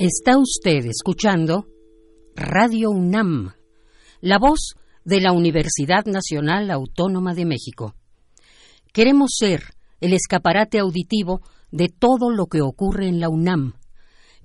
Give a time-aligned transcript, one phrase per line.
[0.00, 1.66] Está usted escuchando
[2.36, 3.54] Radio UNAM,
[4.20, 7.96] la voz de la Universidad Nacional Autónoma de México.
[8.92, 11.40] Queremos ser el escaparate auditivo
[11.72, 13.72] de todo lo que ocurre en la UNAM.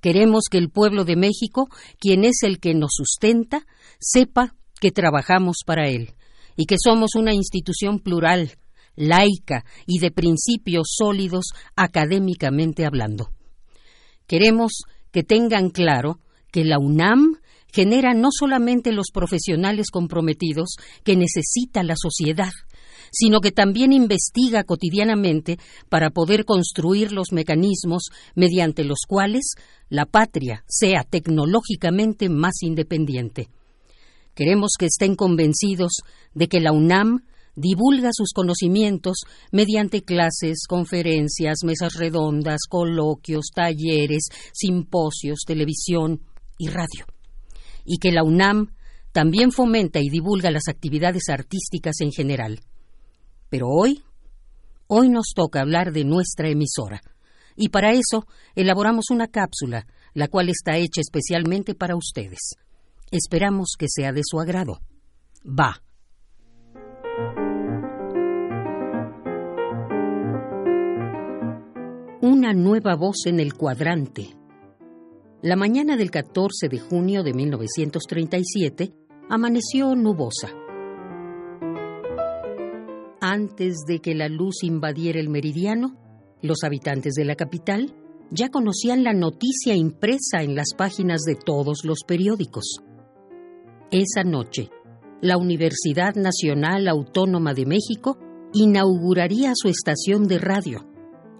[0.00, 1.68] Queremos que el pueblo de México,
[2.00, 3.64] quien es el que nos sustenta,
[4.00, 6.14] sepa que trabajamos para él
[6.56, 8.58] y que somos una institución plural,
[8.96, 13.30] laica y de principios sólidos académicamente hablando.
[14.26, 14.82] Queremos
[15.14, 16.18] que tengan claro
[16.50, 17.36] que la UNAM
[17.72, 22.50] genera no solamente los profesionales comprometidos que necesita la sociedad,
[23.12, 29.52] sino que también investiga cotidianamente para poder construir los mecanismos mediante los cuales
[29.88, 33.48] la patria sea tecnológicamente más independiente.
[34.34, 35.92] Queremos que estén convencidos
[36.34, 37.20] de que la UNAM
[37.56, 39.18] divulga sus conocimientos
[39.52, 46.20] mediante clases, conferencias, mesas redondas, coloquios, talleres, simposios, televisión
[46.58, 47.06] y radio.
[47.84, 48.74] Y que la UNAM
[49.12, 52.60] también fomenta y divulga las actividades artísticas en general.
[53.48, 54.02] Pero hoy,
[54.88, 57.00] hoy nos toca hablar de nuestra emisora.
[57.56, 62.56] Y para eso elaboramos una cápsula, la cual está hecha especialmente para ustedes.
[63.10, 64.80] Esperamos que sea de su agrado.
[65.46, 65.80] Va.
[72.26, 74.30] Una nueva voz en el cuadrante.
[75.42, 78.94] La mañana del 14 de junio de 1937
[79.28, 80.48] amaneció nubosa.
[83.20, 85.98] Antes de que la luz invadiera el meridiano,
[86.40, 87.94] los habitantes de la capital
[88.30, 92.78] ya conocían la noticia impresa en las páginas de todos los periódicos.
[93.90, 94.70] Esa noche,
[95.20, 98.16] la Universidad Nacional Autónoma de México
[98.54, 100.88] inauguraría su estación de radio,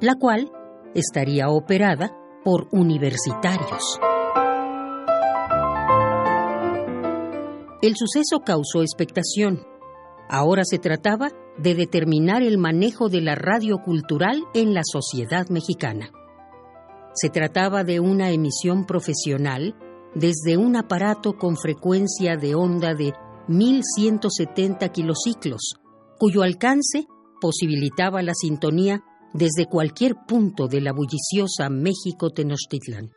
[0.02, 0.50] la cual
[0.94, 3.98] estaría operada por universitarios.
[7.82, 9.66] El suceso causó expectación.
[10.28, 16.10] Ahora se trataba de determinar el manejo de la radio cultural en la sociedad mexicana.
[17.14, 19.76] Se trataba de una emisión profesional
[20.14, 23.12] desde un aparato con frecuencia de onda de
[23.48, 25.74] 1170 kilociclos,
[26.18, 27.06] cuyo alcance
[27.40, 29.04] posibilitaba la sintonía
[29.34, 33.10] desde cualquier punto de la bulliciosa México Tenochtitlan.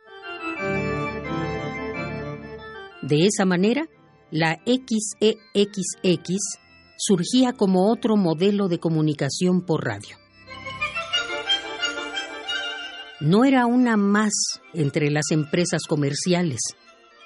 [3.02, 3.86] De esa manera,
[4.30, 6.36] la XEXX
[6.98, 10.16] surgía como otro modelo de comunicación por radio.
[13.20, 14.32] No era una más
[14.74, 16.60] entre las empresas comerciales,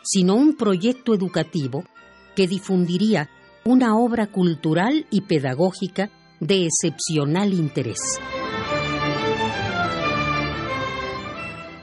[0.03, 1.85] sino un proyecto educativo
[2.37, 3.31] que difundiría
[3.65, 6.11] una obra cultural y pedagógica
[6.41, 8.01] de excepcional interés.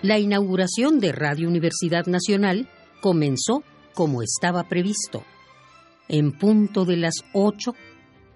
[0.02, 2.70] La inauguración de Radio Universidad Nacional
[3.02, 5.26] comenzó como estaba previsto.
[6.08, 7.74] En punto de las ocho,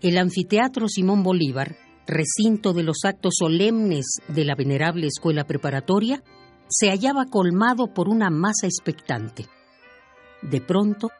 [0.01, 6.21] el anfiteatro Simón Bolívar, recinto de los actos solemnes de la venerable escuela preparatoria,
[6.67, 9.45] se hallaba colmado por una masa expectante.
[10.41, 11.11] De pronto,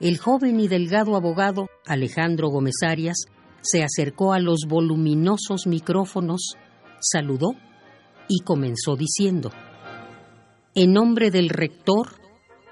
[0.00, 3.26] el joven y delgado abogado Alejandro Gómez Arias
[3.60, 6.56] se acercó a los voluminosos micrófonos,
[6.98, 7.50] saludó
[8.26, 9.52] y comenzó diciendo
[10.74, 12.08] en nombre del rector,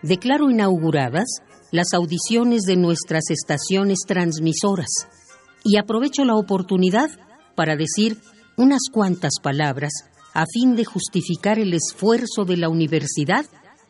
[0.02, 1.29] declaro inauguradas
[1.70, 4.88] las audiciones de nuestras estaciones transmisoras
[5.64, 7.11] y aprovecho la oportunidad
[7.55, 8.19] para decir
[8.56, 9.93] unas cuantas palabras
[10.32, 13.44] a fin de justificar el esfuerzo de la universidad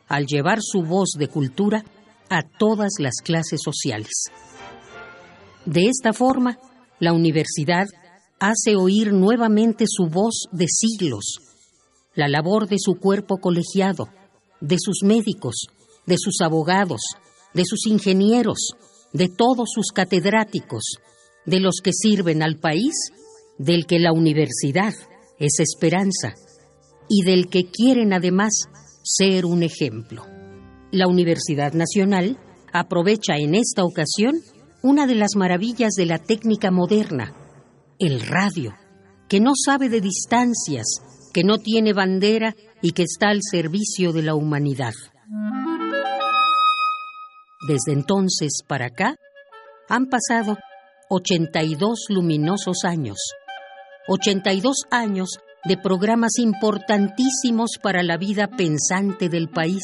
[0.08, 1.84] al llevar su voz de cultura
[2.28, 4.24] a todas las clases sociales.
[5.66, 6.58] De esta forma,
[6.98, 7.86] la universidad
[8.38, 11.40] hace oír nuevamente su voz de siglos,
[12.20, 14.10] la labor de su cuerpo colegiado,
[14.60, 15.68] de sus médicos,
[16.06, 17.00] de sus abogados,
[17.54, 18.74] de sus ingenieros,
[19.14, 20.82] de todos sus catedráticos,
[21.46, 22.94] de los que sirven al país,
[23.58, 24.92] del que la universidad
[25.38, 26.34] es esperanza
[27.08, 28.52] y del que quieren además
[29.02, 30.26] ser un ejemplo.
[30.92, 32.38] La Universidad Nacional
[32.70, 34.42] aprovecha en esta ocasión
[34.82, 37.34] una de las maravillas de la técnica moderna,
[37.98, 38.74] el radio,
[39.26, 40.86] que no sabe de distancias,
[41.32, 44.94] que no tiene bandera y que está al servicio de la humanidad.
[47.66, 49.16] Desde entonces para acá
[49.88, 50.56] han pasado
[51.10, 53.18] 82 luminosos años,
[54.08, 59.82] 82 años de programas importantísimos para la vida pensante del país,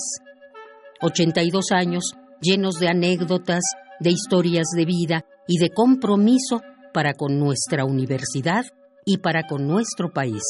[1.03, 3.63] 82 años llenos de anécdotas,
[4.01, 8.65] de historias de vida y de compromiso para con nuestra universidad
[9.05, 10.43] y para con nuestro país.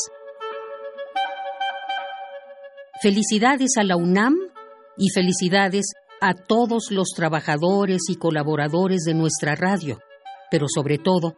[3.03, 4.35] Felicidades a la UNAM
[4.97, 5.85] y felicidades
[6.21, 9.99] a todos los trabajadores y colaboradores de nuestra radio,
[10.51, 11.37] pero sobre todo,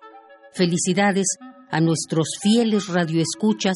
[0.53, 1.27] felicidades
[1.71, 3.75] a nuestros fieles radioescuchas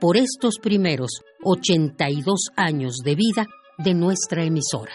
[0.00, 1.10] por estos primeros
[1.44, 3.46] 82 años de vida
[3.78, 4.92] de nuestra emisora.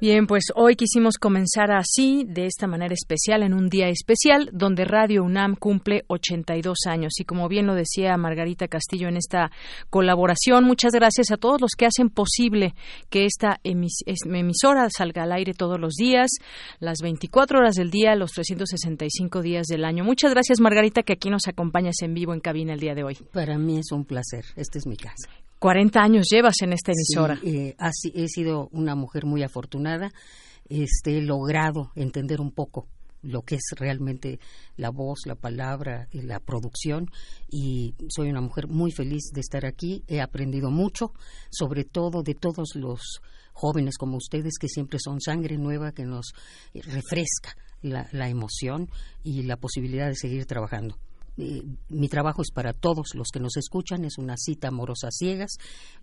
[0.00, 4.86] Bien, pues hoy quisimos comenzar así, de esta manera especial, en un día especial, donde
[4.86, 7.12] Radio UNAM cumple 82 años.
[7.20, 9.50] Y como bien lo decía Margarita Castillo en esta
[9.90, 12.74] colaboración, muchas gracias a todos los que hacen posible
[13.10, 16.30] que esta emisora salga al aire todos los días,
[16.78, 20.02] las 24 horas del día, los 365 días del año.
[20.02, 23.18] Muchas gracias, Margarita, que aquí nos acompañas en vivo en cabina el día de hoy.
[23.34, 24.46] Para mí es un placer.
[24.56, 25.28] Esta es mi casa.
[25.60, 27.36] 40 años llevas en esta emisora.
[27.36, 27.76] Sí, eh,
[28.14, 30.10] he sido una mujer muy afortunada.
[30.68, 32.88] Este, he logrado entender un poco
[33.22, 34.40] lo que es realmente
[34.78, 37.10] la voz, la palabra, y la producción
[37.50, 40.02] y soy una mujer muy feliz de estar aquí.
[40.08, 41.12] He aprendido mucho,
[41.50, 43.20] sobre todo de todos los
[43.52, 46.32] jóvenes como ustedes que siempre son sangre nueva que nos
[46.72, 48.88] refresca la emoción
[49.22, 50.96] y la posibilidad de seguir trabajando.
[51.36, 55.52] Eh, mi trabajo es para todos los que nos escuchan, es una cita amorosa ciegas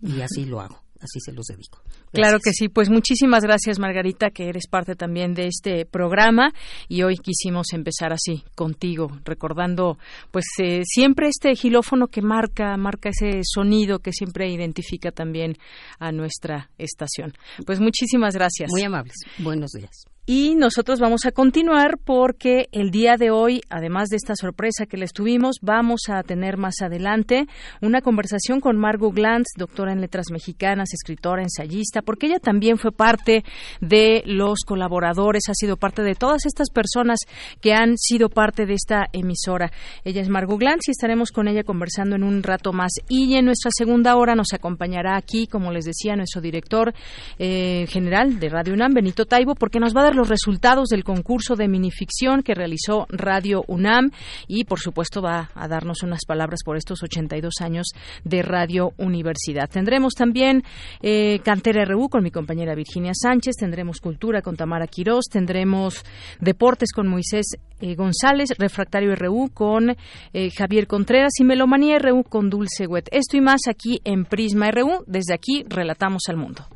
[0.02, 1.80] y así lo hago, así se los dedico.
[2.12, 6.52] Claro que sí, pues muchísimas gracias Margarita, que eres parte también de este programa
[6.88, 9.98] y hoy quisimos empezar así contigo, recordando
[10.30, 15.56] pues eh, siempre este gilófono que marca, marca ese sonido que siempre identifica también
[15.98, 17.32] a nuestra estación.
[17.66, 18.70] Pues muchísimas gracias.
[18.70, 19.14] Muy amables.
[19.38, 20.06] Buenos días.
[20.30, 24.98] Y nosotros vamos a continuar porque el día de hoy, además de esta sorpresa que
[24.98, 27.46] les tuvimos, vamos a tener más adelante
[27.80, 32.92] una conversación con Margot Glantz, doctora en letras mexicanas, escritora, ensayista, porque ella también fue
[32.92, 33.42] parte
[33.80, 37.20] de los colaboradores, ha sido parte de todas estas personas
[37.62, 39.72] que han sido parte de esta emisora.
[40.04, 42.92] Ella es Margot Glantz y estaremos con ella conversando en un rato más.
[43.08, 46.92] Y en nuestra segunda hora nos acompañará aquí, como les decía, nuestro director
[47.38, 51.04] eh, general de Radio UNAM, Benito Taibo, porque nos va a dar los resultados del
[51.04, 54.10] concurso de minificción que realizó Radio UNAM
[54.48, 57.86] y, por supuesto, va a darnos unas palabras por estos 82 años
[58.24, 59.70] de Radio Universidad.
[59.70, 60.64] Tendremos también
[61.00, 66.04] eh, Cantera RU con mi compañera Virginia Sánchez, tendremos Cultura con Tamara Quirós, tendremos
[66.40, 67.46] Deportes con Moisés
[67.80, 69.90] eh, González, Refractario RU con
[70.32, 73.08] eh, Javier Contreras y Melomanía RU con Dulce Wet.
[73.12, 75.04] Esto y más aquí en Prisma RU.
[75.06, 76.66] Desde aquí relatamos al mundo.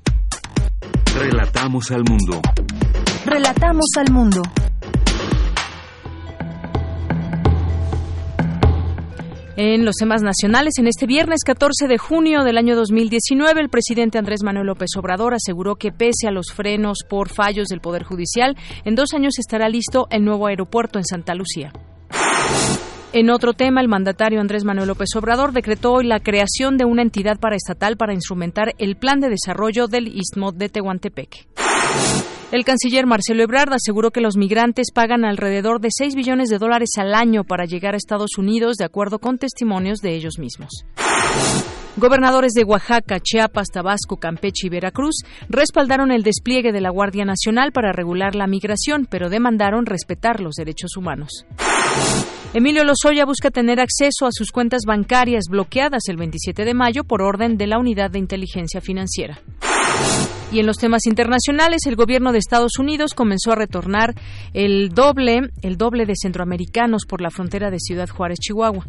[1.15, 2.41] Relatamos al mundo.
[3.25, 4.43] Relatamos al mundo.
[9.57, 14.19] En los temas nacionales, en este viernes 14 de junio del año 2019, el presidente
[14.19, 18.57] Andrés Manuel López Obrador aseguró que pese a los frenos por fallos del Poder Judicial,
[18.85, 21.73] en dos años estará listo el nuevo aeropuerto en Santa Lucía.
[23.13, 27.03] En otro tema, el mandatario Andrés Manuel López Obrador decretó hoy la creación de una
[27.03, 31.47] entidad paraestatal para instrumentar el plan de desarrollo del Istmo de Tehuantepec.
[32.53, 36.91] El canciller Marcelo Ebrard aseguró que los migrantes pagan alrededor de 6 billones de dólares
[36.99, 40.85] al año para llegar a Estados Unidos, de acuerdo con testimonios de ellos mismos.
[41.97, 47.73] Gobernadores de Oaxaca, Chiapas, Tabasco, Campeche y Veracruz respaldaron el despliegue de la Guardia Nacional
[47.73, 51.47] para regular la migración, pero demandaron respetar los derechos humanos.
[52.55, 57.23] Emilio Lozoya busca tener acceso a sus cuentas bancarias bloqueadas el 27 de mayo por
[57.23, 59.41] orden de la Unidad de Inteligencia Financiera.
[60.53, 64.15] Y en los temas internacionales, el gobierno de Estados Unidos comenzó a retornar
[64.53, 68.87] el doble, el doble de centroamericanos por la frontera de Ciudad Juárez, Chihuahua.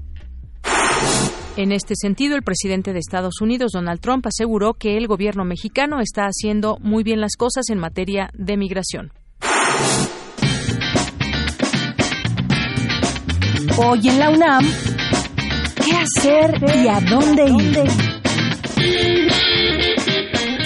[1.56, 6.02] En este sentido, el presidente de Estados Unidos, Donald Trump, aseguró que el gobierno mexicano
[6.02, 9.14] está haciendo muy bien las cosas en materia de migración.
[13.78, 14.66] Hoy en la UNAM,
[15.86, 18.14] ¿qué hacer y a dónde ir?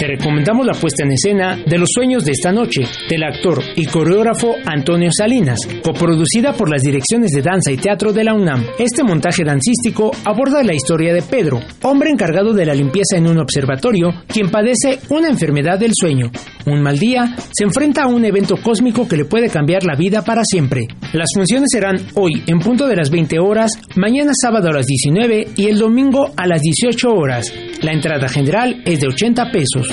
[0.06, 4.54] Recomendamos la puesta en escena de Los Sueños de esta noche, del actor y coreógrafo
[4.64, 8.64] Antonio Salinas, coproducida por las direcciones de danza y teatro de la UNAM.
[8.78, 13.38] Este montaje dancístico aborda la historia de Pedro, hombre encargado de la limpieza en un
[13.38, 16.30] observatorio, quien padece una enfermedad del sueño.
[16.66, 20.22] Un mal día se enfrenta a un evento cósmico que le puede cambiar la vida
[20.22, 20.86] para siempre.
[21.12, 25.48] Las funciones serán hoy en punto de las 20 horas, mañana sábado a las 19
[25.56, 27.52] y el domingo a las 18 horas.
[27.82, 29.87] La entrada general es de 80 pesos.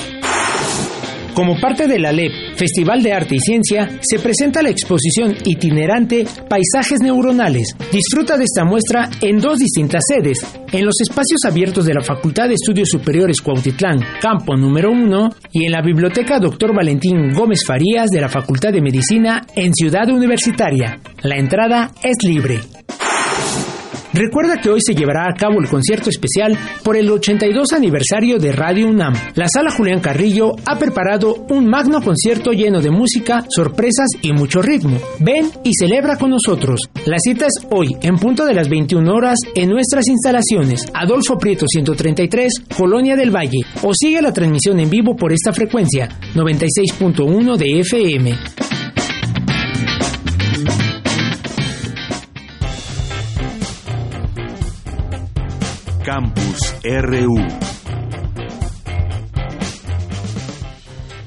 [1.36, 6.24] Como parte de la LEP, Festival de Arte y Ciencia, se presenta la exposición itinerante
[6.48, 7.76] Paisajes Neuronales.
[7.92, 10.38] Disfruta de esta muestra en dos distintas sedes,
[10.72, 15.66] en los espacios abiertos de la Facultad de Estudios Superiores Cuautitlán, campo número 1, y
[15.66, 16.74] en la Biblioteca Dr.
[16.74, 21.00] Valentín Gómez Farías de la Facultad de Medicina en Ciudad Universitaria.
[21.20, 22.60] La entrada es libre.
[24.16, 28.50] Recuerda que hoy se llevará a cabo el concierto especial por el 82 aniversario de
[28.50, 29.12] Radio UNAM.
[29.34, 34.62] La sala Julián Carrillo ha preparado un magno concierto lleno de música, sorpresas y mucho
[34.62, 34.96] ritmo.
[35.18, 36.80] Ven y celebra con nosotros.
[37.04, 41.66] La cita es hoy, en punto de las 21 horas, en nuestras instalaciones, Adolfo Prieto
[41.68, 47.80] 133, Colonia del Valle, o sigue la transmisión en vivo por esta frecuencia, 96.1 de
[47.80, 48.65] FM.
[56.06, 57.34] Campus RU.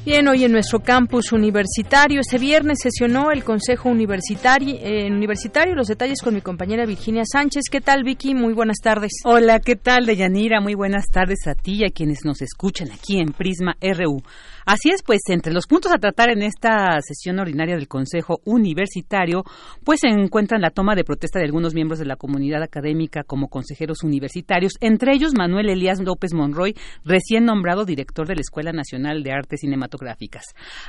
[0.06, 5.76] Bien, hoy en nuestro campus universitario, este viernes sesionó el Consejo Universitario, eh, universitario.
[5.76, 7.64] Los detalles con mi compañera Virginia Sánchez.
[7.70, 8.34] ¿Qué tal, Vicky?
[8.34, 9.12] Muy buenas tardes.
[9.26, 10.62] Hola, ¿qué tal, Deyanira?
[10.62, 14.24] Muy buenas tardes a ti y a quienes nos escuchan aquí en Prisma RU.
[14.66, 19.44] Así es, pues entre los puntos a tratar en esta sesión ordinaria del Consejo Universitario,
[19.84, 23.48] pues se encuentran la toma de protesta de algunos miembros de la comunidad académica como
[23.48, 29.24] consejeros universitarios, entre ellos Manuel Elías López Monroy, recién nombrado director de la Escuela Nacional
[29.24, 30.44] de Artes Cinematográficas,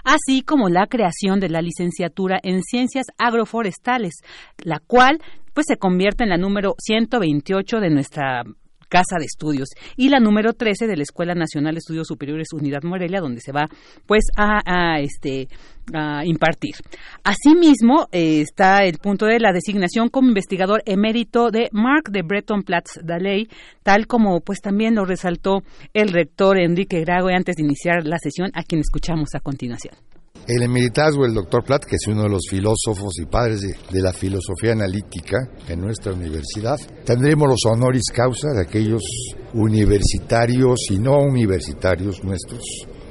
[0.05, 4.15] así como la creación de la licenciatura en Ciencias Agroforestales,
[4.59, 5.21] la cual
[5.55, 8.45] pues se convierte en la número 128 de nuestra
[8.91, 12.83] Casa de Estudios, y la número 13 de la Escuela Nacional de Estudios Superiores Unidad
[12.83, 13.67] Morelia, donde se va
[14.05, 15.49] pues a, este
[15.95, 16.75] a impartir.
[17.25, 22.63] Asimismo, eh, está el punto de la designación como investigador emérito de Marc de Breton
[22.63, 23.49] Platz Daley,
[23.83, 25.63] tal como pues también lo resaltó
[25.95, 29.95] el rector Enrique Grago antes de iniciar la sesión, a quien escuchamos a continuación.
[30.47, 34.13] El emeritazgo, el doctor Platt, que es uno de los filósofos y padres de, la
[34.13, 36.79] filosofía analítica en nuestra universidad.
[37.05, 39.03] Tendremos los honoris causa de aquellos
[39.55, 42.63] universitarios y no universitarios nuestros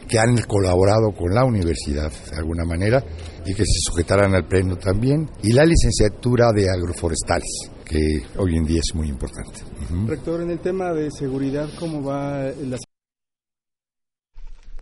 [0.08, 3.04] que han colaborado con la universidad de alguna manera
[3.46, 5.30] y que se sujetarán al pleno también.
[5.44, 9.62] Y la licenciatura de agroforestales que hoy en día es muy importante.
[10.08, 12.78] Rector, en el tema de seguridad, ¿cómo va la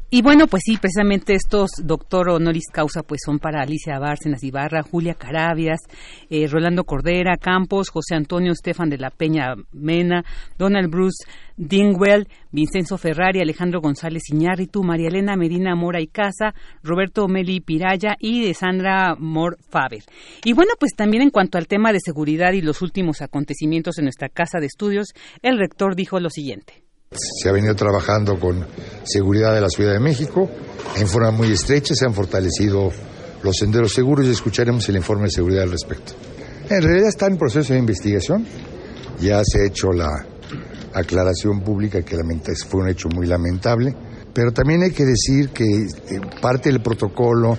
[0.09, 4.81] y bueno, pues sí, precisamente estos doctor honoris causa pues son para Alicia Bárcenas Ibarra,
[4.81, 5.81] Julia Carabias,
[6.29, 10.23] eh, Rolando Cordera, Campos, José Antonio Estefan de la Peña Mena,
[10.57, 11.25] Donald Bruce
[11.57, 18.15] Dingwell, Vincenzo Ferrari, Alejandro González Iñárritu, María Elena Medina Mora y Casa, Roberto Meli Piraya
[18.17, 20.03] y de Sandra Mor Faber.
[20.45, 24.05] Y bueno, pues también en cuanto al tema de seguridad y los últimos acontecimientos en
[24.05, 25.07] nuestra casa de estudios,
[25.41, 26.86] el rector dijo lo siguiente.
[27.11, 28.67] Se ha venido trabajando con
[29.03, 30.49] seguridad de la Ciudad de México
[30.97, 32.91] en forma muy estrecha, se han fortalecido
[33.43, 36.13] los senderos seguros y escucharemos el informe de seguridad al respecto.
[36.69, 38.45] En realidad está en proceso de investigación,
[39.21, 40.09] ya se ha hecho la
[40.93, 42.17] aclaración pública que
[42.67, 43.95] fue un hecho muy lamentable,
[44.33, 45.87] pero también hay que decir que eh,
[46.41, 47.57] parte del protocolo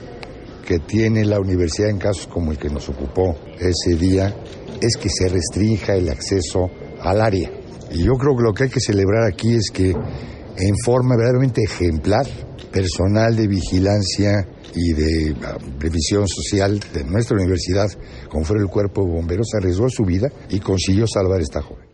[0.67, 4.35] que tiene la universidad en casos como el que nos ocupó ese día
[4.79, 6.69] es que se restrinja el acceso
[7.01, 7.51] al área.
[7.91, 11.63] Y yo creo que lo que hay que celebrar aquí es que en forma verdaderamente
[11.63, 12.27] ejemplar,
[12.73, 17.89] personal de vigilancia y de ah, previsión social de nuestra universidad,
[18.29, 21.87] como fue el cuerpo de bomberos, arriesgó su vida y consiguió salvar a esta joven.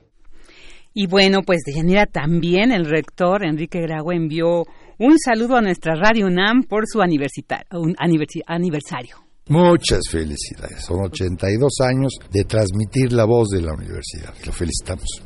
[0.92, 4.64] Y bueno, pues de manera también el rector Enrique Grago envió
[4.98, 9.16] un saludo a nuestra Radio UNAM por su aniversario.
[9.48, 10.84] Muchas felicidades.
[10.84, 14.32] Son 82 años de transmitir la voz de la universidad.
[14.46, 15.24] Lo felicitamos.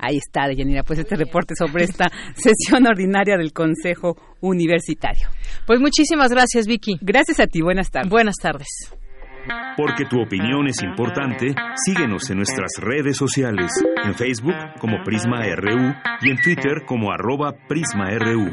[0.00, 5.28] Ahí está, Deyanira, pues este reporte sobre esta sesión ordinaria del Consejo Universitario.
[5.66, 6.98] Pues muchísimas gracias, Vicky.
[7.00, 8.10] Gracias a ti, buenas tardes.
[8.10, 8.68] Buenas tardes.
[9.76, 11.54] Porque tu opinión es importante,
[11.86, 13.70] síguenos en nuestras redes sociales,
[14.04, 18.50] en Facebook como Prisma RU y en Twitter como arroba PrismaRU.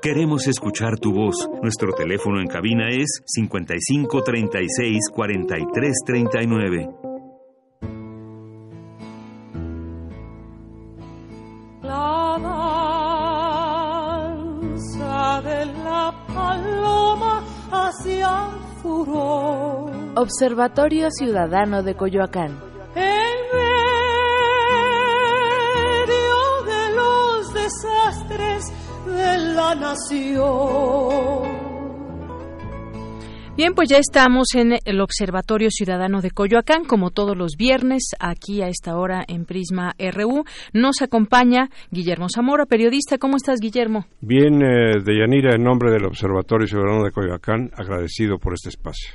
[0.00, 1.48] Queremos escuchar tu voz.
[1.60, 4.98] Nuestro teléfono en cabina es 55 36
[20.20, 22.58] Observatorio Ciudadano de Coyoacán.
[22.96, 23.36] En
[25.94, 28.64] medio de los desastres
[29.06, 31.58] de la nación.
[33.58, 38.62] Bien, pues ya estamos en el Observatorio Ciudadano de Coyoacán, como todos los viernes, aquí
[38.62, 40.44] a esta hora en Prisma RU.
[40.72, 43.18] Nos acompaña Guillermo Zamora, periodista.
[43.18, 44.06] ¿Cómo estás, Guillermo?
[44.20, 49.10] Bien, eh, Deyanira, en nombre del Observatorio Ciudadano de Coyoacán, agradecido por este espacio.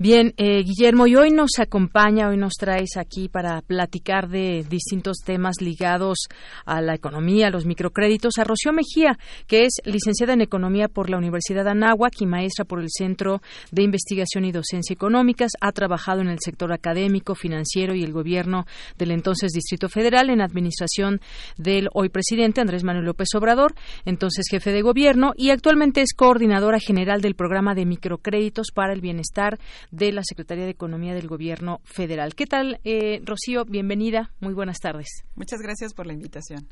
[0.00, 5.16] Bien, eh, Guillermo, y hoy nos acompaña, hoy nos traes aquí para platicar de distintos
[5.24, 6.28] temas ligados
[6.64, 11.10] a la economía, a los microcréditos, a Rocío Mejía, que es licenciada en Economía por
[11.10, 15.50] la Universidad de Anáhuac y maestra por el Centro de Investigación y Docencia Económicas.
[15.60, 18.66] Ha trabajado en el sector académico, financiero y el gobierno
[18.98, 21.20] del entonces Distrito Federal en administración
[21.56, 23.74] del hoy presidente Andrés Manuel López Obrador,
[24.04, 29.00] entonces jefe de gobierno, y actualmente es coordinadora general del programa de microcréditos para el
[29.00, 29.58] bienestar
[29.90, 32.34] de la Secretaría de Economía del Gobierno Federal.
[32.34, 33.64] ¿Qué tal, eh, Rocío?
[33.64, 34.32] Bienvenida.
[34.40, 35.08] Muy buenas tardes.
[35.34, 36.66] Muchas gracias por la invitación.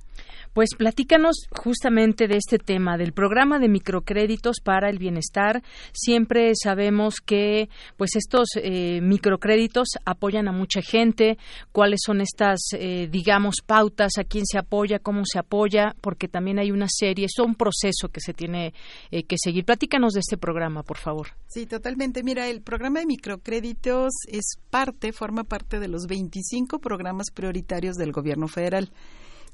[0.52, 5.62] Pues platícanos justamente de este tema, del programa de microcréditos para el bienestar.
[5.92, 11.38] Siempre sabemos que pues estos eh, microcréditos apoyan a mucha gente.
[11.72, 14.12] ¿Cuáles son estas, eh, digamos, pautas?
[14.18, 14.98] ¿A quién se apoya?
[14.98, 15.94] ¿Cómo se apoya?
[16.00, 18.74] Porque también hay una serie, es un proceso que se tiene
[19.10, 19.64] eh, que seguir.
[19.64, 21.28] Platícanos de este programa, por favor.
[21.46, 22.22] Sí, totalmente.
[22.22, 28.12] Mira, el programa de microcréditos es parte, forma parte de los 25 programas prioritarios del
[28.12, 28.92] gobierno federal.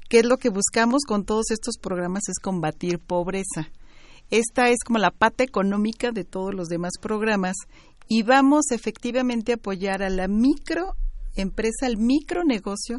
[0.09, 2.23] ¿Qué es lo que buscamos con todos estos programas?
[2.27, 3.69] Es combatir pobreza.
[4.29, 7.55] Esta es como la pata económica de todos los demás programas
[8.07, 12.97] y vamos efectivamente a apoyar a la microempresa, al micronegocio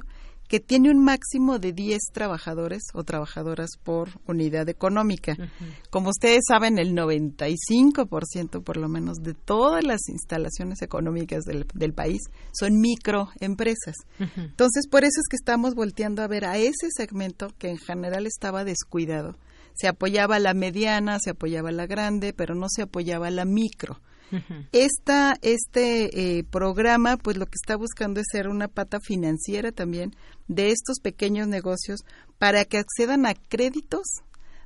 [0.55, 5.37] que tiene un máximo de 10 trabajadores o trabajadoras por unidad económica.
[5.91, 11.93] Como ustedes saben, el 95% por lo menos de todas las instalaciones económicas del, del
[11.93, 12.21] país
[12.53, 13.97] son microempresas.
[14.21, 18.25] Entonces, por eso es que estamos volteando a ver a ese segmento que en general
[18.25, 19.37] estaba descuidado.
[19.75, 23.33] Se apoyaba a la mediana, se apoyaba a la grande, pero no se apoyaba a
[23.33, 23.99] la micro.
[24.73, 30.15] Esta, este eh, programa, pues lo que está buscando es ser una pata financiera también
[30.49, 32.01] de estos pequeños negocios
[32.39, 34.03] para que accedan a créditos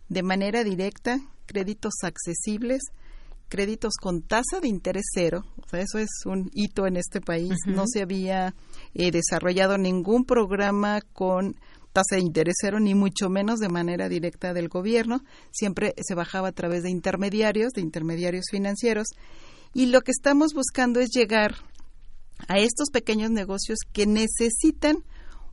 [0.09, 2.81] de manera directa, créditos accesibles,
[3.49, 5.45] créditos con tasa de interés cero.
[5.65, 7.55] O sea, eso es un hito en este país.
[7.67, 8.55] No se había
[8.95, 11.57] eh, desarrollado ningún programa con
[11.93, 15.21] tasa de interés cero, ni mucho menos de manera directa del gobierno.
[15.51, 19.09] Siempre se bajaba a través de intermediarios, de intermediarios financieros.
[19.75, 21.57] Y lo que estamos buscando es llegar
[22.47, 25.05] a estos pequeños negocios que necesitan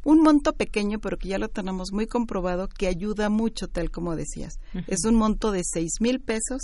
[0.04, 4.16] un monto pequeño, pero que ya lo tenemos muy comprobado, que ayuda mucho, tal como
[4.16, 4.60] decías.
[4.88, 6.62] Es un monto de seis mil pesos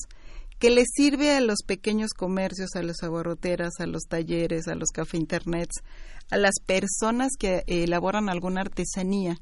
[0.59, 4.89] que le sirve a los pequeños comercios, a las aguarroteras, a los talleres, a los
[4.89, 5.81] café internets,
[6.29, 9.37] a las personas que elaboran alguna artesanía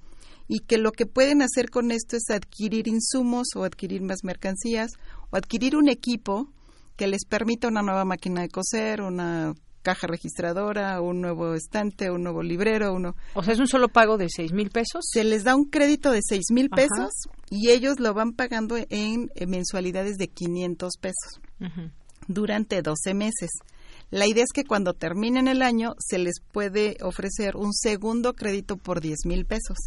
[0.48, 4.92] y que lo que pueden hacer con esto es adquirir insumos o adquirir más mercancías
[5.30, 6.50] o adquirir un equipo
[7.00, 12.24] que les permita una nueva máquina de coser, una caja registradora, un nuevo estante, un
[12.24, 13.16] nuevo librero, uno.
[13.36, 15.06] O sea, es un solo pago de seis mil pesos.
[15.10, 19.30] Se les da un crédito de seis mil pesos y ellos lo van pagando en,
[19.48, 21.40] mensualidades de 500 pesos
[22.28, 23.50] durante 12 meses.
[24.12, 28.76] La idea es que cuando terminen el año se les puede ofrecer un segundo crédito
[28.76, 29.78] por 10 mil pesos.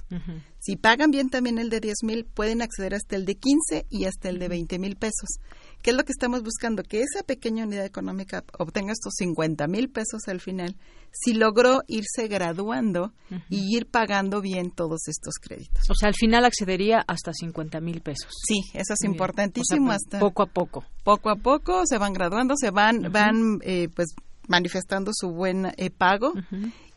[0.63, 4.05] Si pagan bien también el de 10 mil, pueden acceder hasta el de 15 y
[4.05, 5.41] hasta el de 20 mil pesos.
[5.83, 6.85] ¿Qué es lo que estamos buscando?
[6.85, 10.77] Que esa pequeña unidad económica obtenga estos 50 mil pesos al final,
[11.11, 13.13] si logró irse graduando
[13.51, 15.91] y ir pagando bien todos estos créditos.
[15.91, 18.31] O sea, al final accedería hasta 50 mil pesos.
[18.47, 19.91] Sí, eso es importantísimo.
[19.91, 20.85] Hasta poco a poco.
[21.03, 24.15] Poco a poco se van graduando, se van, van eh, pues
[24.49, 26.33] manifestando su buen eh, pago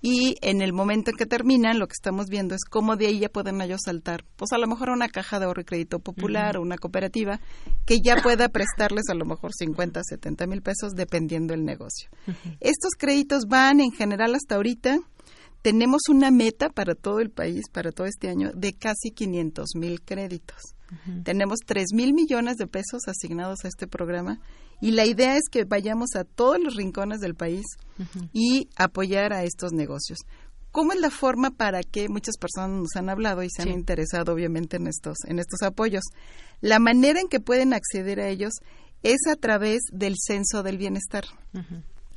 [0.02, 3.20] y en el momento en que terminan lo que estamos viendo es cómo de ahí
[3.20, 6.00] ya pueden ellos saltar, pues a lo mejor a una caja de ahorro y crédito
[6.00, 7.40] popular o una cooperativa
[7.86, 12.10] que ya pueda prestarles a lo mejor 50, 70 mil pesos dependiendo del negocio.
[12.60, 15.00] Estos créditos van en general hasta ahorita.
[15.64, 20.02] Tenemos una meta para todo el país, para todo este año, de casi 500 mil
[20.02, 20.76] créditos.
[21.24, 24.40] Tenemos 3 mil millones de pesos asignados a este programa
[24.82, 27.66] y la idea es que vayamos a todos los rincones del país
[28.34, 30.20] y apoyar a estos negocios.
[30.72, 34.34] ¿Cómo es la forma para que muchas personas nos han hablado y se han interesado
[34.34, 36.04] obviamente en estos, en estos apoyos?
[36.60, 38.52] La manera en que pueden acceder a ellos
[39.04, 41.24] es a través del censo del bienestar.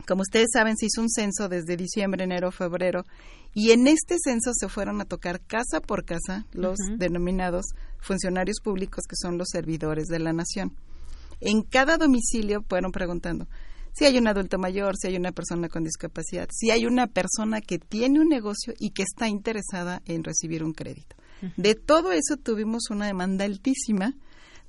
[0.09, 3.05] Como ustedes saben, se hizo un censo desde diciembre, enero, febrero,
[3.55, 7.67] y en este censo se fueron a tocar casa por casa los denominados
[8.01, 10.75] funcionarios públicos, que son los servidores de la nación.
[11.41, 13.49] En cada domicilio fueron preguntando,
[13.93, 17.61] si hay un adulto mayor, si hay una persona con discapacidad, si hay una persona
[17.61, 21.17] que tiene un negocio y que está interesada en recibir un crédito.
[21.57, 24.15] De todo eso tuvimos una demanda altísima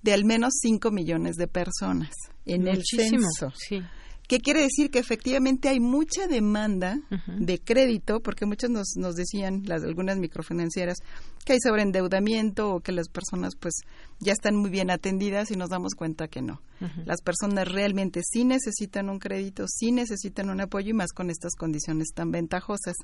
[0.01, 2.11] de al menos 5 millones de personas
[2.45, 3.53] en Muchísimo, el censo.
[3.55, 3.81] sí.
[4.29, 4.91] ¿Qué quiere decir?
[4.91, 6.99] Que efectivamente hay mucha demanda
[7.39, 10.99] de crédito, porque muchos nos, nos decían, las, algunas microfinancieras,
[11.43, 13.73] que hay sobreendeudamiento o que las personas pues
[14.19, 16.61] ya están muy bien atendidas y nos damos cuenta que no.
[17.05, 21.55] Las personas realmente sí necesitan un crédito, sí necesitan un apoyo y más con estas
[21.55, 22.97] condiciones tan ventajosas.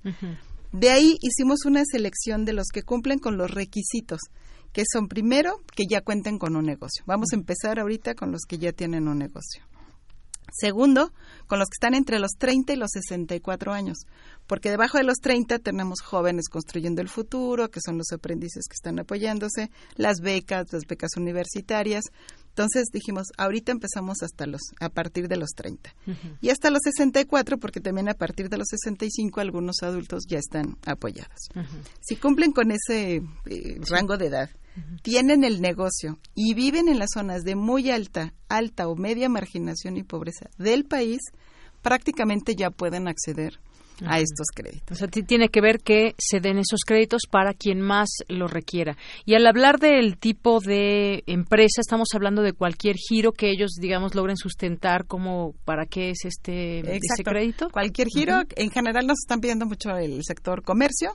[0.74, 4.20] De ahí hicimos una selección de los que cumplen con los requisitos,
[4.72, 7.04] que son primero que ya cuenten con un negocio.
[7.08, 9.64] Vamos a empezar ahorita con los que ya tienen un negocio.
[10.52, 11.12] Segundo,
[11.48, 13.98] con los que están entre los 30 y los 64 años,
[14.48, 18.76] porque debajo de los 30 tenemos jóvenes construyendo el futuro, que son los aprendices que
[18.76, 22.04] están apoyándose, las becas, las becas universitarias.
[22.50, 25.94] Entonces dijimos, ahorita empezamos hasta los a partir de los 30
[26.40, 30.78] y hasta los 64 porque también a partir de los 65 algunos adultos ya están
[30.86, 31.50] apoyados.
[32.00, 34.50] Si cumplen con ese eh, rango de edad,
[35.02, 39.98] tienen el negocio y viven en las zonas de muy alta, alta o media marginación
[39.98, 41.20] y pobreza del país,
[41.82, 43.60] prácticamente ya pueden acceder
[44.06, 44.92] a estos créditos.
[44.92, 48.48] O sea, ti- tiene que ver que se den esos créditos para quien más lo
[48.48, 48.98] requiera.
[49.26, 54.16] Y al hablar del tipo de empresa, estamos hablando de cualquier giro que ellos, digamos,
[54.16, 57.70] logren sustentar, como para qué es este ese crédito.
[57.70, 61.12] Cualquier giro, en general nos están pidiendo mucho el sector comercio,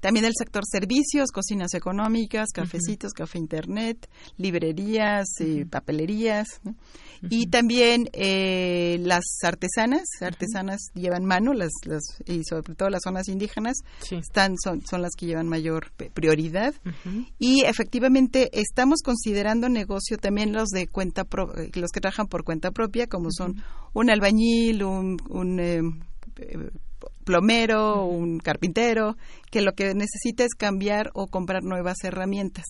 [0.00, 4.08] también el sector servicios, cocinas económicas, cafecitos, café internet,
[4.52, 6.74] librerías, eh, papelerías, ¿no?
[7.30, 13.28] y también eh, las artesanas, artesanas llevan mano, las, las y sobre todo las zonas
[13.28, 13.76] indígenas
[14.16, 16.74] están son, son las que llevan mayor prioridad.
[17.38, 22.44] Y efectivamente estamos considerando negocio también los de cuenta pro- eh, los que trabajan por
[22.44, 23.62] cuenta propia como son
[23.94, 25.80] un albañil un, un eh,
[26.36, 26.70] eh,
[27.24, 29.16] plomero un carpintero
[29.50, 32.64] que lo que necesita es cambiar o comprar nuevas herramientas.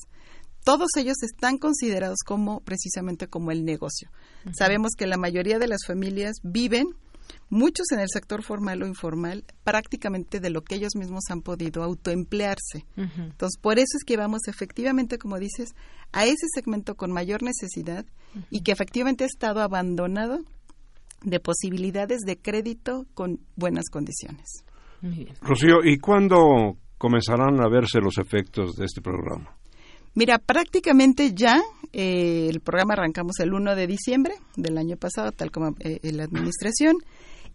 [0.64, 4.10] Todos ellos están considerados como precisamente como el negocio.
[4.52, 6.86] Sabemos que la mayoría de las familias viven,
[7.48, 11.82] muchos en el sector formal o informal, prácticamente de lo que ellos mismos han podido
[11.82, 12.86] autoemplearse.
[12.96, 15.74] Entonces, por eso es que vamos efectivamente, como dices,
[16.12, 18.04] a ese segmento con mayor necesidad
[18.50, 20.40] y que efectivamente ha estado abandonado
[21.22, 24.64] de posibilidades de crédito con buenas condiciones.
[25.40, 29.56] Rocío, ¿y cuándo comenzarán a verse los efectos de este programa?
[30.14, 35.50] Mira, prácticamente ya eh, el programa arrancamos el 1 de diciembre del año pasado, tal
[35.50, 36.96] como eh, la administración.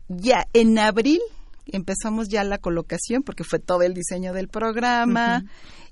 [0.07, 1.19] Ya en abril
[1.67, 5.43] empezamos ya la colocación, porque fue todo el diseño del programa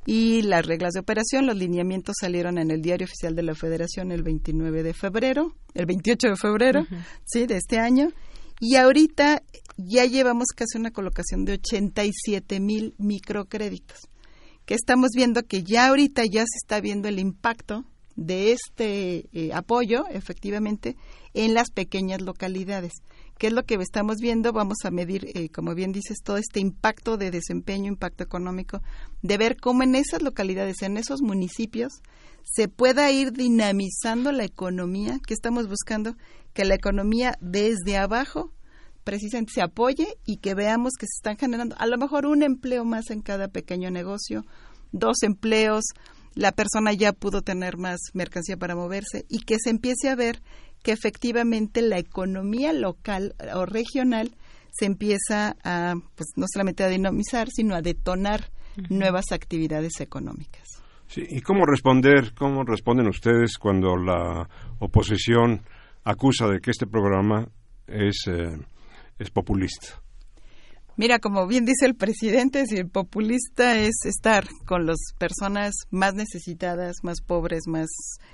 [0.05, 1.45] y las reglas de operación.
[1.45, 5.85] Los lineamientos salieron en el Diario Oficial de la Federación el 29 de febrero, el
[5.85, 6.87] 28 de febrero,
[7.25, 8.09] sí, de este año.
[8.59, 9.43] Y ahorita
[9.77, 14.07] ya llevamos casi una colocación de 87 mil microcréditos
[14.65, 19.53] que estamos viendo que ya ahorita ya se está viendo el impacto de este eh,
[19.53, 20.95] apoyo, efectivamente,
[21.33, 22.93] en las pequeñas localidades.
[23.37, 24.53] ¿Qué es lo que estamos viendo?
[24.53, 28.81] Vamos a medir, eh, como bien dices, todo este impacto de desempeño, impacto económico,
[29.21, 32.01] de ver cómo en esas localidades, en esos municipios,
[32.43, 36.15] se pueda ir dinamizando la economía que estamos buscando,
[36.53, 38.53] que la economía desde abajo
[39.05, 42.83] precisamente se apoye y que veamos que se están generando a lo mejor un empleo
[42.83, 44.43] más en cada pequeño negocio,
[44.91, 45.85] dos empleos,
[46.33, 50.41] la persona ya pudo tener más mercancía para moverse y que se empiece a ver
[50.83, 54.35] que efectivamente la economía local o regional
[54.71, 58.51] se empieza a, pues no solamente a dinamizar, sino a detonar
[58.89, 60.67] nuevas actividades económicas.
[61.07, 65.61] Sí, ¿Y cómo responder, cómo responden ustedes cuando la oposición
[66.03, 67.47] acusa de que este programa
[67.87, 68.57] es, eh,
[69.19, 70.01] es populista?
[70.97, 76.13] Mira, como bien dice el presidente, si el populista es estar con las personas más
[76.13, 77.87] necesitadas, más pobres, más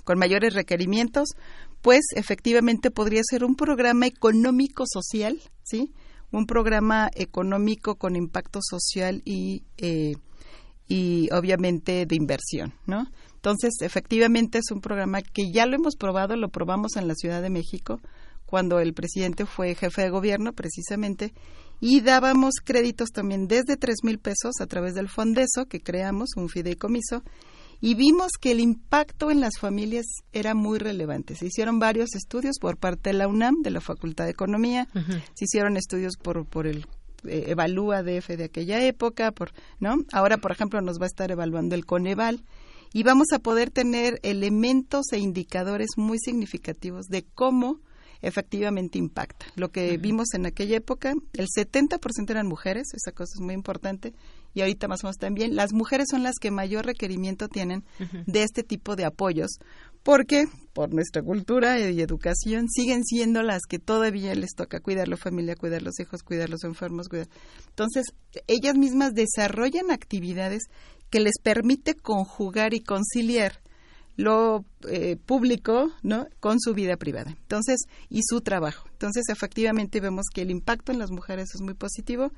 [0.04, 1.30] con mayores requerimientos,
[1.82, 5.92] pues efectivamente podría ser un programa económico social, ¿sí?
[6.32, 10.14] Un programa económico con impacto social y eh,
[10.88, 13.08] y obviamente de inversión, ¿no?
[13.36, 17.42] Entonces, efectivamente es un programa que ya lo hemos probado, lo probamos en la Ciudad
[17.42, 18.02] de México
[18.52, 21.34] cuando el presidente fue jefe de gobierno precisamente
[21.80, 26.50] y dábamos créditos también desde tres mil pesos a través del Fondeso que creamos, un
[26.50, 27.24] fideicomiso,
[27.80, 31.36] y vimos que el impacto en las familias era muy relevante.
[31.36, 34.90] Se hicieron varios estudios por parte de la UNAM, de la Facultad de Economía,
[35.34, 36.86] se hicieron estudios por, por el
[37.24, 39.96] eh, Evalúa DF de aquella época, por, ¿no?
[40.12, 42.44] Ahora, por ejemplo, nos va a estar evaluando el Coneval
[42.92, 47.80] y vamos a poder tener elementos e indicadores muy significativos de cómo
[48.22, 49.46] efectivamente impacta.
[49.56, 54.14] Lo que vimos en aquella época, el 70% eran mujeres, esa cosa es muy importante,
[54.54, 57.84] y ahorita más o menos también, las mujeres son las que mayor requerimiento tienen
[58.26, 59.60] de este tipo de apoyos,
[60.04, 65.18] porque por nuestra cultura y educación siguen siendo las que todavía les toca cuidar la
[65.18, 67.08] familia, cuidar los hijos, cuidar los enfermos.
[67.08, 67.28] Cuidar.
[67.70, 68.06] Entonces,
[68.48, 70.64] ellas mismas desarrollan actividades
[71.10, 73.62] que les permite conjugar y conciliar
[74.16, 77.32] lo eh, público no con su vida privada.
[77.32, 78.88] Entonces y su trabajo.
[78.92, 82.32] Entonces efectivamente vemos que el impacto en las mujeres es muy positivo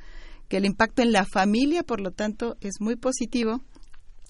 [0.47, 3.61] que el impacto en la familia por lo tanto es muy positivo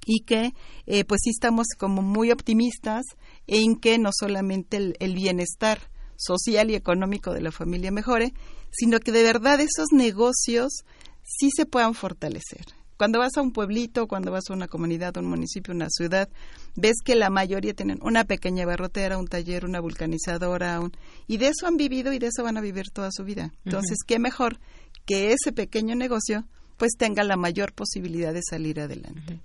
[0.06, 0.54] y que
[0.86, 3.04] eh, pues sí estamos como muy optimistas
[3.48, 5.80] en que no solamente el, bienestar
[6.18, 8.34] social y económico de la familia mejore,
[8.72, 10.84] sino que de verdad esos negocios
[11.24, 12.66] sí se puedan fortalecer.
[12.98, 16.30] Cuando vas a un pueblito, cuando vas a una comunidad, un municipio, una ciudad,
[16.76, 20.80] ves que la mayoría tienen una pequeña barrotera, un taller, una vulcanizadora,
[21.28, 23.52] y de eso han vivido y de eso van a vivir toda su vida.
[23.66, 24.60] Entonces, qué mejor
[25.06, 26.46] que ese pequeño negocio
[26.78, 29.40] pues tenga la mayor posibilidad de salir adelante.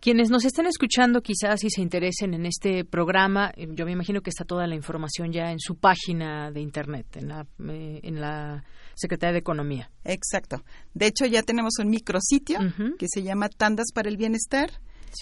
[0.00, 4.22] Quienes nos estén escuchando quizás y se interesen en este programa, eh, yo me imagino
[4.22, 8.20] que está toda la información ya en su página de internet, en la, eh, en
[8.20, 8.64] la
[9.00, 9.90] Secretaría de Economía.
[10.04, 10.62] Exacto.
[10.94, 12.58] De hecho, ya tenemos un micrositio
[12.98, 14.70] que se llama Tandas para el Bienestar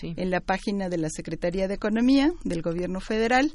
[0.02, 3.54] en la página de la Secretaría de Economía del Gobierno Federal.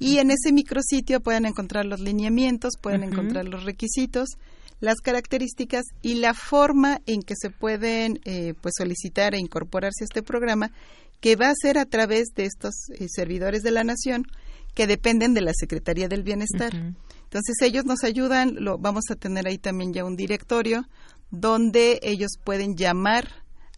[0.00, 4.28] Y en ese micrositio pueden encontrar los lineamientos, pueden encontrar los requisitos
[4.80, 10.06] las características y la forma en que se pueden eh, pues solicitar e incorporarse a
[10.06, 10.70] este programa
[11.20, 14.24] que va a ser a través de estos eh, servidores de la nación
[14.74, 16.72] que dependen de la Secretaría del Bienestar.
[17.28, 20.88] Entonces ellos nos ayudan, lo, vamos a tener ahí también ya un directorio
[21.30, 23.28] donde ellos pueden llamar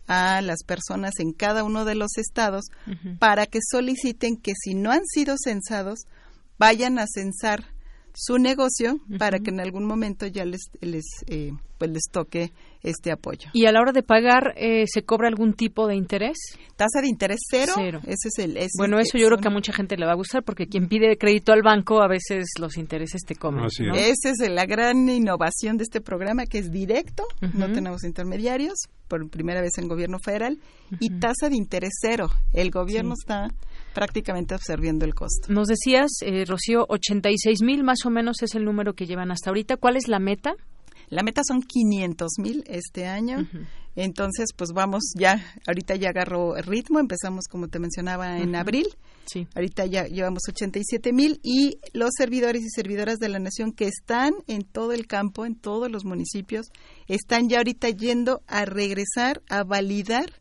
[0.07, 2.67] a las personas en cada uno de los estados
[3.19, 6.01] para que soliciten que si no han sido censados
[6.59, 7.65] vayan a censar
[8.15, 13.13] su negocio para que en algún momento ya les les eh, pues les toque este
[13.13, 13.51] apoyo.
[13.53, 16.37] ¿Y a la hora de pagar eh, se cobra algún tipo de interés?
[16.77, 17.75] Tasa de interés cero.
[18.07, 18.59] Ese es el.
[18.79, 21.17] bueno, eso yo creo que a mucha gente le va a gustar porque quien pide
[21.19, 23.67] crédito al banco a veces los intereses te comen.
[23.67, 28.75] Esa es la gran innovación de este programa que es directo, no tenemos intermediarios,
[29.09, 30.59] por primera vez en gobierno federal
[31.01, 32.31] y tasa de interés cero.
[32.53, 33.49] El gobierno está
[33.93, 35.53] prácticamente absorbiendo el costo.
[35.53, 39.51] Nos decías, eh, Rocío, 86 mil más o menos es el número que llevan hasta
[39.51, 39.77] ahorita.
[39.77, 40.55] ¿Cuál es la meta?
[41.11, 43.47] La meta son 500 mil este año.
[43.97, 48.87] Entonces, pues vamos ya, ahorita ya agarró ritmo, empezamos como te mencionaba en abril.
[49.27, 49.49] Sí.
[49.55, 54.33] Ahorita ya llevamos 87 mil y los servidores y servidoras de la nación que están
[54.47, 56.69] en todo el campo, en todos los municipios,
[57.09, 60.41] están ya ahorita yendo a regresar a validar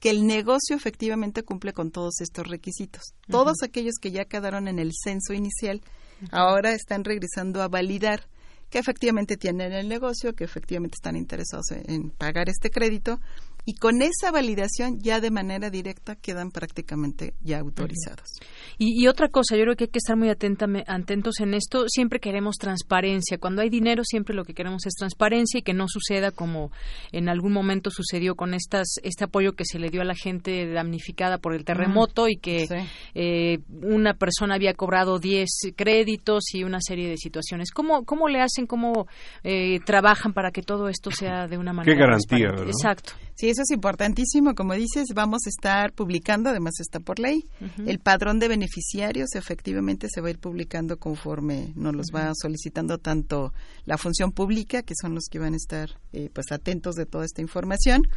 [0.00, 3.02] que el negocio efectivamente cumple con todos estos requisitos.
[3.28, 5.82] Todos aquellos que ya quedaron en el censo inicial
[6.30, 8.28] ahora están regresando a validar
[8.70, 13.20] que efectivamente tienen el negocio, que efectivamente están interesados en, pagar este crédito
[13.68, 18.40] y con esa validación ya de manera directa quedan prácticamente ya autorizados.
[18.78, 21.84] y, otra cosa, yo creo que hay que estar muy atentos en esto.
[21.86, 23.36] Siempre queremos transparencia.
[23.36, 26.72] Cuando hay dinero, siempre lo que queremos es transparencia y que no suceda como
[27.12, 30.66] en algún momento sucedió con estas este apoyo que se le dio a la gente
[30.72, 32.66] damnificada por el terremoto y que
[33.14, 37.70] eh, una persona había cobrado 10 créditos y una serie de situaciones.
[37.70, 39.08] ¿Cómo, cómo le hacen, cómo
[39.44, 43.12] eh, trabajan para que todo esto sea de una manera Qué garantía, Exacto.
[43.38, 44.56] Sí, eso es importantísimo.
[44.56, 47.44] Como dices, vamos a estar publicando, además está por ley,
[47.86, 49.28] el padrón de beneficiarios.
[49.36, 53.52] Efectivamente, se va a ir publicando conforme nos los va solicitando tanto
[53.84, 57.24] la función pública, que son los que van a estar eh, pues atentos de toda
[57.24, 58.08] esta información,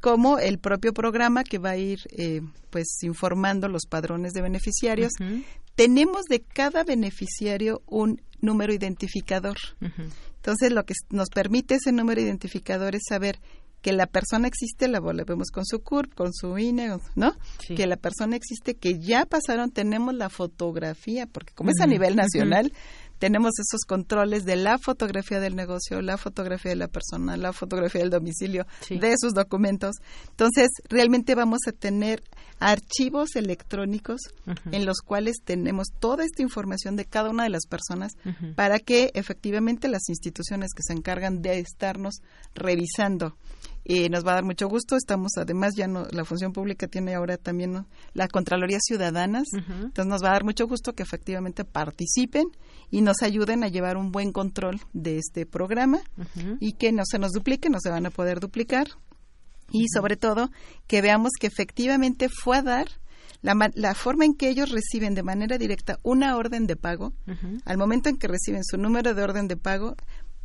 [0.00, 5.12] como el propio programa que va a ir eh, pues informando los padrones de beneficiarios.
[5.74, 9.58] Tenemos de cada beneficiario un número identificador.
[9.80, 13.38] Entonces, lo que nos permite ese número identificador es saber
[13.82, 17.34] que la persona existe, la vemos con su CURP, con su INE, ¿no?
[17.76, 22.14] Que la persona existe, que ya pasaron, tenemos la fotografía, porque como es a nivel
[22.16, 22.72] nacional,
[23.22, 28.00] tenemos esos controles de la fotografía del negocio, la fotografía de la persona, la fotografía
[28.00, 29.94] del domicilio, de sus documentos.
[30.30, 32.24] Entonces, realmente vamos a tener
[32.58, 34.22] archivos electrónicos
[34.72, 38.12] en los cuales tenemos toda esta información de cada una de las personas
[38.56, 42.22] para que efectivamente las instituciones que se encargan de estarnos
[42.56, 43.36] revisando
[43.84, 44.96] y nos va a dar mucho gusto.
[44.96, 49.44] Estamos, además, ya no, la función pública tiene ahora también la Contraloría Ciudadanas.
[49.52, 52.46] Entonces, nos va a dar mucho gusto que efectivamente participen
[52.90, 56.00] y nos ayuden a llevar un buen control de este programa
[56.60, 58.88] y que no se nos duplique, no se van a poder duplicar.
[59.70, 60.50] Y sobre todo,
[60.86, 62.88] que veamos que efectivamente fue a dar
[63.40, 67.12] La, la, forma en que ellos reciben de manera directa una orden de pago,
[67.64, 69.96] al momento en que reciben su número de orden de pago,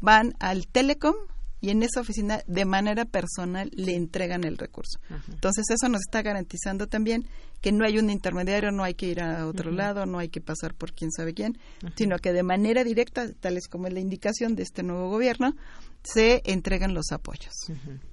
[0.01, 1.13] van al Telecom
[1.59, 4.99] y en esa oficina de manera personal le entregan el recurso.
[5.29, 7.25] Entonces eso nos está garantizando también
[7.61, 10.41] que no hay un intermediario, no hay que ir a otro lado, no hay que
[10.41, 11.57] pasar por quién sabe quién,
[11.95, 15.55] sino que de manera directa, tal es como es la indicación de este nuevo gobierno,
[16.03, 17.53] se entregan los apoyos.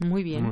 [0.00, 0.50] muy, bien.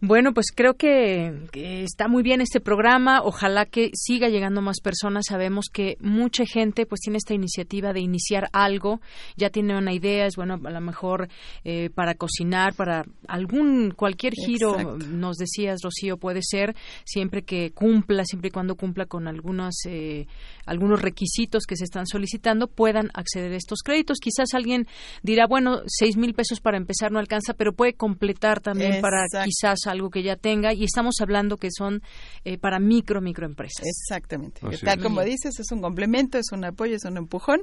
[0.00, 3.22] Bueno, pues creo que, está muy bien este programa.
[3.22, 5.24] Ojalá que siga llegando más personas.
[5.28, 9.00] Sabemos que mucha gente pues tiene esta iniciativa de iniciar algo,
[9.36, 11.28] ya tiene una idea, es bueno a lo mejor
[11.64, 18.15] eh, para cocinar, para algún cualquier giro, nos decías Rocío, puede ser siempre que cumpla,
[18.24, 20.26] siempre y cuando cumpla con algunos eh,
[20.64, 24.18] algunos requisitos que se están solicitando, puedan acceder a estos créditos.
[24.20, 24.86] Quizás alguien
[25.22, 29.80] dirá, bueno, seis mil pesos para empezar no alcanza, pero puede completar también para quizás
[29.86, 30.72] algo que ya tenga.
[30.72, 32.02] Y estamos hablando que son
[32.44, 33.86] eh, para micro, microempresas.
[33.86, 34.60] Exactamente.
[34.82, 37.60] Tal como dices, es un complemento, es un apoyo, es un empujón,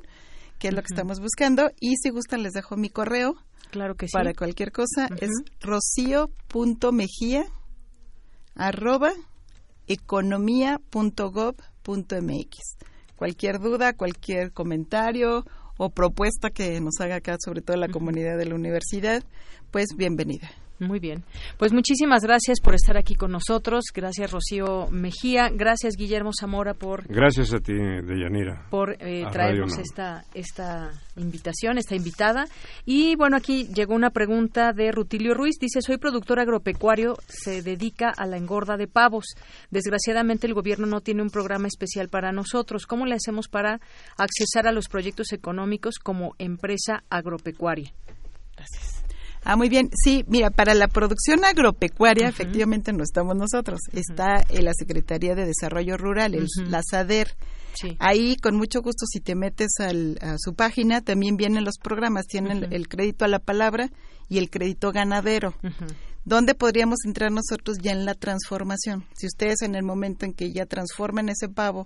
[0.60, 1.72] que es lo que estamos buscando.
[1.80, 3.36] Y si gustan, les dejo mi correo.
[3.72, 4.14] Claro que sí.
[4.14, 7.46] Para cualquier cosa, es rocío.mejía
[8.56, 9.12] arroba
[9.88, 12.58] economía.gov.mx.
[13.16, 15.46] Cualquier duda, cualquier comentario
[15.78, 19.24] o propuesta que nos haga acá, sobre todo la comunidad de la universidad,
[19.72, 20.52] pues bienvenida.
[20.84, 21.24] Muy bien.
[21.58, 23.86] Pues muchísimas gracias por estar aquí con nosotros.
[23.94, 25.50] Gracias, Rocío Mejía.
[25.50, 27.08] Gracias, Guillermo Zamora, por.
[27.08, 28.68] Gracias a ti, Deyanira.
[28.70, 32.46] Por eh, traernos esta, esta invitación, esta invitada.
[32.86, 35.56] Y bueno, aquí llegó una pregunta de Rutilio Ruiz.
[35.60, 39.26] Dice: Soy productor agropecuario, se dedica a la engorda de pavos.
[39.72, 42.86] Desgraciadamente, el gobierno no tiene un programa especial para nosotros.
[42.86, 43.80] ¿Cómo le hacemos para
[44.18, 47.94] accesar a los proyectos económicos como empresa agropecuaria?
[48.56, 48.93] Gracias.
[49.44, 49.90] Ah, muy bien.
[49.94, 53.80] Sí, mira, para la producción agropecuaria, efectivamente no estamos nosotros.
[53.92, 57.36] Está en la Secretaría de Desarrollo Rural, el, la SADER.
[58.00, 62.28] Ahí, con mucho gusto, si te metes al, a su página, también vienen los programas.
[62.28, 63.90] Tienen el, crédito a la palabra
[64.30, 65.56] y el crédito ganadero.
[66.26, 69.06] ¿Dónde podríamos entrar nosotros ya en la transformación?
[69.14, 71.86] Si ustedes en el momento en que ya transformen ese pavo,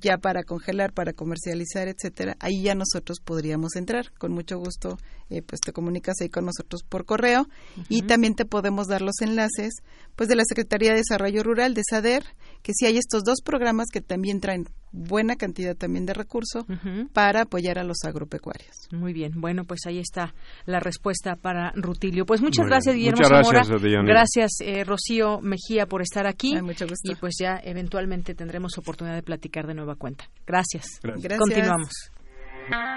[0.00, 4.12] ya para congelar, para comercializar, etcétera, ahí ya nosotros podríamos entrar.
[4.18, 7.48] Con mucho gusto, eh, pues te comunicas ahí con nosotros por correo
[7.88, 9.74] y también te podemos dar los enlaces,
[10.16, 12.24] pues de la Secretaría de Desarrollo Rural de SADER,
[12.62, 16.64] que sí hay estos dos programas que también traen buena cantidad también de recursos
[17.12, 18.88] para apoyar a los agropecuarios.
[18.92, 20.34] Muy bien, bueno, pues ahí está
[20.66, 22.26] la respuesta para Rutilio.
[22.26, 23.62] Pues muchas gracias, Guillermo Zamora.
[24.04, 26.56] Gracias, eh, Rocío Mejía, por estar aquí.
[27.04, 30.24] Y pues ya eventualmente tendremos oportunidad de platicar de nueva cuenta.
[30.46, 31.00] Gracias.
[31.02, 31.38] gracias.
[31.38, 31.90] Continuamos.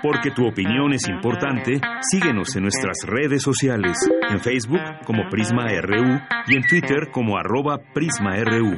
[0.03, 1.79] Porque tu opinión es importante,
[2.11, 3.97] síguenos en nuestras redes sociales,
[4.29, 8.77] en Facebook como Prisma RU y en Twitter como arroba PrismaRU.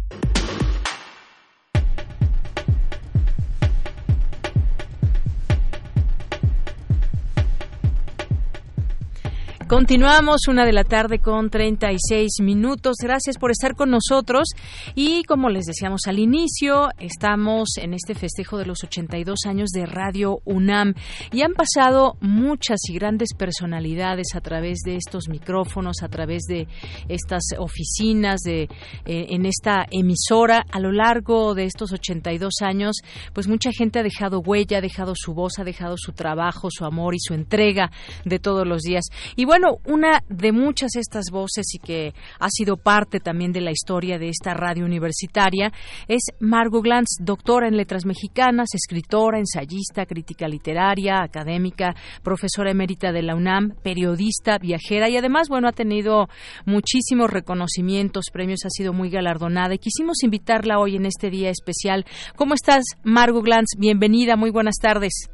[9.71, 12.97] Continuamos una de la tarde con 36 minutos.
[13.01, 14.49] Gracias por estar con nosotros.
[14.95, 19.85] Y como les decíamos al inicio, estamos en este festejo de los 82 años de
[19.85, 20.95] Radio UNAM
[21.31, 26.67] y han pasado muchas y grandes personalidades a través de estos micrófonos, a través de
[27.07, 28.63] estas oficinas, de
[29.05, 32.97] eh, en esta emisora a lo largo de estos 82 años.
[33.31, 36.83] Pues mucha gente ha dejado huella, ha dejado su voz, ha dejado su trabajo, su
[36.83, 37.89] amor y su entrega
[38.25, 39.05] de todos los días.
[39.37, 43.61] Y bueno, bueno, una de muchas estas voces y que ha sido parte también de
[43.61, 45.71] la historia de esta radio universitaria
[46.07, 51.93] es Margot Glantz, doctora en letras mexicanas, escritora, ensayista, crítica literaria, académica,
[52.23, 56.27] profesora emérita de la UNAM, periodista, viajera y además, bueno, ha tenido
[56.65, 62.05] muchísimos reconocimientos, premios, ha sido muy galardonada y quisimos invitarla hoy en este día especial.
[62.35, 63.77] ¿Cómo estás, Margot Glantz?
[63.77, 65.29] Bienvenida, muy buenas tardes.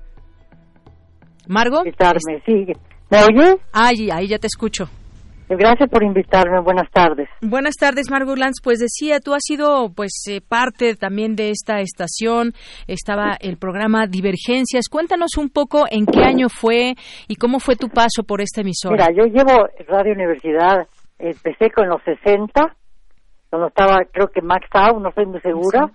[1.47, 1.85] Margot.
[2.45, 2.73] sí.
[3.10, 3.58] ¿Me oye?
[3.73, 4.89] Ahí, ahí ya te escucho.
[5.49, 6.60] Gracias por invitarme.
[6.60, 7.29] Buenas tardes.
[7.41, 8.58] Buenas tardes, Margot Lanz.
[8.62, 12.51] Pues decía, tú has sido pues eh, parte también de esta estación.
[12.85, 14.89] Estaba el programa Divergencias.
[14.89, 16.95] Cuéntanos un poco en qué año fue
[17.29, 19.08] y cómo fue tu paso por esta emisora.
[19.08, 20.85] Mira, yo llevo Radio Universidad,
[21.17, 22.75] empecé con los 60,
[23.49, 25.89] cuando estaba, creo que Max Out, no estoy muy segura.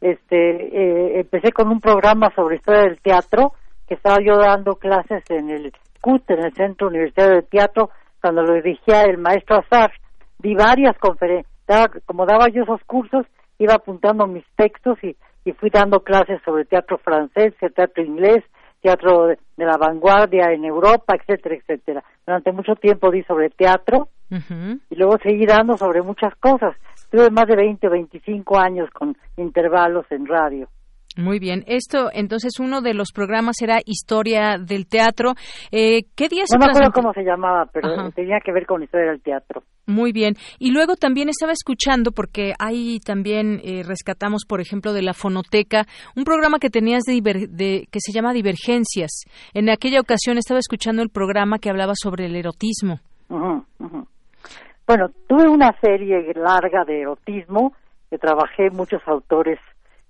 [0.00, 3.52] Este, eh, empecé con un programa sobre historia del teatro
[3.86, 5.66] que estaba yo dando clases en el
[6.04, 7.90] en el Centro Universitario de Teatro,
[8.20, 9.92] cuando lo dirigía el maestro Azar,
[10.38, 11.48] di varias conferencias,
[12.06, 13.26] como daba yo esos cursos,
[13.58, 18.44] iba apuntando mis textos y, y fui dando clases sobre teatro francés, teatro inglés,
[18.80, 22.04] teatro de, la vanguardia en Europa, etcétera, etcétera.
[22.26, 26.76] Durante mucho tiempo di sobre teatro y luego seguí dando sobre muchas cosas.
[27.10, 30.68] Tuve más de 20 o 25 años con intervalos en radio.
[31.18, 31.64] Muy bien.
[31.66, 35.32] Esto, entonces, uno de los programas era Historia del Teatro.
[35.72, 39.10] Eh, ¿Qué día No me acuerdo cómo se llamaba, pero tenía que ver con Historia
[39.10, 39.64] del Teatro.
[39.86, 40.34] Muy bien.
[40.60, 45.86] Y luego también estaba escuchando, porque ahí también eh, rescatamos, por ejemplo, de la fonoteca,
[46.14, 49.24] un programa que tenías de, que se llama Divergencias.
[49.54, 53.00] En aquella ocasión estaba escuchando el programa que hablaba sobre el erotismo.
[53.28, 57.72] Bueno, tuve una serie larga de erotismo
[58.08, 59.58] que trabajé muchos autores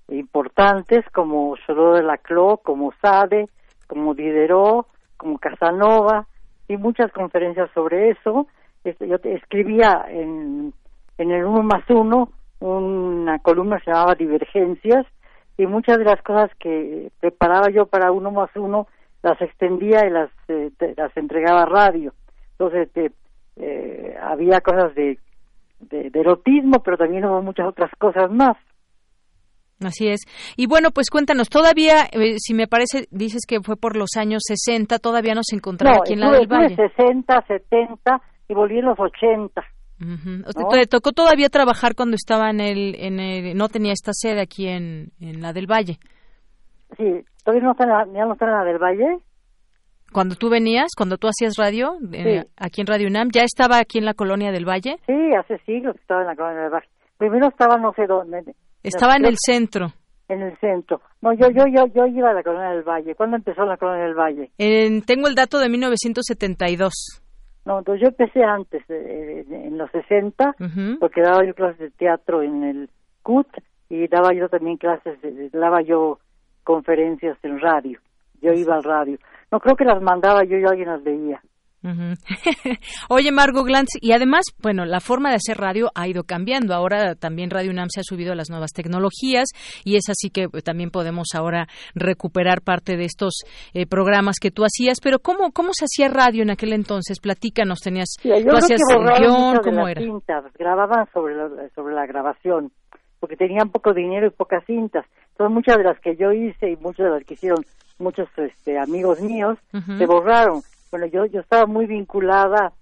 [0.09, 3.49] importantes como Solo de la Clo, como Sade,
[3.87, 4.87] como Diderot,
[5.17, 6.27] como Casanova
[6.69, 8.47] y muchas conferencias sobre eso.
[8.85, 10.73] Este, yo escribía en,
[11.19, 12.31] en el uno más uno
[12.61, 15.07] una columna que se llamaba Divergencias
[15.57, 18.89] y muchas de las cosas que preparaba yo para uno más uno
[19.23, 22.15] las extendía y las, eh, las entregaba a radio.
[22.53, 22.89] Entonces
[23.57, 25.19] eh, había cosas de,
[25.81, 28.57] de erotismo, pero también hubo muchas otras cosas más.
[29.85, 30.23] Así es.
[30.57, 34.43] Y bueno, pues cuéntanos, todavía, eh, si me parece, dices que fue por los años
[34.47, 36.75] 60, todavía nos encontraba aquí en la del Valle.
[36.75, 39.63] 60, 70 y volví en los 80.
[39.99, 44.69] ¿Te tocó todavía trabajar cuando estaba en el, en el, no tenía esta sede aquí
[44.69, 45.99] en, en la del Valle?
[46.97, 49.19] Sí, todavía no está en la, no está en la del Valle.
[50.13, 53.99] Cuando tú venías, cuando tú hacías radio, eh, aquí en Radio UNAM, ¿ya estaba aquí
[53.99, 54.97] en la colonia del Valle?
[55.07, 56.89] Sí, hace siglos que estaba en la colonia del Valle.
[57.19, 59.93] Primero estaba no sé dónde, estaba en el centro.
[60.29, 61.01] En el centro.
[61.23, 63.15] No, yo, yo, yo, yo iba a la Colonia del Valle.
[63.15, 64.51] ¿Cuándo empezó la Colonia del Valle?
[65.07, 67.23] tengo el dato de 1972.
[67.65, 70.57] No, entonces yo empecé antes, en los 60,
[71.01, 72.91] porque daba yo clases de teatro en el
[73.23, 73.47] CUT
[73.91, 75.19] y daba yo también clases,
[75.53, 76.19] daba yo
[76.65, 78.01] conferencias en radio.
[78.41, 79.19] Yo iba al radio.
[79.51, 81.43] No creo que las mandaba yo y alguien las veía.
[83.09, 86.75] Oye, Margo Glantz, y además, bueno, la forma de hacer radio ha ido cambiando.
[86.75, 89.49] Ahora también Radio UNAM se ha subido a las nuevas tecnologías
[89.85, 93.43] y es así que eh, también podemos ahora recuperar parte de estos
[93.75, 94.99] eh, programas que tú hacías.
[95.03, 97.21] Pero ¿cómo, cómo se hacía radio en aquel entonces?
[97.21, 98.81] Platícanos, tenías, tú hacías
[99.19, 100.01] guion, ¿cómo era?
[100.01, 102.71] Cintas, grababan sobre la, sobre la grabación,
[103.21, 105.07] porque tenían poco dinero y pocas cintas.
[105.31, 107.65] Entonces muchas de las que yo hice y muchas de las que hicieron
[107.99, 112.73] muchos este, amigos míos se borraron bueno, yo, yo estaba muy vinculada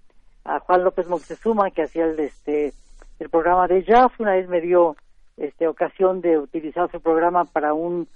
[0.45, 2.73] a Juan López Moctezuma, que hacía el, este,
[3.19, 4.11] el programa de jazz.
[4.19, 4.95] Una vez me dio
[5.35, 8.07] este, ocasión de utilizar su programa para un,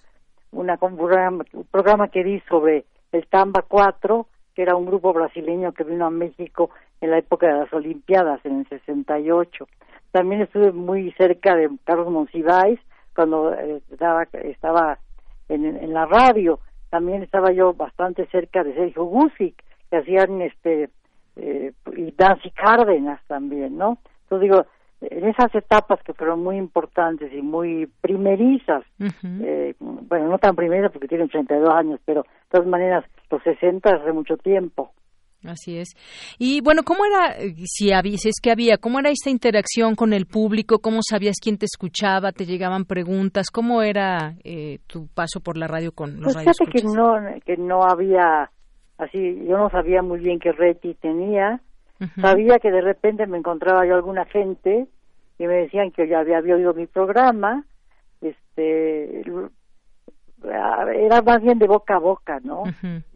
[0.51, 0.67] un,
[0.97, 4.25] programa, un programa que di sobre el Tamba 4,
[4.55, 6.71] que era un grupo brasileño que vino a México
[7.01, 9.67] en la época de las Olimpiadas, en el 68.
[10.11, 12.79] También estuve muy cerca de Carlos Monsiváis
[13.15, 14.99] cuando eh, estaba, estaba
[15.49, 16.59] en, en, la radio.
[16.89, 19.55] También estaba yo bastante cerca de Sergio Gusic,
[19.91, 20.89] que hacían este
[21.35, 23.99] eh, y Nancy Cárdenas también, ¿no?
[24.23, 24.65] Entonces digo,
[25.01, 30.91] en esas etapas que fueron muy importantes y muy primerizas, eh, bueno, no tan primerizas
[30.91, 34.91] porque tienen 82 años, pero de todas maneras, los 60 hace mucho tiempo.
[35.43, 35.89] Así es.
[36.37, 37.35] Y bueno, ¿cómo era,
[37.65, 40.79] si, había, es que había, cómo era esta interacción con el público?
[40.79, 42.31] ¿Cómo sabías quién te escuchaba?
[42.31, 43.47] ¿Te llegaban preguntas?
[43.51, 47.57] ¿Cómo era eh, tu paso por la radio con los pues fíjate que no, que
[47.57, 48.51] no había
[49.01, 51.59] así yo no sabía muy bien qué reti tenía.
[52.19, 54.87] Sabía que de repente me encontraba yo alguna gente
[55.37, 57.63] y me decían que ya había, oído mi programa
[58.21, 59.21] este
[60.43, 62.63] era más bien de boca a boca no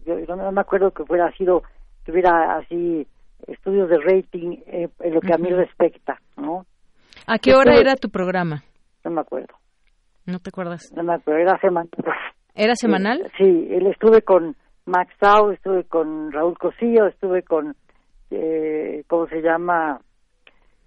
[0.05, 1.61] yo, no me acuerdo que fuera sido
[2.03, 3.07] que hubiera así
[3.47, 6.65] estudios de rating eh, en lo que a mí respecta no
[7.27, 8.63] a qué hora era tu programa
[9.03, 9.53] no me acuerdo.
[10.25, 10.91] No te acuerdas.
[10.95, 11.89] No me acuerdo era semanal.
[12.55, 14.55] Era semanal sí él estuve con
[14.86, 17.75] Max Sau, estuve con Raúl Cosillo, estuve con,
[18.31, 19.99] eh, ¿cómo se llama?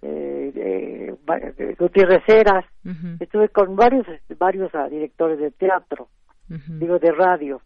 [0.01, 2.65] Eh, eh, Gutiérrez Heras,
[3.19, 6.07] estuve con varios varios ah, directores de teatro,
[6.47, 7.61] digo de radio.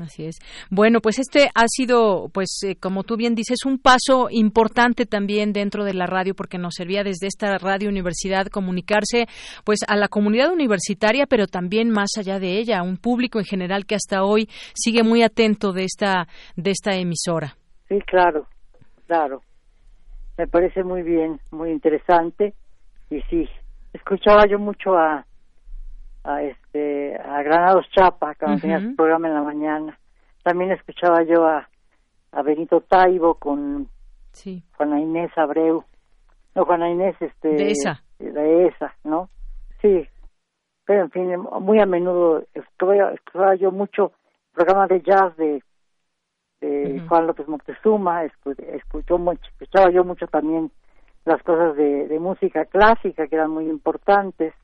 [0.00, 0.38] Así es.
[0.70, 5.52] Bueno, pues este ha sido, pues eh, como tú bien dices, un paso importante también
[5.52, 9.26] dentro de la radio porque nos servía desde esta radio universidad comunicarse,
[9.64, 13.44] pues a la comunidad universitaria, pero también más allá de ella, a un público en
[13.44, 16.26] general que hasta hoy sigue muy atento de esta
[16.56, 17.56] de esta emisora.
[17.88, 18.46] Sí, claro,
[19.06, 19.42] claro.
[20.36, 22.54] Me parece muy bien, muy interesante
[23.10, 23.48] y sí,
[23.92, 25.24] escuchaba yo mucho a
[26.24, 29.98] a este a Granados Chapa cuando tenía su programa en la mañana.
[30.42, 31.68] También escuchaba yo a,
[32.32, 33.88] a Benito Taibo con
[34.76, 35.84] Juana Inés Abreu.
[36.54, 38.02] No Juana Inés este de esa.
[38.18, 39.28] de esa no
[39.80, 40.08] Sí,
[40.86, 44.12] pero en fin, muy a menudo escuchaba yo mucho
[44.52, 45.62] programa de jazz de,
[47.08, 50.70] Juan López Moctezuma, escuchó mucho, escuchaba yo mucho también
[51.26, 54.54] las cosas de, de música clásica que eran muy importantes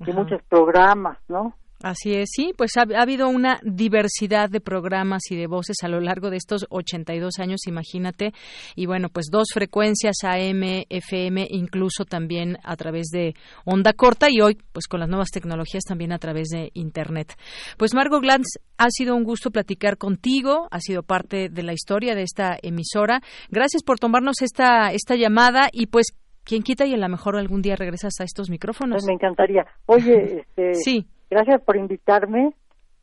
[0.00, 1.54] muchos programas, ¿no?
[1.82, 5.98] Así es, sí, pues ha, habido una diversidad de programas y de voces a lo
[6.00, 8.34] largo de estos 82 años, imagínate,
[8.76, 13.34] y bueno, pues dos frecuencias AM, FM, incluso también a través de
[13.64, 17.34] onda corta y hoy, pues con las nuevas tecnologías también a través de Internet.
[17.78, 22.14] Pues Margot Glantz, ha sido un gusto platicar contigo, ha sido parte de la historia
[22.14, 23.22] de esta emisora.
[23.48, 26.08] Gracias por tomarnos esta, esta llamada y pues
[26.44, 28.96] quien quita y a lo mejor algún día regresas a estos micrófonos.
[28.96, 29.66] Pues me encantaría.
[29.86, 32.52] Oye, este, sí gracias por invitarme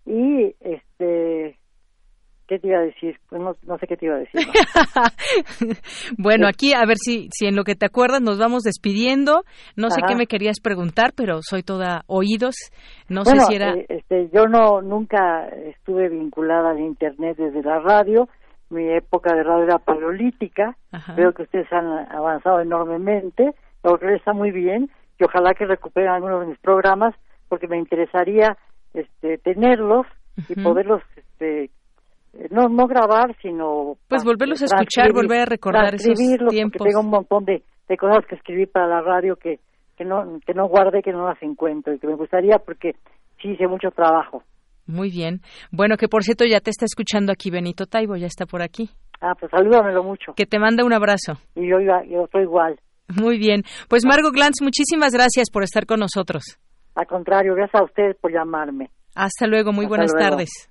[0.06, 1.58] y este
[2.48, 3.18] ¿Qué te iba a decir?
[3.28, 4.40] Pues no, sé qué te iba a decir.
[6.18, 9.44] bueno, aquí a ver si, si en lo que te acuerdas nos vamos despidiendo.
[9.76, 12.56] No sé qué me querías preguntar, pero soy toda oídos.
[13.10, 13.74] No sé si era.
[13.74, 18.30] Eh, este, yo no nunca estuve vinculada al internet desde la radio.
[18.70, 20.76] Mi época de radio era paleolítica.
[21.16, 23.54] Veo que ustedes han avanzado enormemente.
[23.84, 24.90] Lo que está muy bien.
[25.20, 27.16] Y ojalá que recuperen algunos de mis programas
[27.48, 28.58] porque me interesaría
[28.94, 30.06] este, tenerlos
[30.50, 31.72] y poderlos este,
[32.52, 36.18] no no grabar sino pues volverlos a escuchar volver a recordar esos
[36.50, 39.60] tiempos tengo un montón de, de cosas que escribí para la radio que
[39.98, 42.96] que no que no guardé que no las encuentro y que me gustaría porque
[43.42, 44.44] sí hice mucho trabajo
[44.88, 45.42] muy bien.
[45.72, 48.90] Bueno que por cierto ya te está escuchando aquí Benito Taibo ya está por aquí.
[49.22, 50.34] Ah pues salúdamelo mucho.
[50.36, 51.34] Que te manda un abrazo.
[51.56, 52.80] Y yo yo estoy igual.
[53.08, 53.64] Muy bien.
[53.90, 56.58] Pues Margo Glantz muchísimas gracias por estar con nosotros.
[56.96, 58.90] Al contrario, gracias a ustedes por llamarme.
[59.16, 60.70] Hasta luego, muy buenas tardes.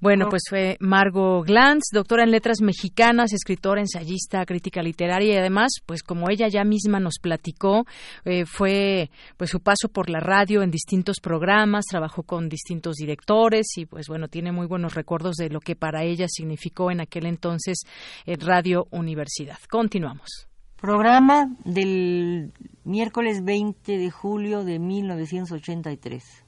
[0.00, 5.72] Bueno, pues fue Margo Glantz, doctora en letras mexicanas, escritora, ensayista, crítica literaria y además,
[5.84, 7.84] pues como ella ya misma nos platicó,
[8.24, 13.66] eh, fue pues su paso por la radio en distintos programas, trabajó con distintos directores
[13.76, 17.26] y pues bueno, tiene muy buenos recuerdos de lo que para ella significó en aquel
[17.26, 17.78] entonces
[18.24, 19.58] Radio Universidad.
[19.68, 20.48] Continuamos.
[20.80, 22.52] Programa del
[22.84, 26.47] miércoles 20 de julio de 1983.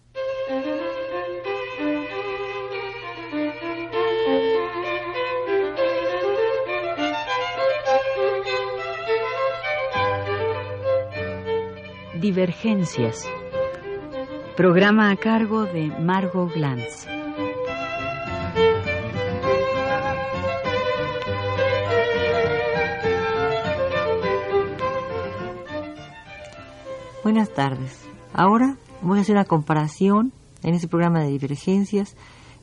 [12.21, 13.27] Divergencias.
[14.55, 17.07] Programa a cargo de Margot Glantz.
[27.25, 28.07] Buenas tardes.
[28.35, 32.16] Ahora voy a hacer una comparación en este programa de divergencias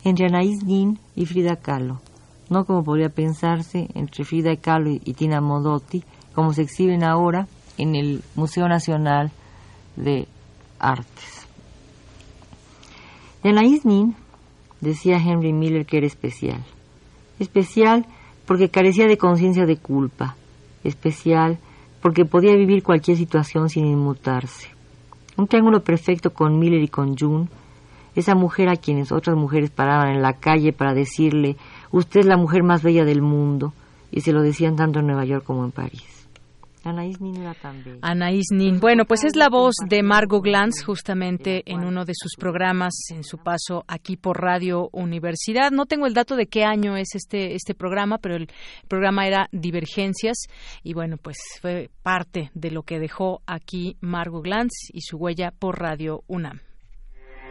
[0.03, 1.99] entre Anaís Nin y Frida Kahlo.
[2.51, 6.03] No como podría pensarse entre Frida Kahlo y Tina Modotti,
[6.35, 7.47] como se exhiben ahora
[7.79, 9.31] en el Museo Nacional
[9.97, 10.27] de
[10.79, 11.45] Artes.
[13.43, 14.15] De Anaís Nin
[14.79, 16.63] decía Henry Miller que era especial.
[17.39, 18.05] Especial
[18.45, 20.35] porque carecía de conciencia de culpa.
[20.83, 21.59] Especial
[22.01, 24.69] porque podía vivir cualquier situación sin inmutarse.
[25.35, 27.47] Un triángulo perfecto con Miller y con June,
[28.15, 31.57] esa mujer a quienes otras mujeres paraban en la calle para decirle,
[31.91, 33.73] usted es la mujer más bella del mundo,
[34.11, 36.16] y se lo decían tanto en Nueva York como en París.
[36.87, 37.99] Anaís Nin era también.
[38.01, 38.79] Anaís Nin.
[38.79, 43.23] Bueno, pues es la voz de Margot Glantz justamente en uno de sus programas en
[43.23, 45.71] su paso aquí por Radio Universidad.
[45.71, 48.47] No tengo el dato de qué año es este este programa, pero el
[48.87, 50.47] programa era Divergencias
[50.83, 55.51] y bueno, pues fue parte de lo que dejó aquí Margot Glantz y su huella
[55.51, 56.66] por Radio UNAM.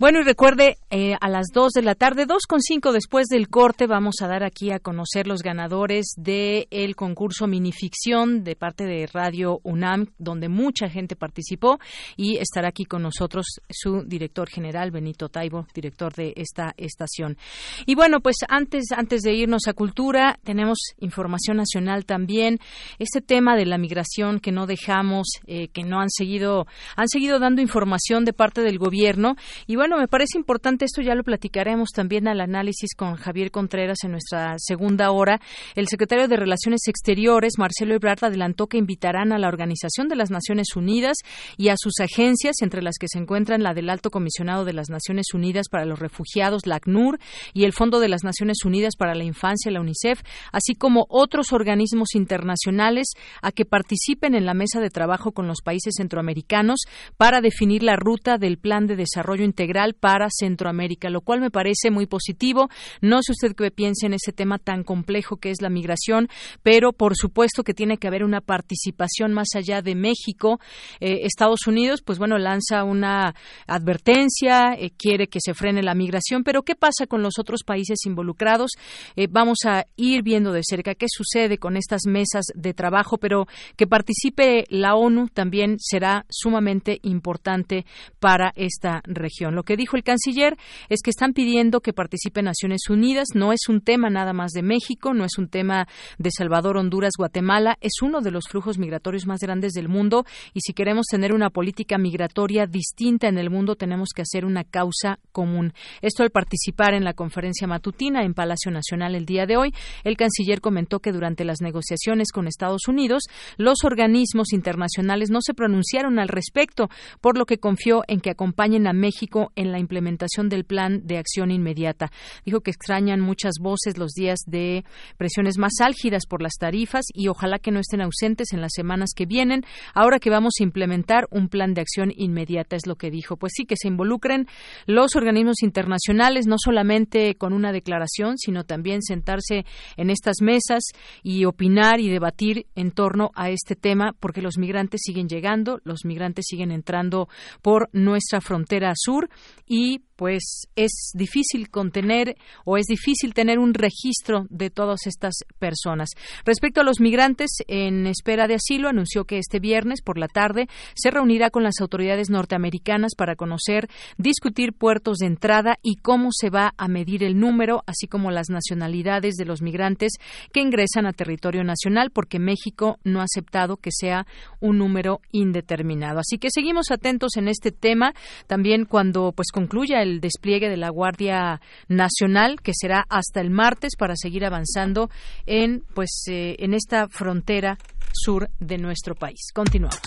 [0.00, 3.50] Bueno, y recuerde, eh, a las 2 de la tarde, dos con cinco después del
[3.50, 8.86] corte, vamos a dar aquí a conocer los ganadores del el concurso Minificción de parte
[8.86, 11.78] de Radio UNAM, donde mucha gente participó
[12.16, 17.36] y estará aquí con nosotros su director general, Benito Taibo, director de esta estación.
[17.84, 22.58] Y bueno, pues antes, antes de irnos a cultura, tenemos información nacional también.
[22.98, 27.38] Este tema de la migración que no dejamos, eh, que no han seguido, han seguido
[27.38, 29.36] dando información de parte del gobierno.
[29.66, 33.52] Y bueno, me parece importante importante, esto ya lo platicaremos también al análisis con Javier
[33.52, 35.40] Contreras en nuestra segunda hora.
[35.76, 40.32] El secretario de Relaciones Exteriores, Marcelo Ebrard, adelantó que invitarán a la Organización de las
[40.32, 41.18] Naciones Unidas
[41.56, 44.90] y a sus agencias, entre las que se encuentran la del Alto Comisionado de las
[44.90, 47.20] Naciones Unidas para los Refugiados, la ACNUR,
[47.54, 50.20] y el Fondo de las Naciones Unidas para la Infancia, la UNICEF,
[50.50, 53.06] así como otros organismos internacionales,
[53.40, 56.80] a que participen en la mesa de trabajo con los países centroamericanos
[57.16, 61.90] para definir la ruta del Plan de Desarrollo Integral para Centroamérica, lo cual me parece
[61.90, 62.68] muy positivo.
[63.00, 66.28] No sé usted qué piensa en ese tema tan complejo que es la migración,
[66.62, 70.60] pero por supuesto que tiene que haber una participación más allá de México.
[71.00, 73.34] Eh, Estados Unidos, pues bueno, lanza una
[73.66, 77.98] advertencia, eh, quiere que se frene la migración, pero ¿qué pasa con los otros países
[78.04, 78.72] involucrados?
[79.16, 83.46] Eh, vamos a ir viendo de cerca qué sucede con estas mesas de trabajo, pero
[83.76, 87.86] que participe la ONU también será sumamente importante
[88.18, 89.54] para esta región.
[89.60, 90.56] Lo que dijo el canciller
[90.88, 93.28] es que están pidiendo que participe Naciones Unidas.
[93.34, 95.86] No es un tema nada más de México, no es un tema
[96.16, 97.76] de Salvador, Honduras, Guatemala.
[97.82, 101.50] Es uno de los flujos migratorios más grandes del mundo y si queremos tener una
[101.50, 105.74] política migratoria distinta en el mundo, tenemos que hacer una causa común.
[106.00, 110.16] Esto al participar en la conferencia matutina en Palacio Nacional el día de hoy, el
[110.16, 113.24] canciller comentó que durante las negociaciones con Estados Unidos,
[113.58, 116.88] los organismos internacionales no se pronunciaron al respecto,
[117.20, 121.18] por lo que confió en que acompañen a México en la implementación del plan de
[121.18, 122.10] acción inmediata.
[122.44, 124.84] Dijo que extrañan muchas voces los días de
[125.16, 129.10] presiones más álgidas por las tarifas y ojalá que no estén ausentes en las semanas
[129.14, 133.10] que vienen, ahora que vamos a implementar un plan de acción inmediata, es lo que
[133.10, 133.36] dijo.
[133.36, 134.46] Pues sí, que se involucren
[134.86, 139.64] los organismos internacionales, no solamente con una declaración, sino también sentarse
[139.96, 140.82] en estas mesas
[141.22, 146.04] y opinar y debatir en torno a este tema, porque los migrantes siguen llegando, los
[146.04, 147.28] migrantes siguen entrando
[147.62, 149.28] por nuestra frontera sur
[149.66, 156.10] y pues es difícil contener o es difícil tener un registro de todas estas personas.
[156.44, 160.68] Respecto a los migrantes en espera de asilo, anunció que este viernes por la tarde
[160.94, 166.50] se reunirá con las autoridades norteamericanas para conocer, discutir puertos de entrada y cómo se
[166.50, 170.12] va a medir el número, así como las nacionalidades de los migrantes
[170.52, 174.26] que ingresan a territorio nacional, porque México no ha aceptado que sea
[174.60, 176.18] un número indeterminado.
[176.18, 178.12] Así que seguimos atentos en este tema.
[178.46, 183.50] También cuando pues concluya el el despliegue de la Guardia Nacional, que será hasta el
[183.50, 185.10] martes para seguir avanzando
[185.46, 187.78] en, pues, eh, en esta frontera
[188.12, 189.50] sur de nuestro país.
[189.54, 190.00] Continuamos.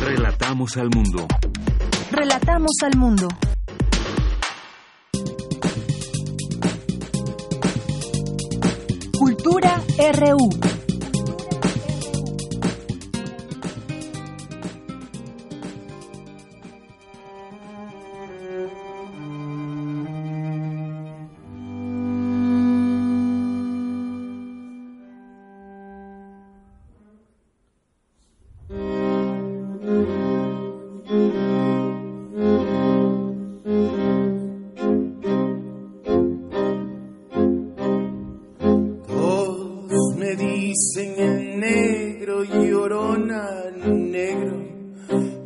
[0.00, 1.26] Relatamos al mundo.
[2.10, 3.28] Relatamos al mundo.
[9.18, 9.82] Cultura
[10.12, 10.75] RU.
[40.76, 43.48] dicen el negro, llorona,
[43.86, 44.62] negro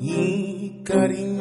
[0.00, 1.39] y cariño.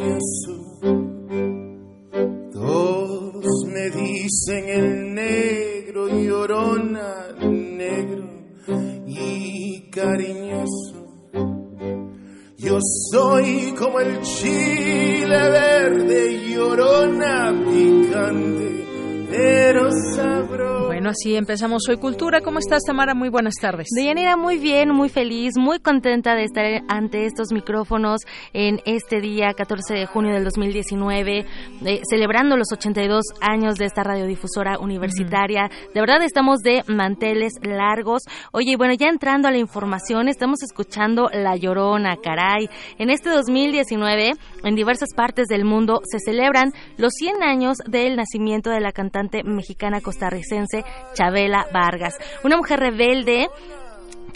[21.09, 22.41] Así empezamos Hoy Cultura.
[22.41, 23.15] ¿Cómo estás, Tamara?
[23.15, 23.87] Muy buenas tardes.
[23.95, 28.21] Deyanira, muy bien, muy feliz, muy contenta de estar ante estos micrófonos
[28.53, 31.45] en este día, 14 de junio del 2019,
[31.85, 35.69] eh, celebrando los 82 años de esta radiodifusora universitaria.
[35.93, 38.21] De verdad, estamos de manteles largos.
[38.51, 42.69] Oye, bueno, ya entrando a la información, estamos escuchando La Llorona, caray.
[42.99, 44.33] En este 2019,
[44.63, 49.43] en diversas partes del mundo, se celebran los 100 años del nacimiento de la cantante
[49.43, 50.83] mexicana costarricense
[51.13, 53.47] Chabela Vargas, una mujer rebelde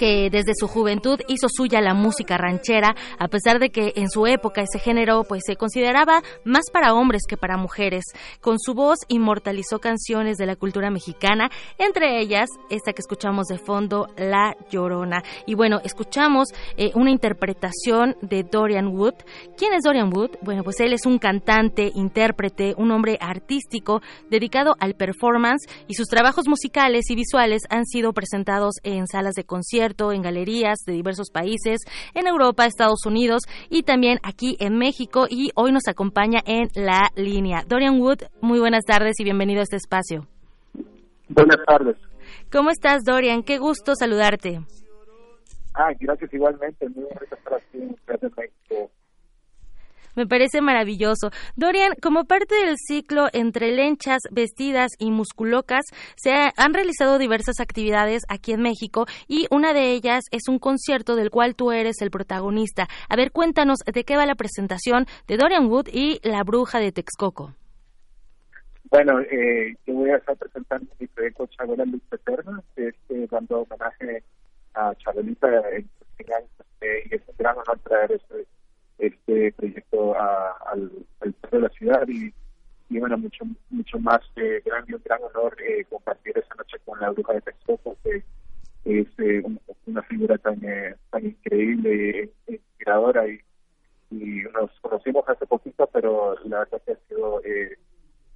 [0.04, 4.28] que desde su juventud hizo suya la música ranchera, a pesar de que en su
[4.28, 8.04] época ese género pues se consideraba más para hombres que para mujeres.
[8.42, 13.58] Con su voz inmortalizó canciones de la cultura mexicana, entre ellas esta que escuchamos de
[13.58, 15.24] fondo, La Llorona.
[15.46, 19.16] Y bueno, escuchamos eh, una interpretación de Dorian Wood.
[19.56, 20.32] ¿Quién es Dorian Wood?
[20.42, 26.10] Bueno, pues él es un cantante, intérprete, un hombre artístico dedicado al performance y sus
[26.10, 31.30] trabajos musicales y visuales han sido presentados en salas de conciertos en galerías de diversos
[31.32, 31.82] países,
[32.14, 35.26] en Europa, Estados Unidos y también aquí en México.
[35.30, 37.64] Y hoy nos acompaña en la línea.
[37.68, 40.28] Dorian Wood, muy buenas tardes y bienvenido a este espacio.
[41.30, 41.96] Buenas tardes.
[42.52, 43.44] ¿Cómo estás, Dorian?
[43.44, 44.62] Qué gusto saludarte.
[45.76, 46.88] Ah, gracias igualmente.
[46.90, 48.92] Muy estar aquí en México
[50.16, 51.32] me parece maravilloso.
[51.56, 55.86] Dorian, como parte del ciclo Entre lenchas, vestidas y musculocas,
[56.16, 61.16] se han realizado diversas actividades aquí en México y una de ellas es un concierto
[61.16, 62.88] del cual tú eres el protagonista.
[63.10, 66.92] A ver, cuéntanos de qué va la presentación de Dorian Wood y La Bruja de
[66.92, 67.54] Texcoco.
[68.90, 73.28] Bueno, eh, yo voy a estar presentando mi proyecto Chabela Luz Eterna, que es eh,
[73.32, 74.24] dando homenaje
[74.76, 75.90] a Chabelita en
[76.20, 78.46] eh, y es un gran honor traer este
[78.98, 80.92] este proyecto al,
[81.22, 82.34] centro de la ciudad y,
[82.90, 87.00] y bueno, mucho mucho más eh, grande, un gran honor eh, compartir esa noche con
[87.00, 88.24] la bruja de Texcoco, que
[88.86, 89.44] es eh,
[89.86, 93.40] una figura tan, eh, tan increíble e inspiradora y,
[94.12, 97.42] y nos conocimos hace poquito, pero la verdad que ha sido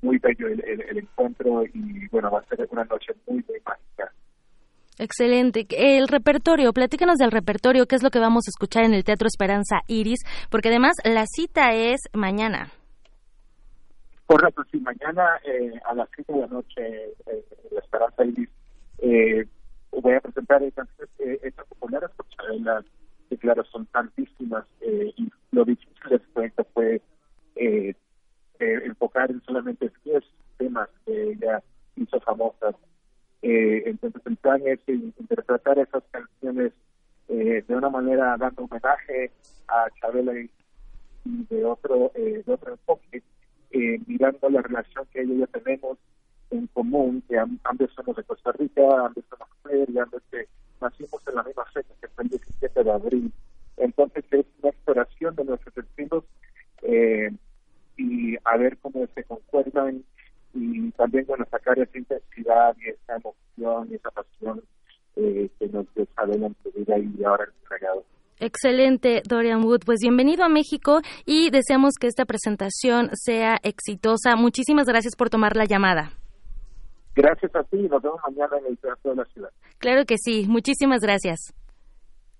[0.01, 4.13] muy bello el, el, encuentro y bueno, va a ser una noche muy, muy mágica.
[4.99, 5.67] Excelente.
[5.69, 9.27] El repertorio, platícanos del repertorio, qué es lo que vamos a escuchar en el Teatro
[9.27, 10.19] Esperanza Iris,
[10.49, 12.71] porque además la cita es mañana.
[14.25, 18.49] Correcto, sí, mañana eh, a las 7 de la noche eh, la Esperanza Iris
[18.97, 19.47] eh,
[19.91, 22.83] voy a presentar eh, populares por Chabela,
[23.29, 27.01] que claro, son tantísimas y lo difícil de este fue
[28.59, 30.23] enfocar en solamente 10
[30.57, 31.61] temas que ella
[31.95, 32.75] hizo famosas
[33.41, 36.73] eh, entonces el plan es interpretar esas canciones
[37.29, 39.31] eh, de una manera dando homenaje
[39.67, 40.49] a Chabela y,
[41.25, 43.21] de otro eh, de otro enfoque,
[43.71, 45.97] eh, mirando la relación que ella y yo tenemos
[46.49, 50.47] en común, que ambos somos de Costa Rica, ambos somos mujeres y ambos que
[50.81, 53.33] nacimos en la misma fecha, que fue el 17 de abril.
[53.75, 56.23] Entonces es una exploración de nuestros destinos
[56.83, 57.29] eh,
[57.97, 60.03] y a ver cómo se concuerdan
[60.53, 64.63] y también, bueno, sacar esa intensidad y esa emoción y esa pasión
[65.15, 68.03] eh, que nos su vida y ahora en su regalo.
[68.39, 69.81] Excelente, Dorian Wood.
[69.85, 74.35] Pues bienvenido a México y deseamos que esta presentación sea exitosa.
[74.35, 76.11] Muchísimas gracias por tomar la llamada.
[77.15, 79.49] Gracias a ti y nos vemos mañana en el Teatro de la Ciudad.
[79.79, 80.45] Claro que sí.
[80.47, 81.53] Muchísimas gracias.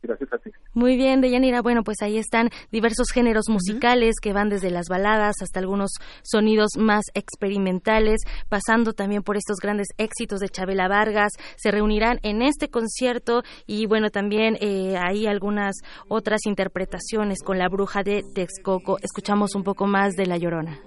[0.08, 0.51] Gracias a ti.
[0.74, 1.62] Muy bien, Deyanira.
[1.62, 5.91] Bueno, pues ahí están diversos géneros musicales que van desde las baladas hasta algunos
[6.24, 11.34] sonidos más experimentales, pasando también por estos grandes éxitos de Chabela Vargas.
[11.58, 15.76] Se reunirán en este concierto y bueno, también eh, hay algunas
[16.08, 18.97] otras interpretaciones con la bruja de Texcoco.
[19.01, 20.80] Escuchamos un poco más de La Llorona.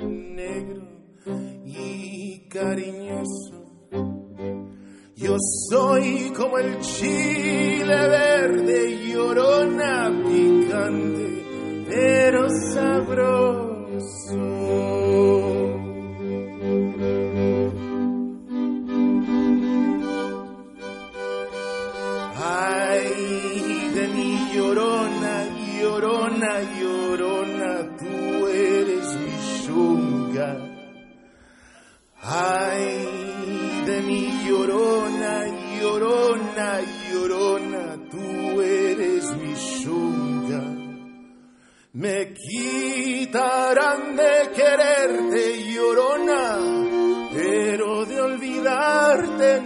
[0.00, 0.82] Negro
[1.64, 3.61] y cariñoso
[5.22, 5.36] yo
[5.70, 11.44] soy como el chile verde, llorona picante,
[11.88, 13.72] pero sabroso.
[22.44, 25.44] Ay, de mi llorona,
[25.80, 30.56] llorona, llorona, tú eres mi chunga.
[32.24, 33.21] Ay,
[33.86, 35.46] de mi llorona,
[35.80, 36.80] llorona,
[37.10, 40.62] llorona, tú eres mi chunga.
[41.94, 46.58] Me quitarán de quererte, llorona,
[47.34, 49.60] pero de olvidarte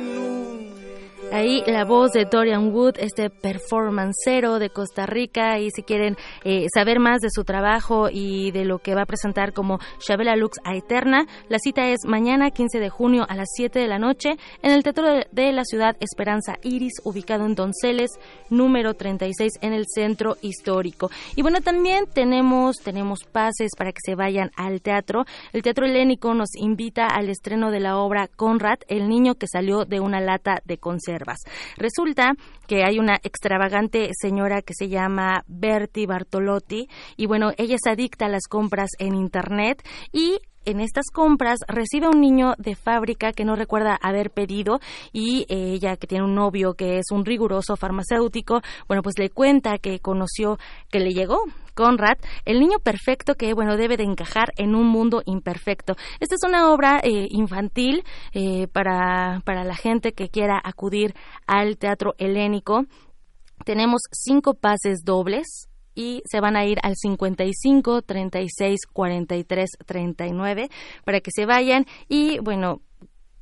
[1.37, 6.65] Ahí la voz de Dorian Wood, este performancero de Costa Rica, y si quieren eh,
[6.73, 10.57] saber más de su trabajo y de lo que va a presentar como Chabela Lux
[10.65, 14.39] a Eterna, la cita es mañana 15 de junio a las 7 de la noche
[14.63, 18.13] en el Teatro de, la Ciudad Esperanza Iris, ubicado en Donceles,
[18.49, 21.11] número 36 en el Centro Histórico.
[21.35, 25.27] Y bueno, también tenemos, tenemos pases para que se vayan al teatro.
[25.53, 29.85] El Teatro Helénico nos invita al estreno de la obra Conrad, el niño que salió
[29.85, 30.79] de una lata de
[31.77, 32.33] Resulta
[32.67, 38.27] que hay una extravagante señora que se llama Bertie Bartolotti y bueno, ella es adicta
[38.27, 43.45] a las compras en Internet y en estas compras recibe un niño de fábrica que
[43.45, 44.81] no recuerda haber pedido
[45.13, 49.79] y ella que tiene un novio que es un riguroso farmacéutico, bueno, pues le cuenta
[49.79, 50.59] que conoció
[50.91, 51.39] que le llegó
[51.77, 52.17] Conrad,
[52.47, 55.95] el niño perfecto que, bueno, debe de encajar en un mundo imperfecto.
[56.19, 58.03] Esta es una obra eh, infantil
[58.33, 61.15] eh, para, para la gente que quiera acudir
[61.47, 62.87] al teatro helénico.
[63.65, 70.69] Tenemos cinco pases dobles y se van a ir al 55 36 43 39
[71.05, 72.83] para que se vayan y bueno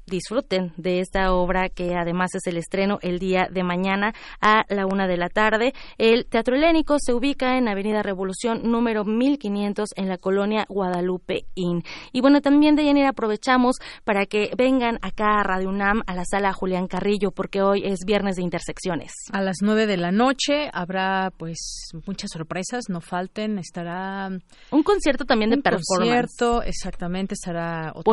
[0.06, 4.86] disfruten de esta obra que además es el estreno el día de mañana a la
[4.86, 5.72] una de la tarde.
[5.98, 11.82] El Teatro Helénico se ubica en Avenida Revolución número 1500 en la colonia Guadalupe Inn.
[12.12, 16.24] Y bueno, también de Yanira aprovechamos para que vengan acá a Radio UNAM a la
[16.24, 19.12] sala Julián Carrillo porque hoy es viernes de intersecciones.
[19.32, 24.28] A las nueve de la noche habrá pues muchas sorpresas, no falten, estará
[24.70, 25.86] un concierto también de un performance.
[25.98, 28.12] concierto, exactamente, estará Otto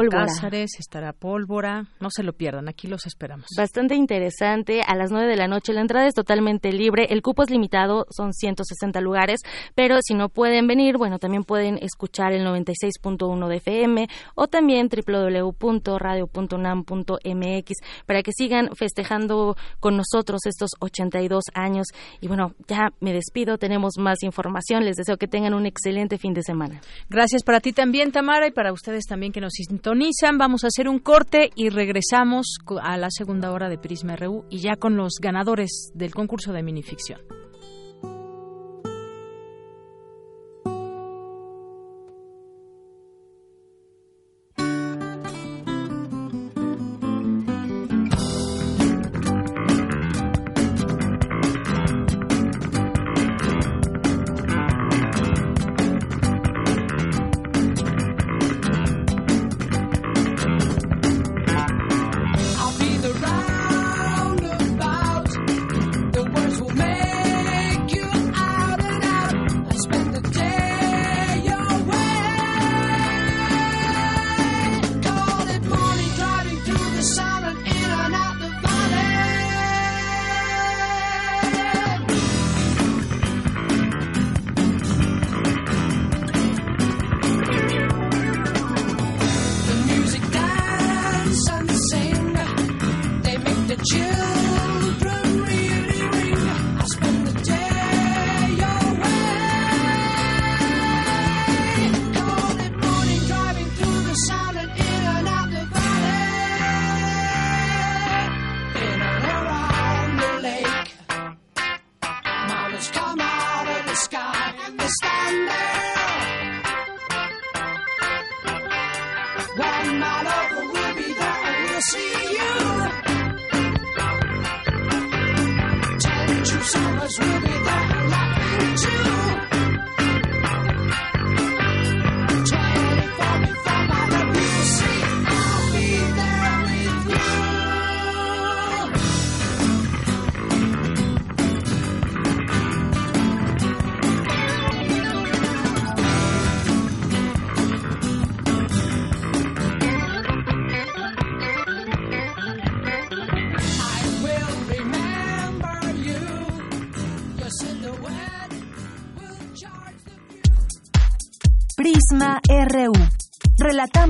[0.77, 3.47] estará Pólvora, no se lo pierdan, aquí los esperamos.
[3.57, 4.81] Bastante interesante.
[4.85, 7.07] A las 9 de la noche la entrada es totalmente libre.
[7.09, 9.41] El cupo es limitado, son 160 lugares,
[9.75, 14.89] pero si no pueden venir, bueno, también pueden escuchar el 96.1 de FM o también
[14.89, 17.71] www.radio.unam.mx
[18.05, 21.87] para que sigan festejando con nosotros estos 82 años.
[22.19, 24.85] Y bueno, ya me despido, tenemos más información.
[24.85, 26.81] Les deseo que tengan un excelente fin de semana.
[27.09, 30.37] Gracias para ti también, Tamara, y para ustedes también que nos sintonizan.
[30.37, 34.59] Vamos a hacer un corte y regresamos a la segunda hora de Prisma RU y
[34.59, 37.21] ya con los ganadores del concurso de minificción.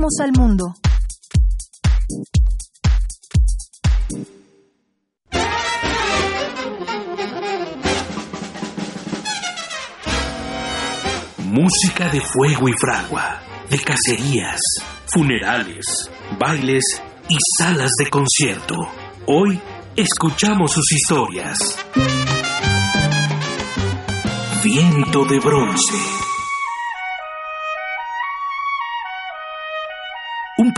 [0.01, 0.73] Al mundo.
[11.37, 14.59] Música de fuego y fragua, de cacerías,
[15.05, 15.85] funerales,
[16.39, 16.83] bailes
[17.29, 18.75] y salas de concierto.
[19.27, 19.61] Hoy
[19.95, 21.77] escuchamos sus historias.
[24.63, 26.20] Viento de bronce.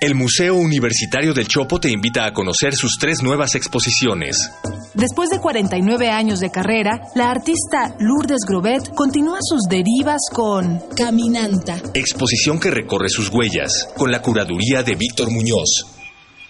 [0.00, 4.50] El Museo Universitario del Chopo te invita a conocer sus tres nuevas exposiciones.
[4.94, 11.82] Después de 49 años de carrera, la artista Lourdes Grobet continúa sus derivas con Caminanta.
[11.92, 15.84] Exposición que recorre sus huellas, con la curaduría de Víctor Muñoz.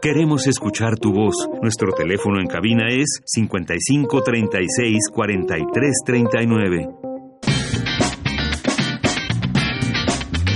[0.00, 1.34] Queremos escuchar tu voz.
[1.60, 6.88] Nuestro teléfono en cabina es 55 36 43 39.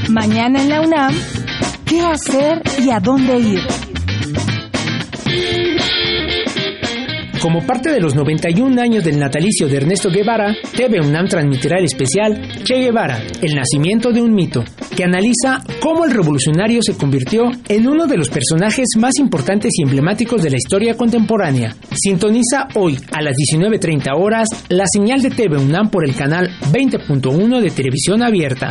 [0.08, 1.14] Mañana en la UNAM,
[1.84, 3.60] ¿qué hacer y a dónde ir?
[7.42, 11.86] Como parte de los 91 años del natalicio de Ernesto Guevara, TV UNAM transmitirá el
[11.86, 14.62] especial Che Guevara, el nacimiento de un mito,
[14.96, 19.82] que analiza cómo el revolucionario se convirtió en uno de los personajes más importantes y
[19.82, 21.74] emblemáticos de la historia contemporánea.
[21.92, 27.60] Sintoniza hoy a las 19.30 horas la señal de TV UNAM por el canal 20.1
[27.60, 28.68] de televisión abierta.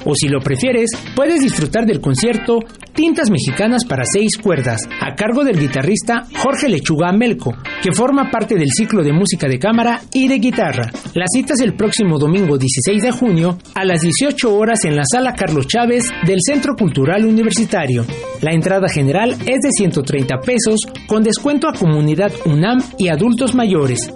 [0.04, 2.60] O si lo prefieres, puedes disfrutar del concierto
[2.94, 7.52] Tintas Mexicanas para seis cuerdas, a cargo del guitarrista Jorge Lechuga Melco,
[7.82, 10.92] que forma parte del ciclo de música de cámara y de guitarra.
[11.14, 15.02] La cita es el próximo domingo 16 de junio a las 18 horas en la
[15.10, 18.04] sala Carlos Chávez del Centro Cultural Universitario.
[18.42, 24.12] La entrada general es de 130 pesos con descuento a comunidad UNAM y adultos mayores.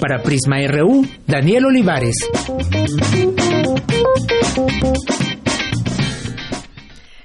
[0.00, 2.16] Para Prisma RU, Daniel Olivares.
[4.54, 5.41] Thank you.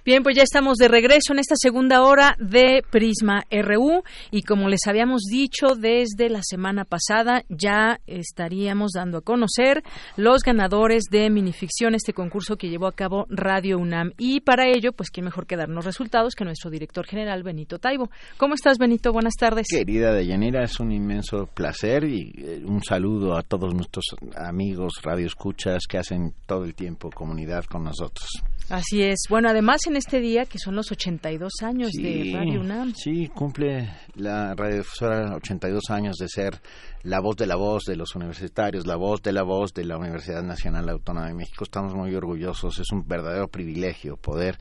[0.07, 4.69] Bien, pues ya estamos de regreso en esta segunda hora de Prisma RU y como
[4.69, 9.83] les habíamos dicho desde la semana pasada ya estaríamos dando a conocer
[10.15, 14.93] los ganadores de minificción, este concurso que llevó a cabo Radio UNAM y para ello,
[14.93, 18.09] pues qué mejor que darnos resultados que nuestro director general Benito Taibo.
[18.37, 19.11] ¿Cómo estás Benito?
[19.11, 19.67] Buenas tardes.
[19.69, 24.05] Querida Deyanira, es un inmenso placer y eh, un saludo a todos nuestros
[24.37, 28.29] amigos radioescuchas que hacen todo el tiempo comunidad con nosotros.
[28.69, 29.19] Así es.
[29.29, 32.93] Bueno, además en este día que son los 82 años de Radio UNAM.
[32.95, 36.61] Sí, cumple la radiodifusora 82 años de ser
[37.03, 39.97] la voz de la voz de los universitarios, la voz de la voz de la
[39.97, 41.63] Universidad Nacional Autónoma de México.
[41.63, 44.57] Estamos muy orgullosos, es un verdadero privilegio poder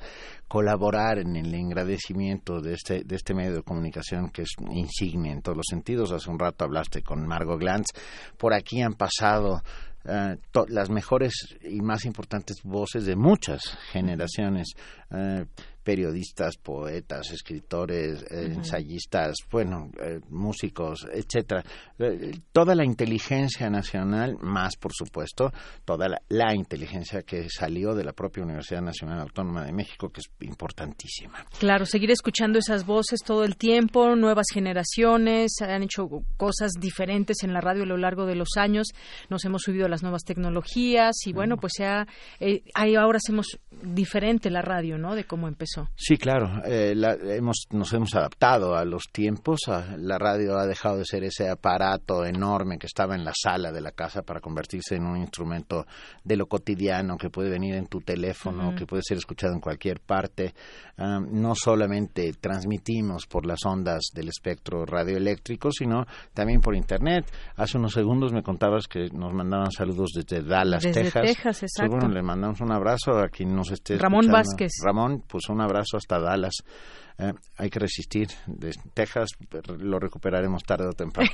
[0.48, 5.42] colaborar en el engrandecimiento de este, de este medio de comunicación que es insigne en
[5.42, 6.12] todos los sentidos.
[6.12, 7.90] Hace un rato hablaste con Margot Glantz.
[8.38, 9.62] Por aquí han pasado
[10.08, 10.36] Uh,
[10.68, 11.32] las mejores
[11.62, 14.68] y más importantes voces de muchas generaciones,
[15.10, 15.44] uh,
[15.86, 21.62] periodistas, poetas, escritores, eh, ensayistas, bueno, eh, músicos, etcétera.
[22.00, 25.52] Eh, toda la inteligencia nacional, más por supuesto,
[25.84, 30.22] toda la, la, inteligencia que salió de la propia Universidad Nacional Autónoma de México, que
[30.22, 31.46] es importantísima.
[31.60, 37.52] Claro, seguir escuchando esas voces todo el tiempo, nuevas generaciones, han hecho cosas diferentes en
[37.52, 38.88] la radio a lo largo de los años,
[39.30, 42.08] nos hemos subido a las nuevas tecnologías y bueno, pues ya,
[42.74, 45.14] ahí ahora hacemos diferente la radio, ¿no?
[45.14, 45.90] De cómo empezó eso.
[45.96, 46.62] Sí, claro.
[46.64, 49.60] Eh, la- hemos, nos hemos adaptado a los tiempos.
[49.98, 53.80] la radio ha dejado de ser ese aparato enorme que estaba en la sala de
[53.80, 55.86] la casa para convertirse en un instrumento
[56.24, 60.00] de lo cotidiano que puede venir en tu teléfono, que puede ser escuchado en cualquier
[60.00, 60.54] parte.
[60.98, 67.26] Ah, no solamente transmitimos por las ondas del espectro radioeléctrico, sino también por Internet.
[67.56, 71.22] Hace unos segundos me contabas que nos mandaban saludos desde Dallas, Desde Texas.
[71.22, 71.96] Texas, Pues exacto.
[71.96, 74.36] bueno, le mandamos un abrazo a quien nos esté Ramón escuchando.
[74.48, 74.72] Vázquez.
[74.84, 76.62] Ramón, pues un abrazo hasta Dallas.
[77.18, 78.28] Eh, hay que resistir.
[78.46, 79.30] De Texas
[79.78, 81.30] lo recuperaremos tarde o temprano.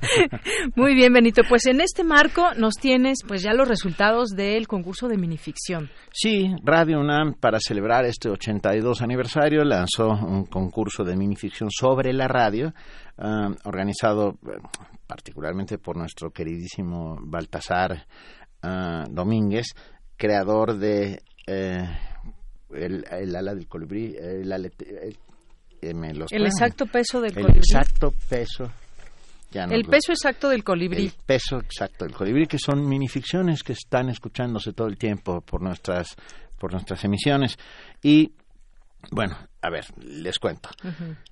[0.76, 1.42] Muy bien, Benito.
[1.48, 5.90] Pues en este marco nos tienes pues ya los resultados del concurso de minificción.
[6.10, 12.26] Sí, Radio UNAM, para celebrar este 82 aniversario, lanzó un concurso de minificción sobre la
[12.26, 12.72] radio,
[13.18, 14.58] ah, organizado eh,
[15.06, 18.06] particularmente por nuestro queridísimo Baltasar
[19.10, 19.68] Domínguez,
[20.18, 21.88] creador de eh,
[22.74, 25.16] el, el ala del colibrí, el alete- eh,
[25.82, 27.58] eh, me los El pueden- exacto peso del el colibrí.
[27.58, 28.70] exacto peso.
[29.50, 31.06] ya El lo- peso exacto del colibrí.
[31.06, 35.60] el peso exacto del colibrí, que son minificciones que están escuchándose todo el tiempo por
[35.62, 36.14] nuestras,
[36.58, 37.58] por nuestras emisiones.
[38.02, 38.32] Y,
[39.10, 40.68] bueno, a ver, les cuento.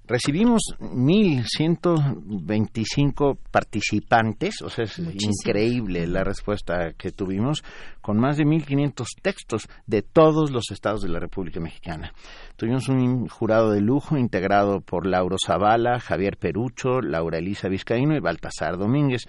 [0.07, 7.65] Recibimos 1.125 participantes, o sea, es increíble la respuesta que tuvimos,
[8.01, 12.13] con más de 1.500 textos de todos los estados de la República Mexicana.
[12.57, 18.21] Tuvimos un jurado de lujo integrado por Lauro Zavala, Javier Perucho, Laura Elisa Vizcaíno y
[18.21, 19.23] Baltasar Domínguez,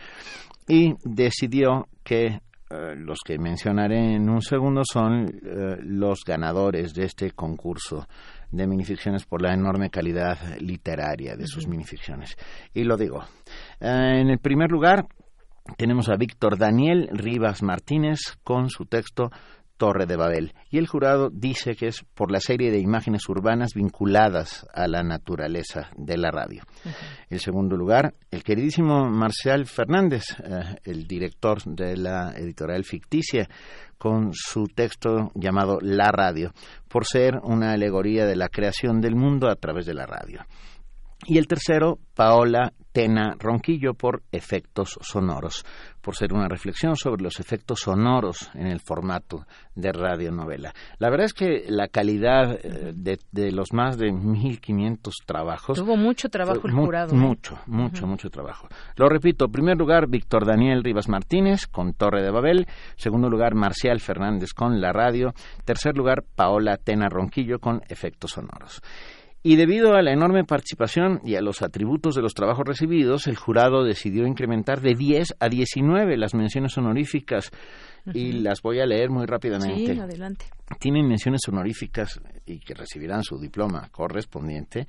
[0.67, 2.41] y decidió que
[2.71, 8.07] eh, los que mencionaré en un segundo son eh, los ganadores de este concurso
[8.51, 12.35] de minificciones por la enorme calidad literaria de sus minificciones.
[12.73, 13.23] Y lo digo.
[13.79, 15.05] Eh, en el primer lugar
[15.77, 19.29] tenemos a Víctor Daniel Rivas Martínez con su texto
[19.79, 20.53] Torre de Babel.
[20.69, 25.03] Y el jurado dice que es por la serie de imágenes urbanas vinculadas a la
[25.03, 26.63] naturaleza de la radio.
[27.29, 33.47] En segundo lugar, el queridísimo Marcial Fernández, eh, el director de la editorial ficticia,
[33.99, 36.51] con su texto llamado La Radio,
[36.87, 40.41] por ser una alegoría de la creación del mundo a través de la radio.
[41.25, 45.65] Y el tercero, Paola Tena Ronquillo, por efectos sonoros,
[46.09, 49.45] por ser una reflexión sobre los efectos sonoros en el formato
[49.75, 50.73] de radionovela.
[50.97, 55.77] La verdad es que la calidad eh, de, de los más de 1.500 trabajos...
[55.77, 57.13] Tuvo mucho trabajo el Mu- jurado.
[57.13, 57.15] ¿eh?
[57.15, 58.67] Mucho, mucho, mucho trabajo.
[58.95, 62.65] Lo repito, en primer lugar, Víctor Daniel Rivas Martínez con Torre de Babel.
[62.95, 65.33] Segundo lugar, Marcial Fernández con La Radio.
[65.63, 68.81] Tercer lugar, Paola Tena Ronquillo con Efectos Sonoros.
[69.41, 73.37] Y debido a la enorme participación y a los atributos de los trabajos recibidos, el
[73.37, 77.51] jurado decidió incrementar de 10 a 19 las menciones honoríficas
[78.13, 80.45] y las voy a leer muy rápidamente Sí, adelante.
[80.79, 84.87] tienen menciones honoríficas y que recibirán su diploma correspondiente.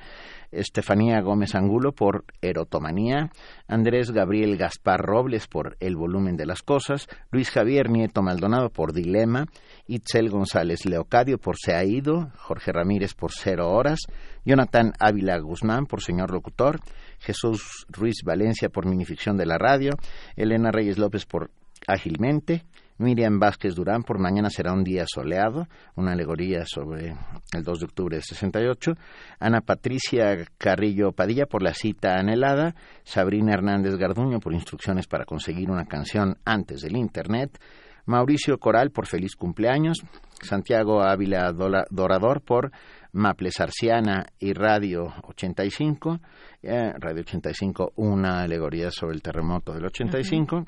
[0.51, 3.31] Estefanía Gómez Angulo por Erotomanía,
[3.69, 8.93] Andrés Gabriel Gaspar Robles por El volumen de las cosas, Luis Javier Nieto Maldonado por
[8.93, 9.47] Dilema,
[9.87, 14.01] Itzel González Leocadio por Se ha ido, Jorge Ramírez por Cero Horas,
[14.45, 16.81] Jonathan Ávila Guzmán por Señor Locutor,
[17.19, 19.93] Jesús Ruiz Valencia por Minificción de la Radio,
[20.37, 21.51] Elena Reyes López por
[21.87, 22.65] Ágilmente,
[23.01, 27.17] Miriam Vázquez Durán por Mañana será un día soleado, una alegoría sobre
[27.55, 28.93] el 2 de octubre de 68,
[29.39, 35.71] Ana Patricia Carrillo Padilla por La cita anhelada, Sabrina Hernández Garduño por Instrucciones para conseguir
[35.71, 37.59] una canción antes del Internet,
[38.05, 40.03] Mauricio Coral por Feliz cumpleaños,
[40.43, 42.71] Santiago Ávila Dorador por
[43.13, 46.21] Maple Sarciana y Radio 85,
[46.63, 50.67] eh, Radio 85, una alegoría sobre el terremoto del 85,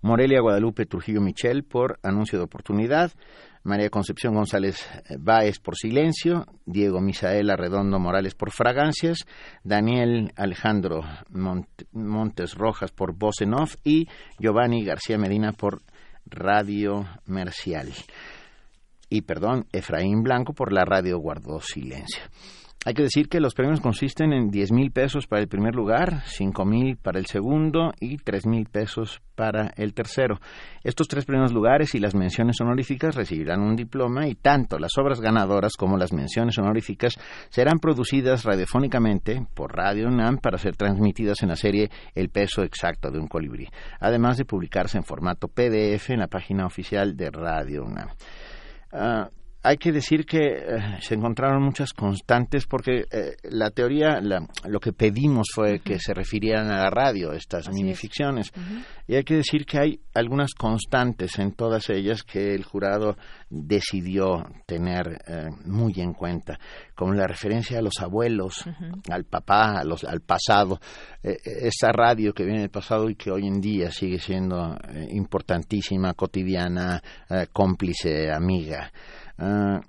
[0.00, 3.12] Morelia Guadalupe Trujillo Michel por Anuncio de Oportunidad,
[3.64, 9.18] María Concepción González eh, Báez por Silencio, Diego Misaela Redondo Morales por Fragancias,
[9.62, 13.54] Daniel Alejandro Mont- Montes Rojas por Voz en
[13.84, 14.08] y
[14.38, 15.82] Giovanni García Medina por
[16.26, 17.92] Radio Mercial.
[19.08, 22.22] Y perdón, Efraín Blanco por la radio guardó silencio.
[22.84, 26.22] Hay que decir que los premios consisten en 10 mil pesos para el primer lugar,
[26.26, 30.40] 5 mil para el segundo y 3 mil pesos para el tercero.
[30.82, 35.20] Estos tres primeros lugares y las menciones honoríficas recibirán un diploma y tanto las obras
[35.20, 37.14] ganadoras como las menciones honoríficas
[37.50, 43.12] serán producidas radiofónicamente por Radio UNAM para ser transmitidas en la serie El peso exacto
[43.12, 43.68] de un colibrí,
[44.00, 48.08] además de publicarse en formato PDF en la página oficial de Radio UNAM.
[48.92, 49.30] Ah,
[49.64, 54.80] hay que decir que eh, se encontraron muchas constantes porque eh, la teoría, la- lo
[54.80, 58.50] que pedimos fue que se refirieran a la radio, estas minificciones.
[59.06, 63.16] Y hay que decir que hay algunas constantes en todas ellas que el jurado
[63.50, 66.58] decidió tener eh, muy en cuenta,
[66.94, 68.64] como la referencia a los abuelos,
[69.10, 70.80] al papá, a los- al pasado,
[71.22, 74.76] eh, esa radio que viene del pasado y que hoy en día sigue siendo
[75.10, 77.00] importantísima, cotidiana,
[77.52, 78.90] cómplice, amiga.
[79.38, 79.80] Ah,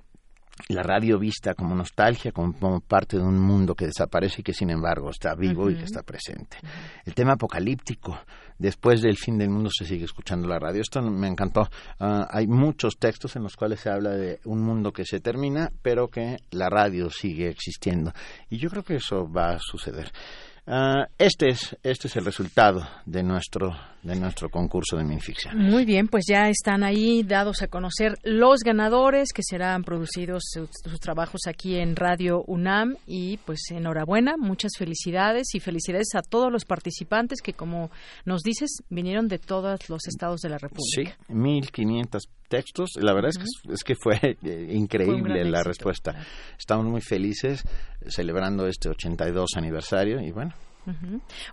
[0.70, 4.54] la radio vista como nostalgia, como, como parte de un mundo que desaparece y que
[4.54, 6.58] sin embargo está vivo y que está presente.
[7.06, 8.18] El tema apocalíptico,
[8.58, 10.82] después del fin del mundo se sigue escuchando la radio.
[10.82, 11.68] Esto me encantó.
[12.00, 15.72] Ah, hay muchos textos en los cuales se habla de un mundo que se termina,
[15.82, 18.14] pero que la radio sigue existiendo.
[18.50, 20.12] Y yo creo que eso va a suceder.
[20.66, 25.58] Ah, este es este es el resultado de nuestro de nuestro concurso de minificción.
[25.58, 30.70] Muy bien, pues ya están ahí dados a conocer los ganadores que serán producidos sus,
[30.84, 36.52] sus trabajos aquí en Radio UNAM y pues enhorabuena, muchas felicidades y felicidades a todos
[36.52, 37.92] los participantes que como
[38.26, 41.18] nos dices vinieron de todos los estados de la Sí, República.
[41.30, 42.92] 1500 textos.
[43.02, 46.16] La verdad es, que, es que fue eh, increíble la éxito, respuesta.
[46.58, 47.64] Estamos muy felices
[48.08, 50.54] celebrando este 82 aniversario y bueno,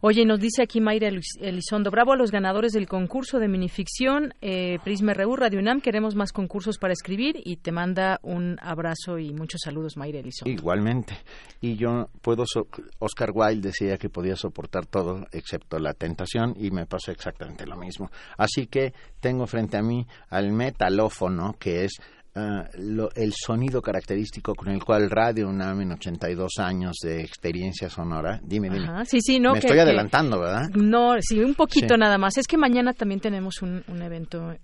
[0.01, 1.09] Oye, nos dice aquí Mayra
[1.41, 6.15] Elizondo, bravo a los ganadores del concurso de minificción eh, Prisma RU, Radio UNAM, queremos
[6.15, 10.51] más concursos para escribir y te manda un abrazo y muchos saludos Mayra Elizondo.
[10.53, 11.15] igualmente.
[11.61, 12.67] Y yo puedo, so-
[12.99, 17.77] Oscar Wilde decía que podía soportar todo excepto la tentación y me pasa exactamente lo
[17.77, 18.11] mismo.
[18.37, 21.93] Así que tengo frente a mí al metalófono, que es
[22.41, 27.89] ah, lo- el sonido característico con el cual Radio UNAM en 82 años de experiencia
[27.91, 28.85] sonora, dime, dime.
[28.87, 30.69] Ajá, sí, sí, no, Me que- estoy que- adelantando, ¿verdad?
[30.75, 32.01] No, sí, un poquito Sí.
[32.01, 32.37] nada más.
[32.39, 34.55] Es que mañana también tenemos un, un evento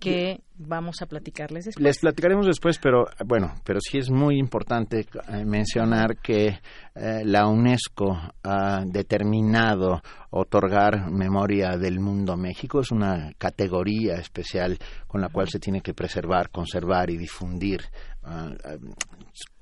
[0.00, 1.82] que vamos a platicarles después.
[1.82, 6.58] Les platicaremos después, pero bueno, pero sí es muy importante eh, mencionar que
[6.94, 12.80] eh, la UNESCO ha determinado otorgar memoria del mundo México.
[12.80, 17.82] Es una categoría especial con la cual se tiene que preservar, conservar y difundir
[18.22, 18.76] ah, ah,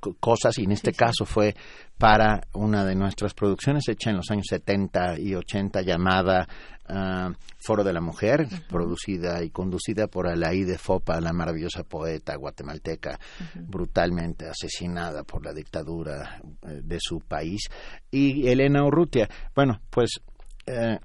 [0.00, 1.54] co- cosas y en este caso fue
[1.96, 6.46] para una de nuestras producciones hecha en los años 70 y 80 llamada
[6.88, 12.36] ah, Foro de la Mujer, producida y conducida por Alaí de Fopa, la maravillosa poeta
[12.36, 13.18] guatemalteca,
[13.54, 17.68] brutalmente asesinada por la dictadura eh, de su país,
[18.10, 19.28] y Elena Urrutia.
[19.54, 20.20] Bueno, pues
[20.66, 20.98] eh,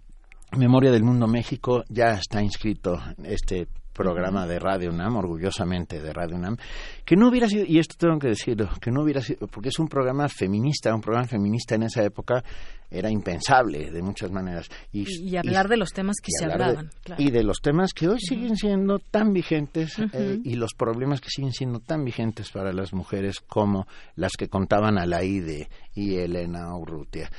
[0.57, 6.35] Memoria del Mundo México ya está inscrito este programa de Radio UNAM, orgullosamente de Radio
[6.35, 6.57] UNAM,
[7.05, 9.79] que no hubiera sido, y esto tengo que decirlo, que no hubiera sido, porque es
[9.79, 12.43] un programa feminista, un programa feminista en esa época
[12.89, 14.69] era impensable de muchas maneras.
[14.91, 16.89] Y, Y, y hablar de los temas que se de- hablaban.
[17.03, 17.21] claro.
[17.23, 21.29] y de los temas que hoy siguen siendo tan vigentes eh, y los problemas que
[21.29, 27.29] siguen siendo tan vigentes para las mujeres como las que contaban Alaide y Elena Urrutia.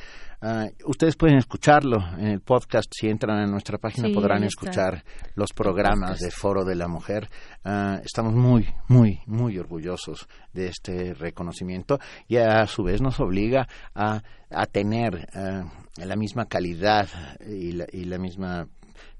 [0.46, 2.92] Ah, ustedes pueden escucharlo en el podcast.
[2.94, 5.02] Si entran a nuestra página Sí, podrán escuchar
[5.36, 7.30] los programas de Foro de la Mujer.
[7.64, 11.98] Ah, estamos muy, muy, muy orgullosos de este reconocimiento
[12.28, 15.64] y a su vez nos obliga a, a tener ah,
[15.96, 17.08] la misma calidad
[17.48, 18.68] y la, y la misma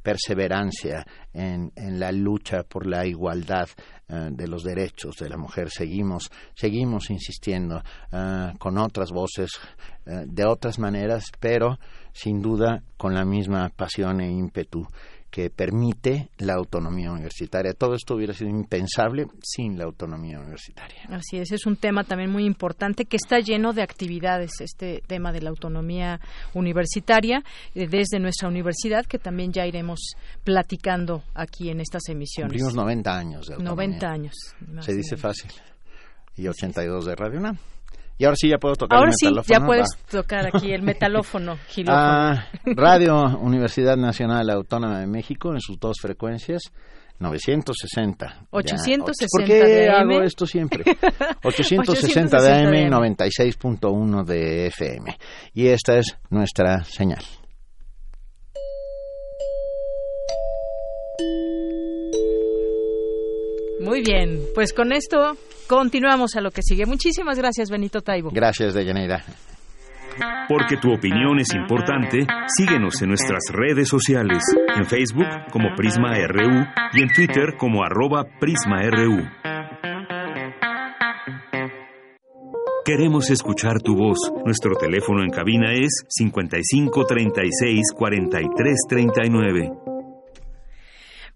[0.05, 3.69] perseverancia en, en la lucha por la igualdad
[4.07, 5.71] eh, de los derechos de la mujer.
[5.71, 7.83] Seguimos, seguimos insistiendo
[8.13, 9.53] eh, con otras voces,
[10.05, 11.79] eh, de otras maneras, pero
[12.13, 14.87] sin duda con la misma pasión e ímpetu
[15.35, 17.75] que permite la autonomía universitaria.
[17.75, 21.01] Todo esto hubiera sido impensable sin la autonomía universitaria.
[21.09, 25.33] Así es, es un tema también muy importante que está lleno de actividades, este tema
[25.33, 26.21] de la autonomía
[26.55, 27.43] universitaria
[27.75, 30.13] eh, desde nuestra universidad, que también ya iremos
[30.45, 32.53] platicando aquí en estas emisiones.
[32.53, 33.87] Cumplimos 90 años de autonomía.
[33.89, 34.35] 90 años.
[34.83, 35.51] Se dice fácil.
[36.37, 37.59] Y 82 de Radio UNAM.
[38.17, 39.59] Y ahora sí ya puedo tocar Ahora el sí, metalófono.
[39.61, 40.11] ya puedes Va.
[40.23, 41.99] tocar aquí el metalófono, gilófono.
[42.01, 46.63] Ah, Radio Universidad Nacional Autónoma de México en sus dos frecuencias.
[47.21, 48.27] 960.
[48.27, 50.11] Ya, 860 ¿Por qué de AM?
[50.11, 50.83] hago esto siempre?
[51.45, 55.17] 860 de AM y 96.1 de FM.
[55.55, 57.23] Y esta es nuestra señal.
[63.85, 65.37] Muy bien, pues con esto
[65.67, 66.87] continuamos a lo que sigue.
[66.87, 68.31] Muchísimas gracias, Benito Taibo.
[68.33, 69.23] Gracias, Deyanira.
[70.49, 74.43] Porque tu opinión es importante, síguenos en nuestras redes sociales,
[74.77, 79.23] en Facebook como Prisma RU y en Twitter como arroba PrismaRU.
[82.85, 84.19] Queremos escuchar tu voz.
[84.45, 89.94] Nuestro teléfono en cabina es 55 36 43 39.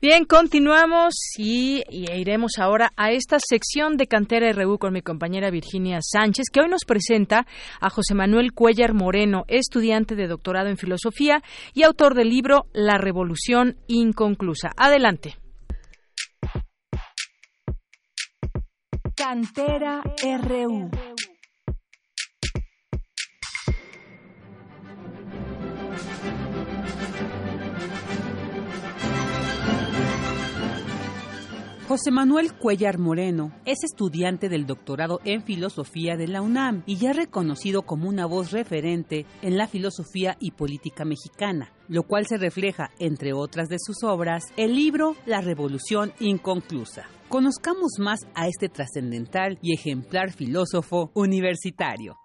[0.01, 5.99] Bien, continuamos y, iremos ahora a esta sección de Cantera RU con mi compañera Virginia
[6.01, 7.49] Sánchez, que hoy nos presenta
[7.81, 11.43] a José Manuel Cuellar Moreno, estudiante de doctorado en filosofía
[11.75, 14.71] y autor del libro La Revolución Inconclusa.
[14.77, 15.37] Adelante.
[19.17, 20.05] Cantera
[20.45, 20.91] RU.
[31.89, 37.15] José Manuel Cuellar Moreno es estudiante del doctorado en filosofía de la UNAM y ya
[37.15, 42.91] reconocido como una voz referente en la filosofía y política mexicana, lo cual se refleja,
[42.99, 47.07] entre otras de sus obras, el libro La Revolución Inconclusa.
[47.31, 52.19] Conozcamos más a este trascendental y ejemplar filósofo universitario.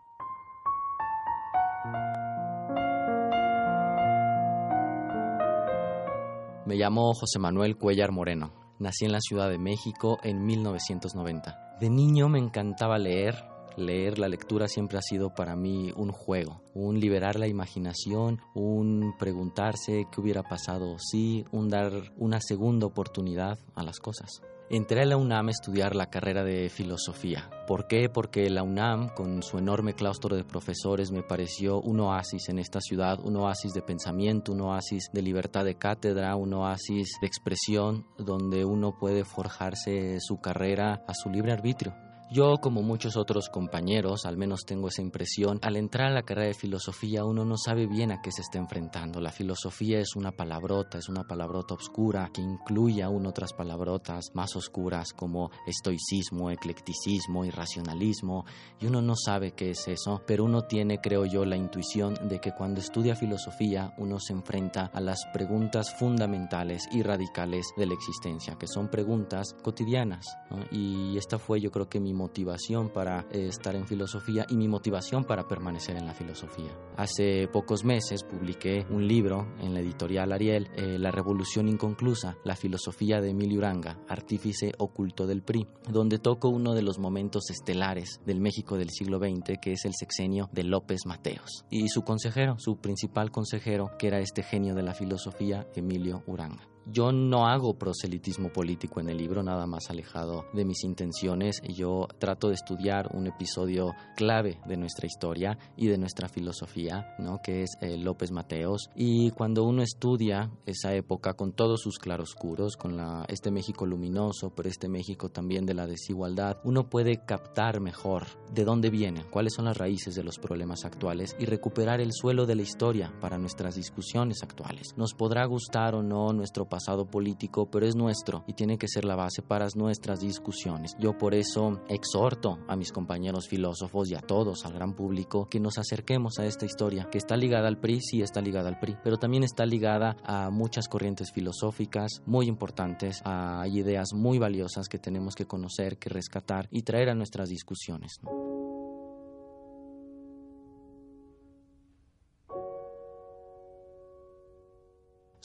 [6.65, 8.62] Me llamo José Manuel Cuellar Moreno.
[8.83, 11.77] Nací en la Ciudad de México en 1990.
[11.79, 13.45] De niño me encantaba leer.
[13.77, 19.15] Leer la lectura siempre ha sido para mí un juego, un liberar la imaginación, un
[19.17, 24.41] preguntarse qué hubiera pasado si, un dar una segunda oportunidad a las cosas.
[24.69, 27.49] Entré a la UNAM a estudiar la carrera de filosofía.
[27.67, 28.07] ¿Por qué?
[28.09, 32.79] Porque la UNAM, con su enorme claustro de profesores, me pareció un oasis en esta
[32.79, 38.07] ciudad, un oasis de pensamiento, un oasis de libertad de cátedra, un oasis de expresión,
[38.17, 41.93] donde uno puede forjarse su carrera a su libre arbitrio.
[42.33, 46.47] Yo, como muchos otros compañeros, al menos tengo esa impresión, al entrar a la carrera
[46.47, 49.21] de filosofía uno no sabe bien a qué se está enfrentando.
[49.21, 54.55] La filosofía es una palabrota, es una palabrota oscura que incluye aún otras palabrotas más
[54.55, 58.45] oscuras como estoicismo, eclecticismo, irracionalismo,
[58.79, 62.39] y uno no sabe qué es eso, pero uno tiene, creo yo, la intuición de
[62.39, 67.93] que cuando estudia filosofía uno se enfrenta a las preguntas fundamentales y radicales de la
[67.93, 70.25] existencia, que son preguntas cotidianas.
[70.71, 74.69] Y esta fue yo creo que mi motivación para eh, estar en filosofía y mi
[74.69, 76.71] motivación para permanecer en la filosofía.
[76.95, 82.55] Hace pocos meses publiqué un libro en la editorial Ariel, eh, La Revolución Inconclusa, la
[82.55, 88.21] filosofía de Emilio Uranga, artífice oculto del PRI, donde toco uno de los momentos estelares
[88.25, 92.55] del México del siglo XX, que es el sexenio de López Mateos, y su consejero,
[92.57, 96.72] su principal consejero, que era este genio de la filosofía, Emilio Uranga.
[96.85, 101.61] Yo no hago proselitismo político en el libro, nada más alejado de mis intenciones.
[101.73, 107.39] Yo trato de estudiar un episodio clave de nuestra historia y de nuestra filosofía, ¿no?
[107.41, 108.89] que es eh, López Mateos.
[108.95, 114.49] Y cuando uno estudia esa época con todos sus claroscuros, con la, este México luminoso,
[114.49, 119.53] pero este México también de la desigualdad, uno puede captar mejor de dónde viene, cuáles
[119.53, 123.37] son las raíces de los problemas actuales y recuperar el suelo de la historia para
[123.37, 124.93] nuestras discusiones actuales.
[124.97, 129.05] Nos podrá gustar o no nuestro pasado político, pero es nuestro y tiene que ser
[129.05, 130.95] la base para nuestras discusiones.
[130.97, 135.59] Yo por eso exhorto a mis compañeros filósofos y a todos, al gran público, que
[135.59, 138.97] nos acerquemos a esta historia, que está ligada al PRI, sí está ligada al PRI,
[139.03, 144.97] pero también está ligada a muchas corrientes filosóficas muy importantes, hay ideas muy valiosas que
[144.97, 148.19] tenemos que conocer, que rescatar y traer a nuestras discusiones.
[148.23, 148.52] ¿no?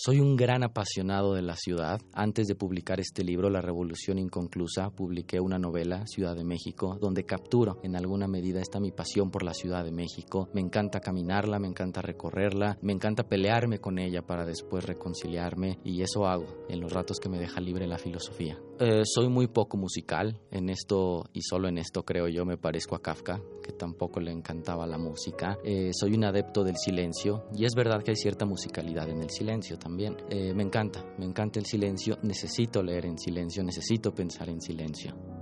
[0.00, 2.00] Soy un gran apasionado de la ciudad.
[2.12, 7.24] Antes de publicar este libro, La Revolución Inconclusa, publiqué una novela, Ciudad de México, donde
[7.24, 10.50] capturo en alguna medida esta mi pasión por la Ciudad de México.
[10.54, 16.00] Me encanta caminarla, me encanta recorrerla, me encanta pelearme con ella para después reconciliarme y
[16.00, 18.56] eso hago en los ratos que me deja libre la filosofía.
[18.80, 22.94] Eh, soy muy poco musical, en esto y solo en esto creo yo me parezco
[22.94, 25.58] a Kafka, que tampoco le encantaba la música.
[25.64, 29.30] Eh, soy un adepto del silencio y es verdad que hay cierta musicalidad en el
[29.30, 30.16] silencio también.
[30.30, 35.37] Eh, me encanta, me encanta el silencio, necesito leer en silencio, necesito pensar en silencio.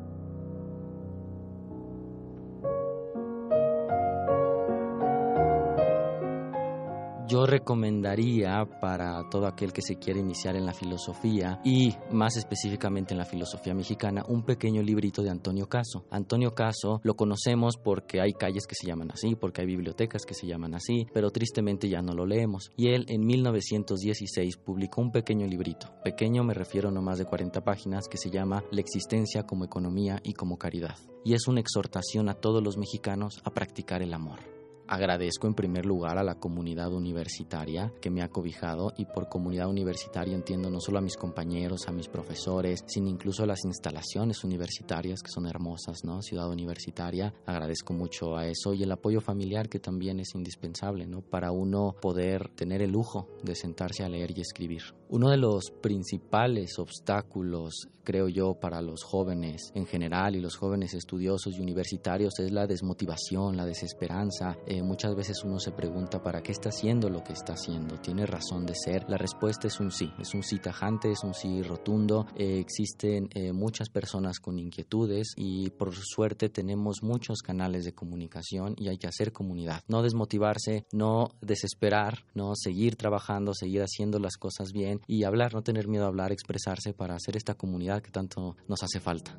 [7.29, 13.15] Yo recomendaría para todo aquel que se quiere iniciar en la filosofía y más específicamente
[13.15, 16.07] en la filosofía mexicana un pequeño librito de Antonio Caso.
[16.11, 20.35] Antonio Caso lo conocemos porque hay calles que se llaman así, porque hay bibliotecas que
[20.35, 22.71] se llaman así, pero tristemente ya no lo leemos.
[22.77, 25.89] Y él en 1916 publicó un pequeño librito.
[26.05, 30.21] Pequeño me refiero no más de 40 páginas que se llama La existencia como economía
[30.23, 30.97] y como caridad.
[31.25, 34.56] Y es una exhortación a todos los mexicanos a practicar el amor
[34.89, 39.69] agradezco en primer lugar a la comunidad universitaria que me ha cobijado y por comunidad
[39.69, 44.45] universitaria entiendo no solo a mis compañeros, a mis profesores, sino incluso a las instalaciones
[44.45, 46.23] universitarias que son hermosas, ¿no?
[46.23, 51.23] Ciudad universitaria, agradezco mucho a eso y el apoyo familiar que también es indispensable, ¿no?
[51.23, 54.83] Para uno poder tener el lujo de sentarse a leer y escribir.
[55.09, 60.95] Uno de los principales obstáculos, creo yo, para los jóvenes en general y los jóvenes
[60.95, 64.57] estudiosos y universitarios es la desmotivación, la desesperanza.
[64.83, 67.99] Muchas veces uno se pregunta para qué está haciendo lo que está haciendo.
[67.99, 69.05] ¿Tiene razón de ser?
[69.09, 70.11] La respuesta es un sí.
[70.19, 72.27] Es un sí tajante, es un sí rotundo.
[72.37, 78.75] Eh, existen eh, muchas personas con inquietudes y por suerte tenemos muchos canales de comunicación
[78.77, 79.83] y hay que hacer comunidad.
[79.89, 85.63] No desmotivarse, no desesperar, no seguir trabajando, seguir haciendo las cosas bien y hablar, no
[85.63, 89.39] tener miedo a hablar, expresarse para hacer esta comunidad que tanto nos hace falta.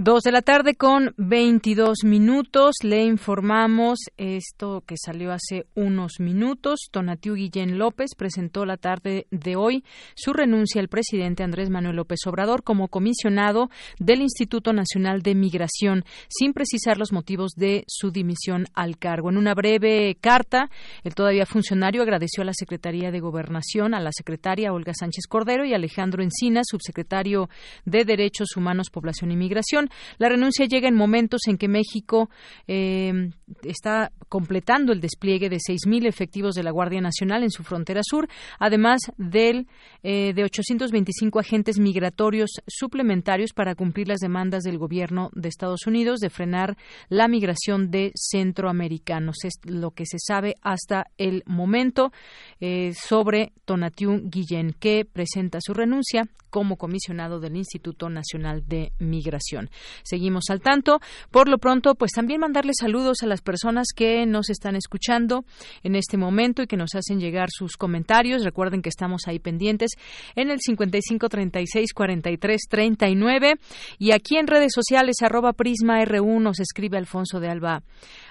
[0.00, 2.76] Dos de la tarde con 22 minutos.
[2.84, 6.86] Le informamos esto que salió hace unos minutos.
[6.92, 9.82] Tonatiu Guillén López presentó la tarde de hoy
[10.14, 16.04] su renuncia al presidente Andrés Manuel López Obrador como comisionado del Instituto Nacional de Migración,
[16.28, 19.30] sin precisar los motivos de su dimisión al cargo.
[19.30, 20.70] En una breve carta,
[21.02, 25.64] el todavía funcionario agradeció a la Secretaría de Gobernación, a la secretaria Olga Sánchez Cordero
[25.64, 27.48] y Alejandro Encina, subsecretario
[27.84, 29.87] de Derechos Humanos, Población y Migración.
[30.18, 32.30] La renuncia llega en momentos en que México
[32.66, 33.30] eh,
[33.62, 38.28] está completando el despliegue de 6.000 efectivos de la Guardia Nacional en su frontera sur,
[38.58, 39.66] además del,
[40.02, 46.20] eh, de 825 agentes migratorios suplementarios para cumplir las demandas del gobierno de Estados Unidos
[46.20, 46.76] de frenar
[47.08, 49.36] la migración de centroamericanos.
[49.44, 52.12] Es lo que se sabe hasta el momento
[52.60, 59.70] eh, sobre Tonatiu Guillén, que presenta su renuncia como comisionado del Instituto Nacional de Migración.
[60.02, 61.00] Seguimos al tanto.
[61.30, 65.44] Por lo pronto, pues también mandarle saludos a las personas que nos están escuchando
[65.82, 68.44] en este momento y que nos hacen llegar sus comentarios.
[68.44, 69.92] Recuerden que estamos ahí pendientes
[70.34, 73.54] en el 55 36 43 39
[73.98, 77.82] y aquí en redes sociales arroba prisma r1 nos escribe Alfonso de Alba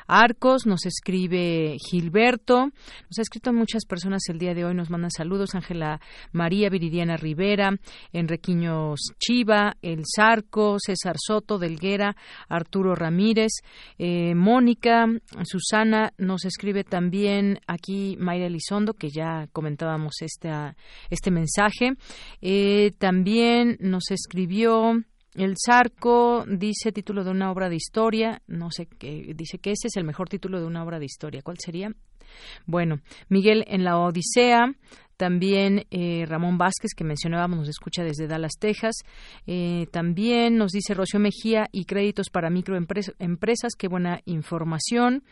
[0.07, 5.11] Arcos, nos escribe Gilberto, nos ha escrito muchas personas el día de hoy, nos mandan
[5.11, 5.99] saludos, Ángela
[6.31, 7.77] María Viridiana Rivera,
[8.13, 12.15] Enriquiños Chiva, El Zarco, César Soto, Delguera,
[12.47, 13.51] Arturo Ramírez,
[13.97, 15.05] eh, Mónica,
[15.43, 20.75] Susana, nos escribe también aquí Mayra Elizondo, que ya comentábamos esta,
[21.09, 21.93] este mensaje,
[22.41, 25.03] eh, también nos escribió
[25.37, 29.87] el Zarco dice título de una obra de historia, no sé qué, dice que ese
[29.87, 31.41] es el mejor título de una obra de historia.
[31.41, 31.91] ¿Cuál sería?
[32.65, 32.99] Bueno,
[33.29, 34.73] Miguel en la Odisea,
[35.17, 38.95] también eh, Ramón Vázquez, que mencionábamos, nos escucha desde Dallas, Texas.
[39.47, 43.75] Eh, también nos dice Rocío Mejía y créditos para microempresas.
[43.77, 45.23] Qué buena información.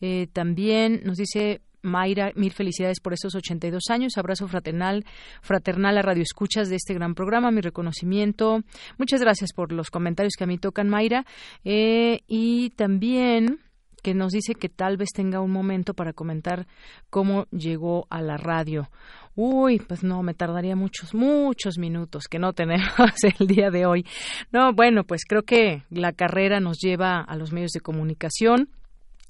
[0.00, 4.18] Eh, también nos dice Mayra, mil felicidades por estos 82 años.
[4.18, 5.04] Abrazo fraternal,
[5.42, 7.50] fraternal a Radio Escuchas de este gran programa.
[7.50, 8.62] Mi reconocimiento.
[8.98, 11.24] Muchas gracias por los comentarios que a mí tocan, Mayra.
[11.64, 13.60] Eh, y también
[14.02, 16.66] que nos dice que tal vez tenga un momento para comentar
[17.10, 18.88] cómo llegó a la radio.
[19.36, 22.92] Uy, pues no, me tardaría muchos, muchos minutos que no tenemos
[23.38, 24.06] el día de hoy.
[24.52, 28.68] No, bueno, pues creo que la carrera nos lleva a los medios de comunicación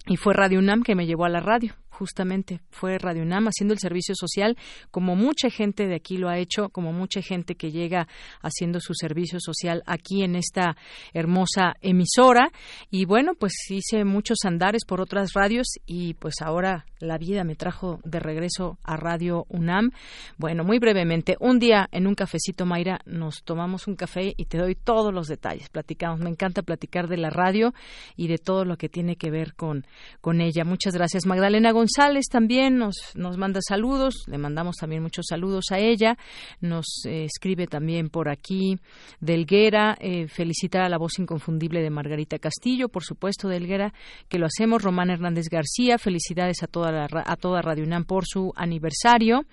[0.06, 3.74] y fue Radio UNAM que me llevó a la radio justamente fue Radio UNAM haciendo
[3.74, 4.56] el servicio social
[4.90, 8.08] como mucha gente de aquí lo ha hecho, como mucha gente que llega
[8.40, 10.78] haciendo su servicio social aquí en esta
[11.12, 12.52] hermosa emisora
[12.90, 17.54] y bueno, pues hice muchos andares por otras radios y pues ahora la vida me
[17.54, 19.90] trajo de regreso a Radio UNAM.
[20.38, 24.56] Bueno, muy brevemente, un día en un cafecito Mayra nos tomamos un café y te
[24.56, 27.74] doy todos los detalles, platicamos, me encanta platicar de la radio
[28.16, 29.84] y de todo lo que tiene que ver con
[30.22, 30.64] con ella.
[30.64, 35.66] Muchas gracias Magdalena González González también nos, nos manda saludos, le mandamos también muchos saludos
[35.72, 36.16] a ella,
[36.60, 38.78] nos eh, escribe también por aquí
[39.20, 43.92] Delguera, eh, felicitar a la voz inconfundible de Margarita Castillo, por supuesto Delguera,
[44.28, 48.24] que lo hacemos, Román Hernández García, felicidades a toda, la, a toda Radio UNAM por
[48.24, 49.44] su aniversario,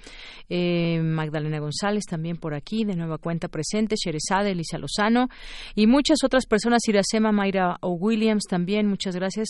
[0.48, 5.28] eh, Magdalena González también por aquí, de nueva cuenta presente, Sherezade, Elisa Lozano
[5.74, 9.48] y muchas otras personas, Iracema, Mayra o Williams también, muchas gracias,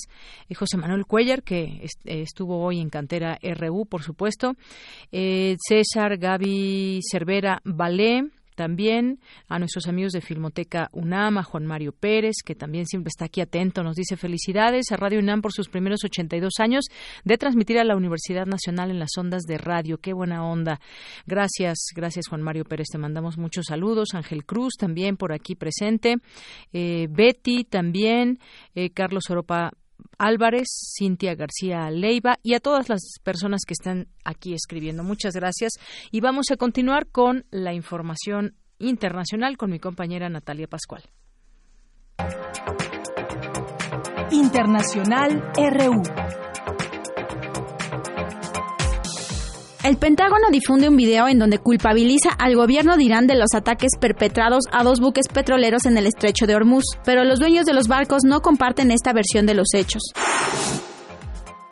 [0.47, 4.55] eh, José Manuel Cuellar, que eh, estuvo hoy en Cantera RU, por supuesto,
[5.11, 11.91] eh, César, Gaby Cervera, Balé, también a nuestros amigos de Filmoteca UNAM, a Juan Mario
[11.91, 15.69] Pérez, que también siempre está aquí atento, nos dice felicidades a Radio UNAM por sus
[15.69, 16.85] primeros 82 años
[17.23, 19.99] de transmitir a la Universidad Nacional en las ondas de radio.
[19.99, 20.81] Qué buena onda.
[21.27, 24.09] Gracias, gracias Juan Mario Pérez, te mandamos muchos saludos.
[24.15, 26.15] Ángel Cruz también por aquí presente.
[26.73, 28.39] Eh, Betty también,
[28.73, 29.71] eh, Carlos Oropa
[30.17, 30.67] Álvarez,
[30.97, 35.03] Cintia García Leiva y a todas las personas que están aquí escribiendo.
[35.03, 35.73] Muchas gracias.
[36.11, 41.03] Y vamos a continuar con la información internacional con mi compañera Natalia Pascual.
[44.31, 46.46] Internacional RU.
[49.87, 53.91] El Pentágono difunde un video en donde culpabiliza al gobierno de Irán de los ataques
[53.97, 57.87] perpetrados a dos buques petroleros en el estrecho de Hormuz, pero los dueños de los
[57.87, 60.01] barcos no comparten esta versión de los hechos.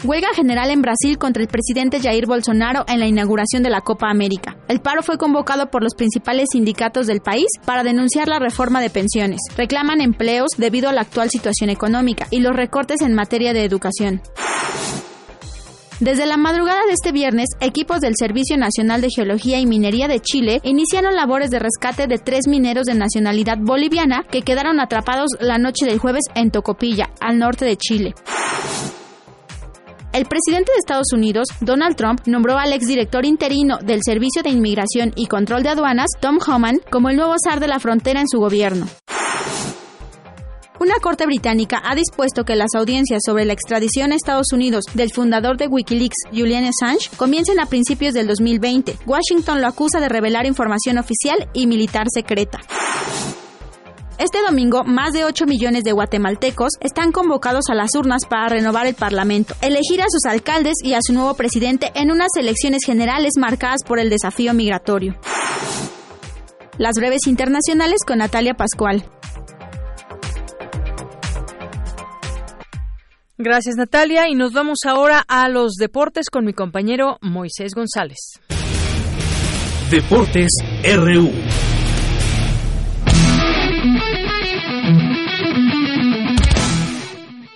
[0.06, 4.10] Huelga general en Brasil contra el presidente Jair Bolsonaro en la inauguración de la Copa
[4.10, 4.56] América.
[4.70, 8.92] El paro fue convocado por los principales sindicatos del país para denunciar la reforma de
[8.92, 9.42] pensiones.
[9.58, 14.22] Reclaman empleos debido a la actual situación económica y los recortes en materia de educación.
[16.02, 20.20] Desde la madrugada de este viernes, equipos del Servicio Nacional de Geología y Minería de
[20.20, 25.58] Chile iniciaron labores de rescate de tres mineros de nacionalidad boliviana que quedaron atrapados la
[25.58, 28.14] noche del jueves en Tocopilla, al norte de Chile.
[30.12, 35.14] El presidente de Estados Unidos, Donald Trump, nombró al exdirector interino del Servicio de Inmigración
[35.16, 38.40] y Control de Aduanas, Tom Homan, como el nuevo zar de la frontera en su
[38.40, 38.88] gobierno.
[40.86, 45.12] Una corte británica ha dispuesto que las audiencias sobre la extradición a Estados Unidos del
[45.12, 48.96] fundador de Wikileaks, Julian Assange, comiencen a principios del 2020.
[49.08, 52.60] Washington lo acusa de revelar información oficial y militar secreta.
[54.20, 58.86] Este domingo, más de 8 millones de guatemaltecos están convocados a las urnas para renovar
[58.86, 63.32] el Parlamento, elegir a sus alcaldes y a su nuevo presidente en unas elecciones generales
[63.40, 65.18] marcadas por el desafío migratorio.
[66.78, 69.04] Las breves internacionales con Natalia Pascual.
[73.38, 78.40] Gracias Natalia y nos vamos ahora a los deportes con mi compañero Moisés González.
[79.92, 80.52] Deportes
[80.96, 81.32] RU.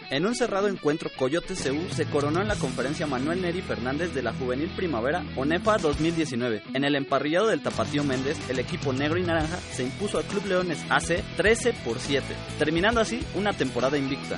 [0.10, 4.22] En un cerrado encuentro, Coyote CU se coronó en la conferencia Manuel Neri Fernández de
[4.22, 6.62] la Juvenil Primavera ONEFA 2019.
[6.74, 10.46] En el emparrillado del Tapatío Méndez, el equipo negro y naranja se impuso al Club
[10.46, 12.26] Leones AC 13 por 7,
[12.58, 14.38] terminando así una temporada invicta.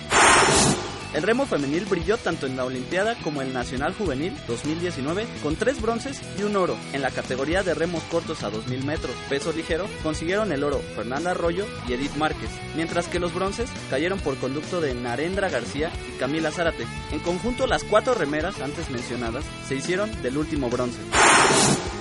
[1.13, 5.55] El remo femenil brilló tanto en la Olimpiada como en el Nacional Juvenil 2019 con
[5.55, 6.77] tres bronces y un oro.
[6.93, 11.31] En la categoría de remos cortos a 2000 metros, peso ligero, consiguieron el oro Fernanda
[11.31, 16.17] Arroyo y Edith Márquez, mientras que los bronces cayeron por conducto de Narendra García y
[16.17, 16.85] Camila Zárate.
[17.11, 20.99] En conjunto, las cuatro remeras antes mencionadas se hicieron del último bronce.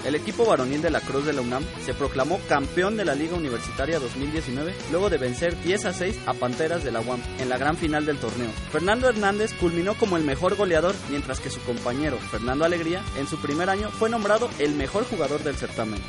[0.04, 3.36] El equipo varonil de la Cruz de la UNAM se proclamó campeón de la Liga
[3.36, 7.58] Universitaria 2019 luego de vencer 10 a 6 a Panteras de la UAM en la
[7.58, 8.50] gran final del torneo.
[8.72, 13.38] Fernando Hernández culminó como el mejor goleador, mientras que su compañero Fernando Alegría en su
[13.40, 16.00] primer año fue nombrado el mejor jugador del certamen.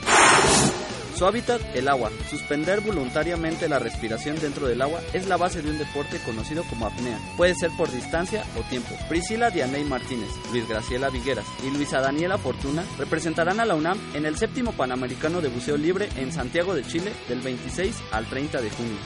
[1.16, 2.10] Su hábitat, el agua.
[2.30, 6.88] Suspender voluntariamente la respiración dentro del agua es la base de un deporte conocido como
[6.88, 7.20] apnea.
[7.38, 8.96] Puede ser por distancia o tiempo.
[9.10, 14.26] Priscila Dianey Martínez, Luis Graciela Vigueras y Luisa Daniela Fortuna representarán a la UNAM en
[14.26, 18.70] el séptimo Panamericano de Buceo Libre en Santiago de Chile del 26 al 30 de
[18.70, 18.98] junio.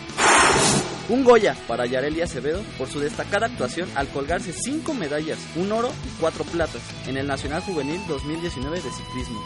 [1.10, 5.91] Un Goya para Yareli Acevedo por su destacada actuación al colgarse cinco medallas, un oro
[6.06, 9.44] y cuatro platas en el Nacional Juvenil 2019 de ciclismo.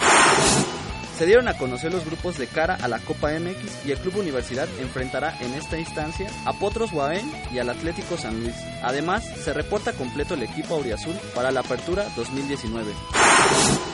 [1.19, 4.19] Se dieron a conocer los grupos de cara a la Copa MX y el Club
[4.19, 8.55] Universidad enfrentará en esta instancia a Potros Guaén y al Atlético San Luis.
[8.81, 12.93] Además, se reporta completo el equipo auriazul para la Apertura 2019.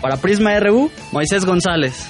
[0.00, 2.08] Para Prisma RU, Moisés González.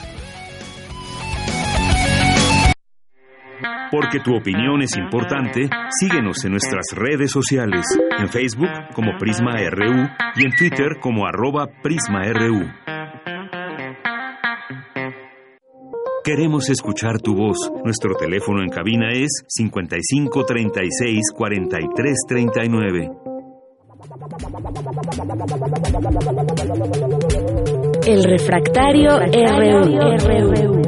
[3.91, 7.87] Porque tu opinión es importante, síguenos en nuestras redes sociales,
[8.19, 10.07] en Facebook como Prisma RU
[10.37, 12.67] y en Twitter como arroba PrismaRU.
[16.23, 17.57] Queremos escuchar tu voz.
[17.83, 23.28] Nuestro teléfono en cabina es 55 36 43 39.
[28.07, 30.83] El refractario RU.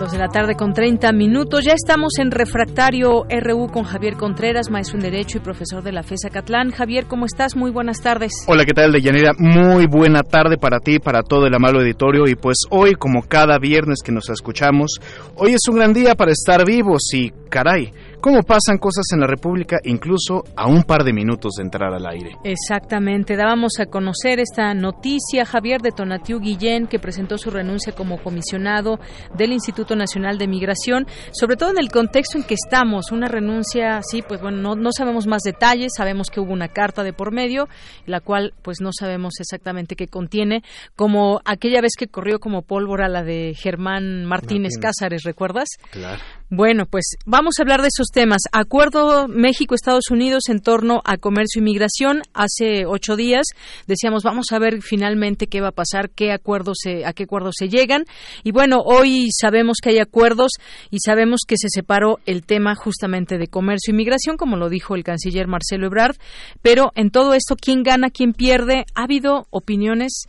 [0.00, 1.64] Dos de la tarde con 30 minutos.
[1.64, 6.02] Ya estamos en Refractario RU con Javier Contreras, maestro en Derecho y profesor de la
[6.02, 6.72] FESA Catlán.
[6.72, 7.54] Javier, ¿cómo estás?
[7.54, 8.32] Muy buenas tardes.
[8.48, 9.32] Hola, ¿qué tal, Deyanira?
[9.38, 12.26] Muy buena tarde para ti, para todo el amable auditorio.
[12.26, 14.98] Y pues hoy, como cada viernes que nos escuchamos,
[15.36, 19.26] hoy es un gran día para estar vivos y, caray, cómo pasan cosas en la
[19.26, 22.36] República incluso a un par de minutos de entrar al aire.
[22.44, 23.36] Exactamente.
[23.36, 29.00] Dábamos a conocer esta noticia, Javier, de Tonatiu Guillén, que presentó su renuncia como comisionado
[29.36, 33.10] del Instituto Nacional de Migración, sobre todo en el contexto en que estamos.
[33.10, 37.02] Una renuncia, sí, pues bueno, no, no sabemos más detalles, sabemos que hubo una carta
[37.02, 37.68] de por medio,
[38.06, 40.62] la cual pues no sabemos exactamente qué contiene,
[40.94, 44.72] como aquella vez que corrió como pólvora la de Germán Martínez Martínez.
[44.80, 45.68] Cázares, ¿recuerdas?
[45.90, 46.22] Claro.
[46.54, 48.42] Bueno, pues vamos a hablar de esos temas.
[48.52, 52.20] Acuerdo México-Estados Unidos en torno a comercio y migración.
[52.34, 53.46] Hace ocho días
[53.86, 57.54] decíamos, vamos a ver finalmente qué va a pasar, qué acuerdos se, a qué acuerdos
[57.58, 58.04] se llegan.
[58.44, 60.50] Y bueno, hoy sabemos que hay acuerdos
[60.90, 64.94] y sabemos que se separó el tema justamente de comercio y migración, como lo dijo
[64.94, 66.16] el canciller Marcelo Ebrard.
[66.60, 68.84] Pero en todo esto, ¿quién gana, quién pierde?
[68.94, 70.26] Ha habido opiniones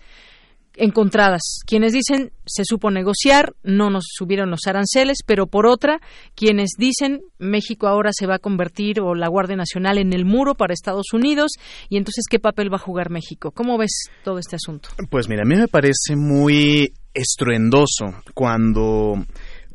[0.75, 1.59] encontradas.
[1.65, 5.99] Quienes dicen se supo negociar, no nos subieron los aranceles, pero por otra,
[6.35, 10.55] quienes dicen México ahora se va a convertir o la Guardia Nacional en el muro
[10.55, 11.51] para Estados Unidos
[11.89, 13.51] y entonces qué papel va a jugar México.
[13.51, 14.89] ¿Cómo ves todo este asunto?
[15.09, 19.15] Pues mira, a mí me parece muy estruendoso cuando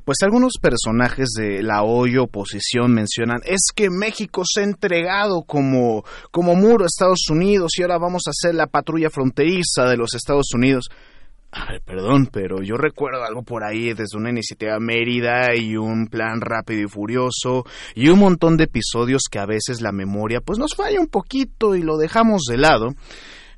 [0.09, 6.02] pues algunos personajes de la hoy oposición mencionan es que México se ha entregado como,
[6.30, 10.14] como muro a Estados Unidos y ahora vamos a ser la patrulla fronteriza de los
[10.14, 10.86] Estados Unidos.
[11.52, 16.06] A ver, perdón, pero yo recuerdo algo por ahí desde una iniciativa Mérida y un
[16.06, 20.59] plan rápido y furioso y un montón de episodios que a veces la memoria pues
[20.59, 22.94] nos falla un poquito y lo dejamos de lado.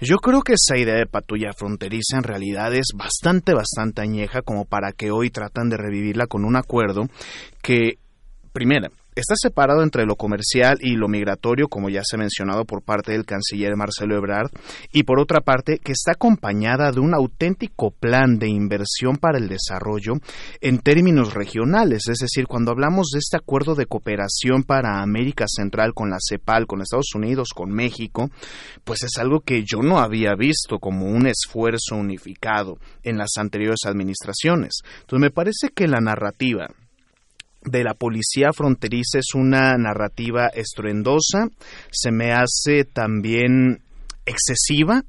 [0.03, 4.65] Yo creo que esa idea de patrulla fronteriza en realidad es bastante, bastante añeja como
[4.65, 7.03] para que hoy tratan de revivirla con un acuerdo
[7.61, 7.99] que,
[8.53, 12.83] primera, está separado entre lo comercial y lo migratorio, como ya se ha mencionado por
[12.83, 14.51] parte del canciller Marcelo Ebrard,
[14.93, 19.49] y por otra parte, que está acompañada de un auténtico plan de inversión para el
[19.49, 20.15] desarrollo
[20.61, 22.09] en términos regionales.
[22.09, 26.67] Es decir, cuando hablamos de este acuerdo de cooperación para América Central con la CEPAL,
[26.67, 28.31] con Estados Unidos, con México,
[28.85, 33.81] pues es algo que yo no había visto como un esfuerzo unificado en las anteriores
[33.87, 34.81] administraciones.
[35.01, 36.69] Entonces me parece que la narrativa
[37.63, 41.49] de la policía fronteriza es una narrativa estruendosa,
[41.91, 43.83] se me hace también
[44.25, 45.03] excesiva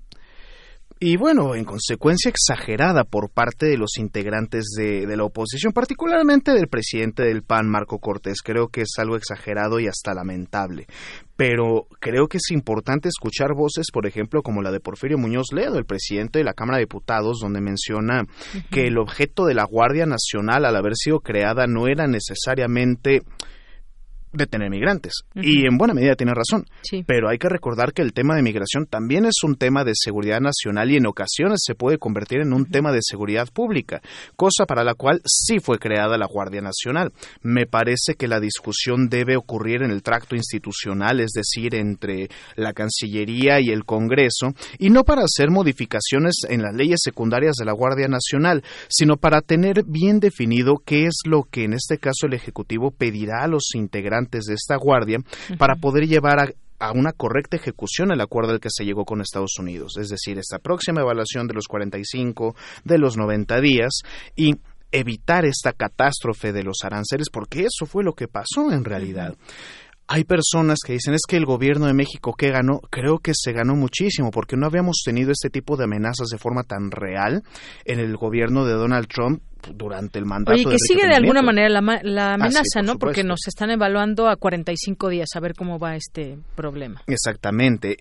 [1.03, 6.51] y bueno, en consecuencia exagerada por parte de los integrantes de, de, la oposición, particularmente
[6.51, 8.43] del presidente del PAN, Marco Cortés.
[8.43, 10.85] Creo que es algo exagerado y hasta lamentable.
[11.35, 15.79] Pero creo que es importante escuchar voces, por ejemplo, como la de Porfirio Muñoz Ledo,
[15.79, 18.21] el presidente de la Cámara de Diputados, donde menciona
[18.69, 23.23] que el objeto de la Guardia Nacional, al haber sido creada, no era necesariamente
[24.33, 25.13] detener migrantes.
[25.35, 25.43] Uh -huh.
[25.45, 26.65] Y en buena medida tiene razón.
[26.83, 27.03] Sí.
[27.05, 30.39] Pero hay que recordar que el tema de migración también es un tema de seguridad
[30.39, 32.71] nacional y en ocasiones se puede convertir en un uh -huh.
[32.71, 34.01] tema de seguridad pública,
[34.35, 37.11] cosa para la cual sí fue creada la Guardia Nacional.
[37.41, 42.73] Me parece que la discusión debe ocurrir en el tracto institucional, es decir, entre la
[42.73, 47.73] Cancillería y el Congreso, y no para hacer modificaciones en las leyes secundarias de la
[47.73, 52.33] Guardia Nacional, sino para tener bien definido qué es lo que en este caso el
[52.33, 55.57] Ejecutivo pedirá a los integrantes de esta guardia uh -huh.
[55.57, 56.49] para poder llevar a,
[56.79, 60.37] a una correcta ejecución el acuerdo al que se llegó con Estados Unidos, es decir,
[60.37, 64.01] esta próxima evaluación de los 45, de los 90 días
[64.35, 64.55] y
[64.91, 69.35] evitar esta catástrofe de los aranceles, porque eso fue lo que pasó en realidad.
[70.07, 73.53] Hay personas que dicen es que el gobierno de México que ganó, creo que se
[73.53, 77.43] ganó muchísimo porque no habíamos tenido este tipo de amenazas de forma tan real
[77.85, 79.41] en el gobierno de Donald Trump
[79.73, 80.53] durante el mandato.
[80.53, 82.93] Oye, que de sigue de alguna manera la, la amenaza, ah, sí, por ¿no?
[82.93, 82.99] supuesto.
[82.99, 87.01] Porque nos están evaluando a 45 días a ver cómo va este problema.
[87.07, 87.97] Exactamente.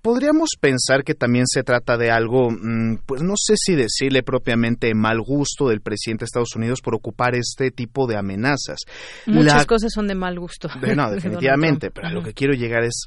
[0.00, 4.94] Podríamos pensar que también se trata de algo, mm, pues no sé si decirle propiamente
[4.94, 8.80] mal gusto del presidente de Estados Unidos por ocupar este tipo de amenazas.
[9.26, 9.64] Muchas la...
[9.64, 10.68] cosas son de mal gusto.
[10.96, 13.04] No, definitivamente, pero a lo que quiero llegar es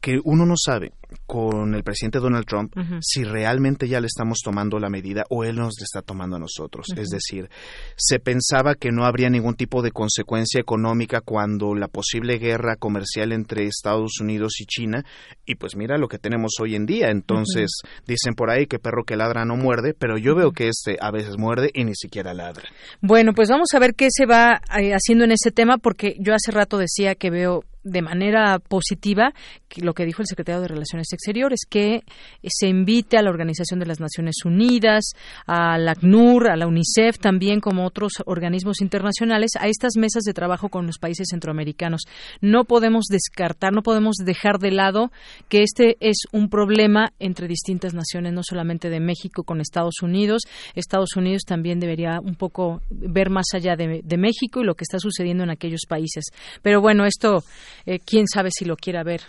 [0.00, 0.92] que uno no sabe
[1.26, 5.56] con el presidente Donald Trump si realmente ya le estamos tomando la medida o él
[5.56, 6.86] nos la está tomando a nosotros.
[6.96, 7.48] Es decir,
[7.96, 13.32] se pensaba que no habría ningún tipo de consecuencia económica cuando la posible guerra comercial
[13.32, 15.04] entre Estados Unidos y China,
[15.44, 17.10] y pues mira lo que tenemos hoy en día.
[17.10, 17.70] Entonces,
[18.06, 21.10] dicen por ahí que perro que ladra no muerde, pero yo veo que este a
[21.10, 22.64] veces muerde y ni siquiera ladra.
[23.00, 26.34] Bueno, pues vamos a ver qué se va eh, haciendo en ese tema, porque yo
[26.34, 29.32] hace rato decía que veo de manera positiva
[29.76, 32.02] lo que dijo el secretario de Relaciones Exteriores, que
[32.44, 35.12] se invite a la Organización de las Naciones Unidas,
[35.46, 40.32] a la ACNUR, a la UNICEF, también como otros organismos internacionales, a estas mesas de
[40.32, 42.02] trabajo con los países centroamericanos.
[42.40, 45.10] No podemos descartar, no podemos dejar de lado
[45.48, 50.42] que este es un problema entre distintas naciones, no solamente de México con Estados Unidos.
[50.74, 54.98] Estados Unidos también debería un poco ver más allá de, México y lo que está
[54.98, 56.24] sucediendo en aquellos países.
[56.62, 57.42] Pero bueno, esto
[57.86, 59.22] eh, quién sabe si lo quiera ver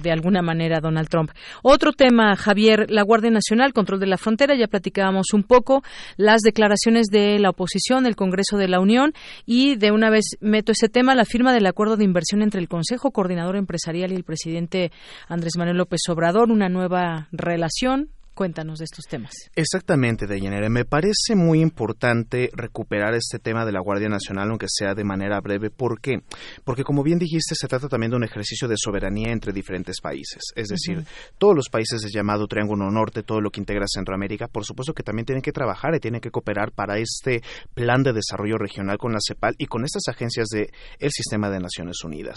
[0.00, 1.15] de alguna manera Donald Trump.
[1.62, 5.82] Otro tema, Javier, la Guardia Nacional, control de la frontera, ya platicábamos un poco
[6.16, 9.12] las declaraciones de la oposición, el Congreso de la Unión
[9.44, 12.68] y de una vez meto ese tema, la firma del acuerdo de inversión entre el
[12.68, 14.92] Consejo Coordinador Empresarial y el presidente
[15.28, 18.10] Andrés Manuel López Obrador, una nueva relación.
[18.36, 19.32] Cuéntanos de estos temas.
[19.54, 20.68] Exactamente, Deyanira.
[20.68, 25.40] Me parece muy importante recuperar este tema de la Guardia Nacional, aunque sea de manera
[25.40, 25.70] breve.
[25.70, 26.20] ¿Por qué?
[26.62, 30.42] Porque, como bien dijiste, se trata también de un ejercicio de soberanía entre diferentes países.
[30.54, 31.02] Es decir,
[31.38, 35.02] todos los países del llamado Triángulo Norte, todo lo que integra Centroamérica, por supuesto que
[35.02, 37.40] también tienen que trabajar y tienen que cooperar para este
[37.72, 40.68] plan de desarrollo regional con la CEPAL y con estas agencias del
[40.98, 42.36] el sistema de Naciones Unidas.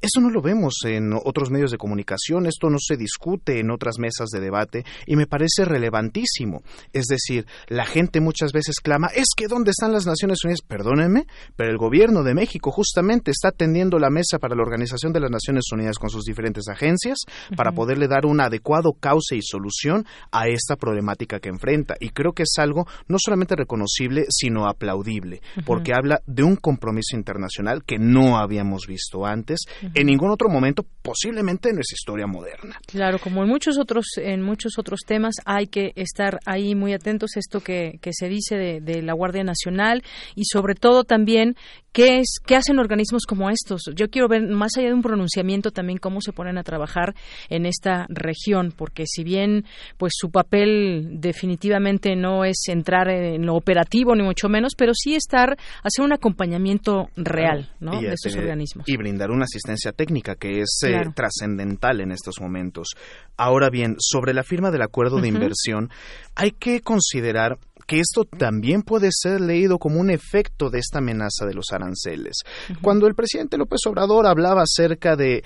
[0.00, 4.00] Eso no lo vemos en otros medios de comunicación, esto no se discute en otras
[4.00, 6.62] mesas de debate y me parece relevantísimo.
[6.92, 10.60] Es decir, la gente muchas veces clama, es que ¿dónde están las Naciones Unidas?
[10.66, 11.26] Perdónenme,
[11.56, 15.30] pero el gobierno de México justamente está tendiendo la mesa para la Organización de las
[15.30, 17.18] Naciones Unidas con sus diferentes agencias
[17.56, 21.94] para poderle dar un adecuado cauce y solución a esta problemática que enfrenta.
[22.00, 27.16] Y creo que es algo no solamente reconocible, sino aplaudible, porque habla de un compromiso
[27.16, 29.92] internacional que no habíamos visto antes Ujú.
[29.94, 32.78] en ningún otro momento, posiblemente en nuestra historia moderna.
[32.86, 37.30] Claro, como en muchos otros en muchos otros temas hay que estar ahí muy atentos
[37.36, 40.02] a esto que, que se dice de, de la Guardia Nacional
[40.34, 41.56] y sobre todo también
[41.92, 43.82] qué es qué hacen organismos como estos.
[43.94, 47.14] Yo quiero ver más allá de un pronunciamiento también cómo se ponen a trabajar
[47.48, 49.64] en esta región, porque si bien
[49.96, 55.14] pues su papel definitivamente no es entrar en lo operativo ni mucho menos, pero sí
[55.14, 58.00] estar hacer un acompañamiento real, ¿no?
[58.00, 58.88] De estos tener- organismos.
[58.88, 62.88] Y brindar una asistencia técnica que es eh, trascendental en estos momentos.
[63.38, 65.90] Ahora bien, sobre la firma del acuerdo de inversión,
[66.34, 67.56] hay que considerar
[67.86, 72.40] que esto también puede ser leído como un efecto de esta amenaza de los aranceles.
[72.82, 75.42] Cuando el presidente López Obrador hablaba acerca de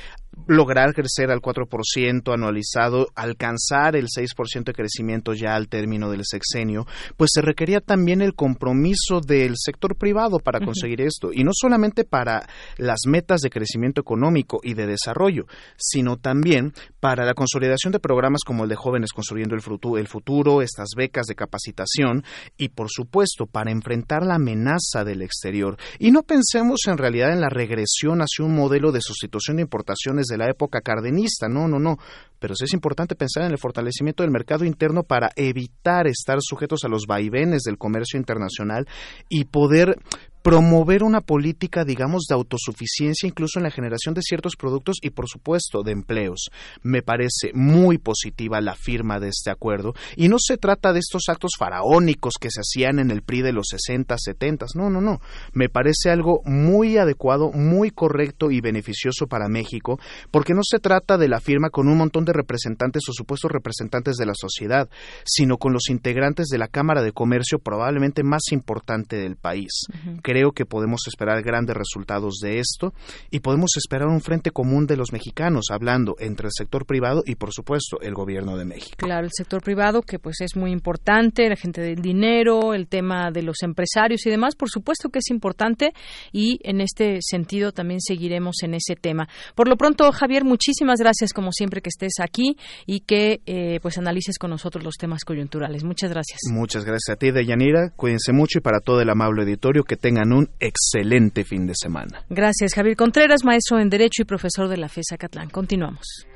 [0.46, 6.86] lograr crecer al 4% anualizado, alcanzar el 6% de crecimiento ya al término del sexenio,
[7.16, 12.04] pues se requería también el compromiso del sector privado para conseguir esto, y no solamente
[12.04, 15.46] para las metas de crecimiento económico y de desarrollo,
[15.76, 20.90] sino también para la consolidación de programas como el de Jóvenes Construyendo el Futuro, estas
[20.96, 22.24] becas de capacitación,
[22.56, 25.76] y por supuesto para enfrentar la amenaza del exterior.
[25.98, 30.21] Y no pensemos en realidad en la regresión hacia un modelo de sustitución de importaciones
[30.26, 31.96] de la época cardenista, no, no, no.
[32.38, 36.88] Pero es importante pensar en el fortalecimiento del mercado interno para evitar estar sujetos a
[36.88, 38.86] los vaivenes del comercio internacional
[39.28, 39.96] y poder
[40.42, 45.28] promover una política, digamos, de autosuficiencia incluso en la generación de ciertos productos y, por
[45.28, 46.50] supuesto, de empleos.
[46.82, 51.28] Me parece muy positiva la firma de este acuerdo y no se trata de estos
[51.28, 54.66] actos faraónicos que se hacían en el PRI de los 60, 70.
[54.74, 55.20] No, no, no.
[55.52, 59.98] Me parece algo muy adecuado, muy correcto y beneficioso para México
[60.30, 64.16] porque no se trata de la firma con un montón de representantes o supuestos representantes
[64.16, 64.88] de la sociedad,
[65.24, 69.86] sino con los integrantes de la Cámara de Comercio probablemente más importante del país.
[70.32, 72.94] Creo que podemos esperar grandes resultados de esto
[73.30, 77.34] y podemos esperar un frente común de los mexicanos, hablando entre el sector privado y,
[77.34, 78.96] por supuesto, el gobierno de México.
[78.96, 83.30] Claro, el sector privado, que pues es muy importante, la gente del dinero, el tema
[83.30, 85.92] de los empresarios y demás, por supuesto que es importante
[86.32, 89.28] y en este sentido también seguiremos en ese tema.
[89.54, 92.56] Por lo pronto, Javier, muchísimas gracias como siempre que estés aquí
[92.86, 95.84] y que eh, pues analices con nosotros los temas coyunturales.
[95.84, 96.40] Muchas gracias.
[96.50, 97.90] Muchas gracias a ti, Deyanira.
[97.94, 102.24] Cuídense mucho y para todo el amable auditorio que tengan un excelente fin de semana.
[102.28, 105.48] Gracias, Javier Contreras, maestro en Derecho y profesor de la FESA Catlán.
[105.48, 106.26] Continuamos.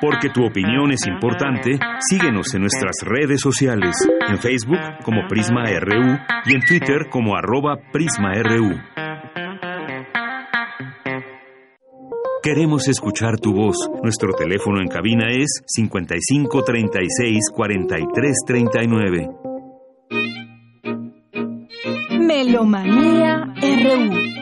[0.00, 1.78] Porque tu opinión es importante,
[2.08, 3.96] síguenos en nuestras redes sociales,
[4.28, 8.76] en Facebook como Prisma RU y en Twitter como arroba PrismaRU.
[12.46, 13.76] Queremos escuchar tu voz.
[14.04, 19.45] Nuestro teléfono en cabina es 55 36 43 39.
[22.36, 24.36] Melomanía RU.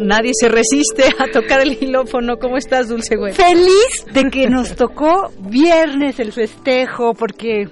[0.00, 2.38] Nadie se resiste a tocar el xilófono.
[2.38, 3.34] ¿Cómo estás, Dulce Güey?
[3.34, 7.68] Feliz de que nos tocó viernes el festejo, porque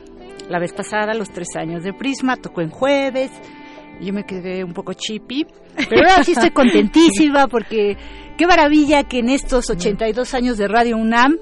[0.49, 3.31] la vez pasada, los tres años de Prisma, tocó en jueves.
[4.01, 5.47] Yo me quedé un poco chippy,
[5.89, 7.97] pero ahora sí estoy contentísima porque
[8.37, 11.37] qué maravilla que en estos 82 años de Radio UNAM,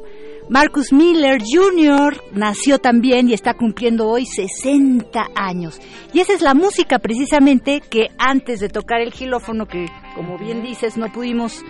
[0.48, 2.23] Marcus Miller Jr.
[2.32, 5.81] nació también y está cumpliendo hoy 60 años.
[6.12, 10.62] Y esa es la música precisamente que antes de tocar el xilófono, que como bien
[10.62, 11.64] dices no pudimos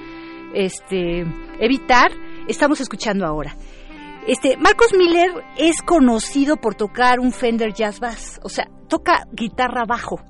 [0.53, 1.25] este,
[1.59, 2.13] evitar,
[2.49, 3.57] estamos escuchando ahora.
[4.27, 9.85] Este, Marcus Miller es conocido por tocar un Fender Jazz Bass, o sea, toca guitarra
[9.87, 10.21] bajo.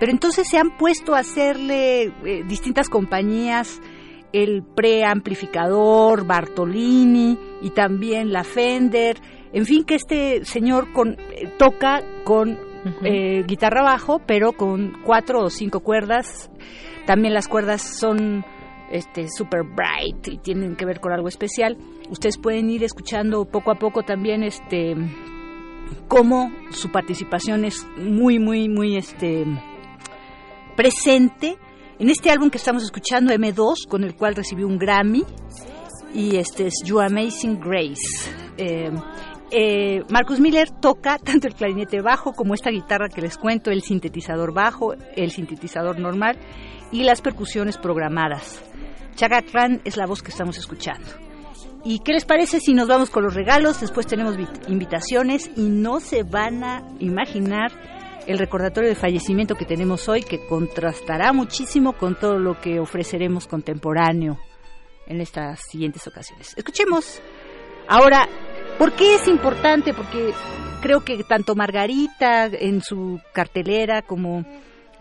[0.00, 3.80] Pero entonces se han puesto a hacerle eh, distintas compañías
[4.32, 9.16] el preamplificador Bartolini y también la Fender.
[9.52, 12.58] En fin, que este señor con, eh, toca con
[13.02, 16.50] eh, guitarra bajo, pero con cuatro o cinco cuerdas.
[17.06, 18.44] También las cuerdas son
[18.90, 21.76] este super bright y tienen que ver con algo especial.
[22.10, 24.94] Ustedes pueden ir escuchando poco a poco también este
[26.08, 29.44] cómo su participación es muy muy muy este
[30.76, 31.56] presente
[31.98, 35.24] en este álbum que estamos escuchando M2 con el cual recibió un Grammy
[36.14, 38.30] y este es You Amazing Grace.
[38.58, 38.90] Eh,
[39.50, 43.82] eh, Marcus Miller toca tanto el clarinete bajo como esta guitarra que les cuento, el
[43.82, 46.38] sintetizador bajo, el sintetizador normal
[46.92, 48.60] y las percusiones programadas.
[49.14, 51.06] Chaka Khan es la voz que estamos escuchando.
[51.84, 53.80] ¿Y qué les parece si nos vamos con los regalos?
[53.80, 57.70] Después tenemos vi- invitaciones y no se van a imaginar
[58.26, 63.46] el recordatorio de fallecimiento que tenemos hoy que contrastará muchísimo con todo lo que ofreceremos
[63.46, 64.38] contemporáneo
[65.06, 66.54] en estas siguientes ocasiones.
[66.56, 67.20] Escuchemos
[67.88, 68.28] ahora
[68.78, 69.94] ¿Por qué es importante?
[69.94, 70.34] Porque
[70.82, 74.44] creo que tanto Margarita en su cartelera como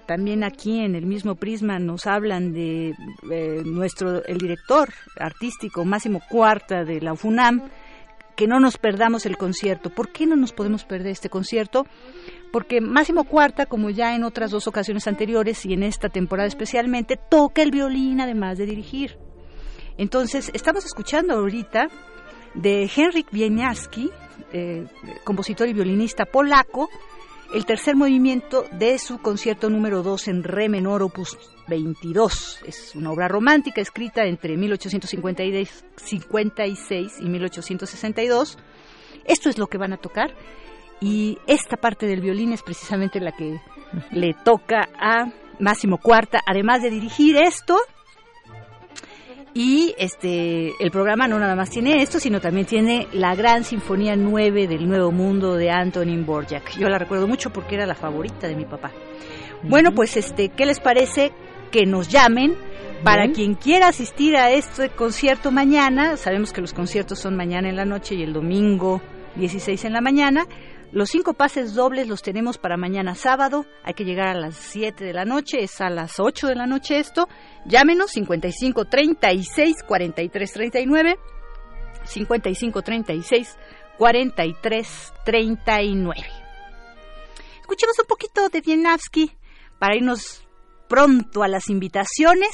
[0.06, 2.94] también aquí en el mismo prisma nos hablan de
[3.30, 7.70] eh, nuestro el director artístico Máximo Cuarta de la UFUNAM
[8.38, 9.90] que no nos perdamos el concierto.
[9.90, 11.86] ¿Por qué no nos podemos perder este concierto?
[12.56, 17.18] Porque Máximo Cuarta, como ya en otras dos ocasiones anteriores y en esta temporada especialmente,
[17.18, 19.18] toca el violín además de dirigir.
[19.98, 21.90] Entonces, estamos escuchando ahorita
[22.54, 24.10] de Henryk Wieniawski,
[24.54, 24.88] eh,
[25.26, 26.88] compositor y violinista polaco,
[27.54, 31.38] el tercer movimiento de su concierto número 2 en re menor opus
[31.68, 32.62] 22.
[32.66, 38.58] Es una obra romántica escrita entre 1856 y 1862.
[39.26, 40.34] Esto es lo que van a tocar
[41.02, 43.60] y esta parte del violín es precisamente la que
[44.12, 47.78] le toca a Máximo Cuarta, además de dirigir esto,
[49.54, 54.18] y este el programa no nada más tiene esto, sino también tiene la gran Sinfonía
[54.18, 56.78] 9 del Nuevo Mundo de Antonin Borjak.
[56.78, 58.92] Yo la recuerdo mucho porque era la favorita de mi papá.
[59.64, 61.32] Bueno, pues este, ¿qué les parece
[61.72, 62.56] que nos llamen
[63.04, 66.18] para quien quiera asistir a este concierto mañana?
[66.18, 69.02] Sabemos que los conciertos son mañana en la noche y el domingo
[69.38, 70.46] 16 en la mañana.
[70.96, 73.66] Los cinco pases dobles los tenemos para mañana sábado.
[73.84, 76.68] Hay que llegar a las 7 de la noche, es a las 8 de la
[76.68, 77.28] noche esto.
[77.66, 81.20] Llámenos 55 36 43 39.
[82.06, 83.58] 55 36
[83.98, 86.22] 43 39.
[87.60, 89.32] Escuchemos un poquito de Wieniawski
[89.78, 90.48] para irnos
[90.88, 92.52] pronto a las invitaciones.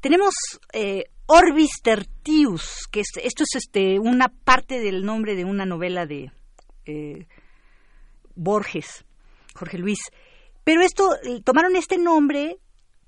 [0.00, 0.34] Tenemos
[0.72, 6.06] eh, Orbis Tertius, que es- esto es este, una parte del nombre de una novela
[6.06, 6.32] de
[6.86, 7.26] eh,
[8.34, 9.04] Borges,
[9.54, 10.00] Jorge Luis.
[10.64, 12.58] Pero esto, eh, tomaron este nombre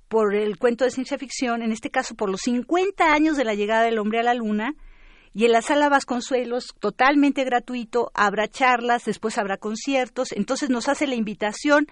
[0.09, 3.55] por el cuento de ciencia ficción, en este caso por los 50 años de la
[3.55, 4.75] llegada del hombre a la luna,
[5.35, 11.07] y en la sala Vasconcelos, totalmente gratuito, habrá charlas, después habrá conciertos, entonces nos hace
[11.07, 11.87] la invitación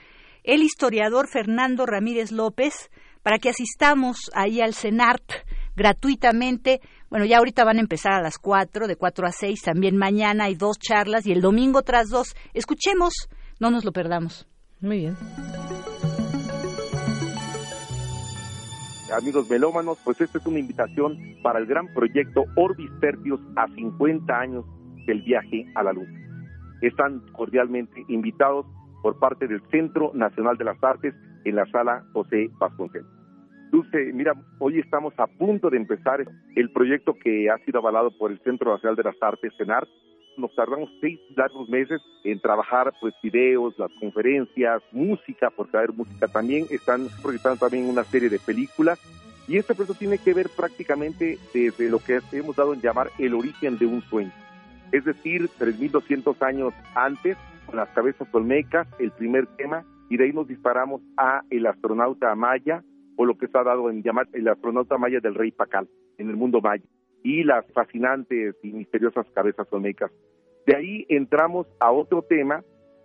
[0.44, 2.90] el historiador Fernando Ramírez López
[3.22, 5.24] para que asistamos ahí al CENART
[5.74, 6.80] gratuitamente.
[7.14, 10.46] Bueno, ya ahorita van a empezar a las 4, de 4 a 6, también mañana
[10.46, 12.34] hay dos charlas y el domingo tras dos.
[12.54, 13.28] Escuchemos,
[13.60, 14.48] no nos lo perdamos.
[14.80, 15.16] Muy bien.
[19.16, 24.36] amigos melómanos, pues esta es una invitación para el gran proyecto Orbis Tertius a 50
[24.36, 24.64] años
[25.06, 26.18] del viaje a la luna.
[26.82, 28.66] Están cordialmente invitados
[29.04, 31.14] por parte del Centro Nacional de las Artes
[31.44, 33.23] en la sala José Vasconcelos.
[33.74, 36.24] Dulce, mira, hoy estamos a punto de empezar
[36.54, 39.84] el proyecto que ha sido avalado por el Centro Nacional de las Artes, CENAR.
[40.36, 45.82] Nos tardamos seis largos meses en trabajar pues videos, las conferencias, música, porque va a
[45.82, 46.66] haber música también.
[46.70, 49.00] Están proyectando también una serie de películas.
[49.48, 53.34] Y este proyecto tiene que ver prácticamente desde lo que hemos dado en llamar el
[53.34, 54.30] origen de un sueño.
[54.92, 57.36] Es decir, 3.200 años antes,
[57.66, 62.32] con las cabezas olmecas, el primer tema, y de ahí nos disparamos a el astronauta
[62.36, 62.84] maya,
[63.16, 65.88] o lo que se ha dado en llamar el astronauta maya del rey Pacal,
[66.18, 66.84] en el mundo maya,
[67.22, 70.10] y las fascinantes y misteriosas cabezas olmecas.
[70.66, 72.62] De ahí entramos a otro tema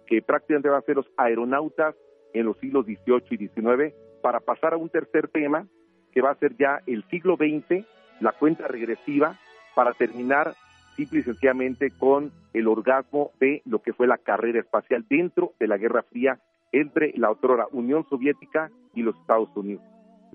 [0.07, 1.95] que prácticamente va a ser los aeronautas
[2.33, 5.67] en los siglos XVIII y XIX, para pasar a un tercer tema
[6.11, 7.85] que va a ser ya el siglo XX,
[8.19, 9.39] la cuenta regresiva,
[9.75, 10.53] para terminar
[10.95, 15.67] simple y sencillamente con el orgasmo de lo que fue la carrera espacial dentro de
[15.67, 16.39] la Guerra Fría
[16.71, 19.83] entre la otrora Unión Soviética y los Estados Unidos.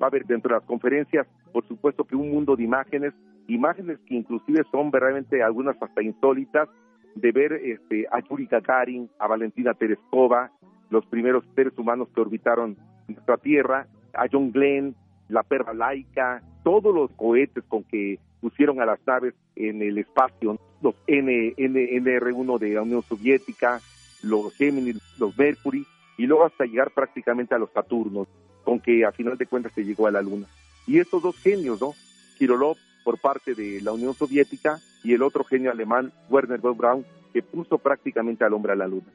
[0.01, 3.15] Va a haber dentro de las conferencias, por supuesto, que un mundo de imágenes,
[3.49, 6.69] imágenes que inclusive son verdaderamente algunas hasta insólitas,
[7.15, 10.51] de ver este, a Yuri Gagarin, a Valentina Tereskova,
[10.91, 12.77] los primeros seres humanos que orbitaron
[13.09, 14.95] nuestra Tierra, a John Glenn,
[15.29, 20.59] la perra laica, todos los cohetes con que pusieron a las naves en el espacio,
[20.83, 23.81] los N, N, NR1 de la Unión Soviética,
[24.23, 28.29] los Gemini, los Mercury, y luego hasta llegar prácticamente a los Saturnos,
[28.65, 30.47] con que a final de cuentas se llegó a la Luna.
[30.87, 31.95] Y estos dos genios, ¿no?
[32.39, 37.05] Kirillov por parte de la Unión Soviética y el otro genio alemán, Werner von Braun,
[37.33, 39.07] que puso prácticamente al hombre a la Luna.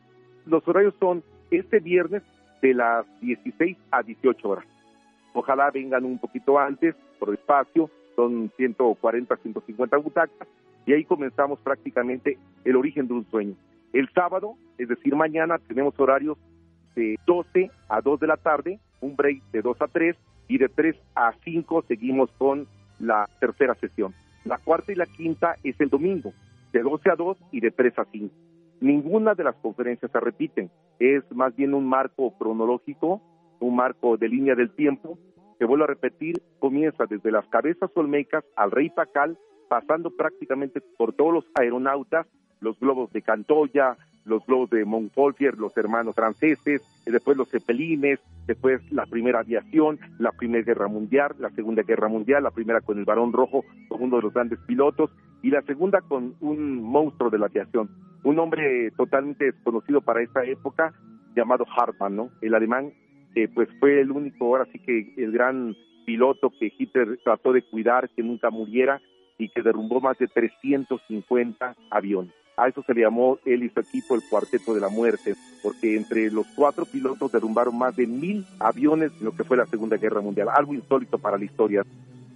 [0.46, 2.24] Los horarios son este viernes
[2.62, 4.66] de las 16 a 18 horas.
[5.34, 10.48] Ojalá vengan un poquito antes, por espacio, son 140, 150 butacas,
[10.86, 13.56] y ahí comenzamos prácticamente el origen de un sueño.
[13.94, 16.38] El sábado, es decir, mañana, tenemos horarios
[16.96, 20.16] de 12 a 2 de la tarde, un break de 2 a 3,
[20.48, 22.68] y de 3 a 5 seguimos con
[23.00, 24.14] la tercera sesión.
[24.46, 26.34] La cuarta y la quinta es el domingo,
[26.74, 28.34] de 12 a 2 y de 3 a 5.
[28.82, 33.22] Ninguna de las conferencias se repiten, es más bien un marco cronológico,
[33.60, 35.18] un marco de línea del tiempo,
[35.60, 41.14] que vuelvo a repetir, comienza desde las cabezas olmecas al rey Pacal, pasando prácticamente por
[41.14, 42.26] todos los aeronautas,
[42.62, 43.98] los globos de Cantoya,
[44.30, 50.00] los globos de Montgolfier, los hermanos franceses, y después los cepelines, después la primera aviación,
[50.20, 54.04] la primera guerra mundial, la segunda guerra mundial, la primera con el Barón Rojo, con
[54.04, 55.12] uno de los grandes pilotos,
[55.42, 57.90] y la segunda con un monstruo de la aviación,
[58.24, 60.94] un hombre totalmente desconocido para esta época,
[61.36, 62.30] llamado Hartmann, ¿no?
[62.42, 62.92] El alemán,
[63.34, 65.76] que pues fue el único, ahora sí que el gran
[66.06, 69.02] piloto que Hitler trató de cuidar, que nunca muriera,
[69.38, 72.34] y que derrumbó más de 350 aviones.
[72.60, 75.96] A eso se le llamó él y su equipo el cuarteto de la muerte, porque
[75.96, 79.96] entre los cuatro pilotos derrumbaron más de mil aviones en lo que fue la Segunda
[79.96, 81.84] Guerra Mundial, algo insólito para la historia.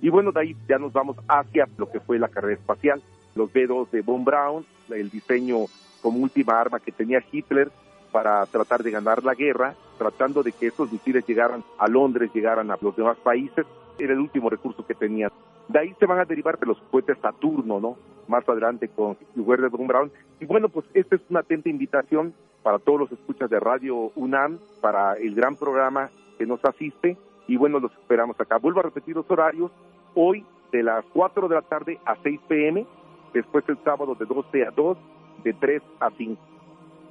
[0.01, 3.01] Y bueno, de ahí ya nos vamos hacia lo que fue la carrera espacial,
[3.35, 5.65] los B-2 de Von Braun, el diseño
[6.01, 7.69] como última arma que tenía Hitler
[8.13, 12.71] para tratar de ganar la guerra, tratando de que esos misiles llegaran a Londres, llegaran
[12.71, 13.65] a los demás países,
[13.99, 15.31] era el último recurso que tenían.
[15.68, 17.98] De ahí se van a derivar de los cohetes Saturno, ¿no?
[18.27, 20.11] Más adelante con Werner von Braun.
[20.40, 22.34] Y bueno, pues esta es una atenta invitación
[22.64, 27.18] para todos los escuchas de Radio UNAM, para el gran programa que nos asiste.
[27.48, 28.57] Y bueno, los esperamos acá.
[28.57, 29.72] Vuelvo a repetir los horarios.
[30.15, 32.85] Hoy de las 4 de la tarde a 6 pm,
[33.34, 34.98] después el sábado de 12 a 2,
[35.44, 36.41] de 3 a 5.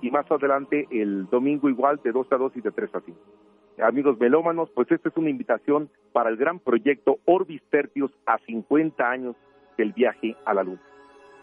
[0.03, 3.19] Y más adelante el domingo igual de 2 a 2 y de 3 a 5
[3.81, 9.05] amigos melómanos, pues esta es una invitación para el gran proyecto Orbis Tertius a 50
[9.05, 9.37] años
[9.77, 10.83] del viaje a la Luna.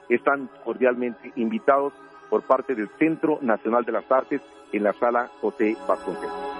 [0.10, 1.94] Están cordialmente invitados
[2.30, 4.42] por parte del Centro Nacional de las Artes
[4.72, 6.60] en la sala José Vasconcelos.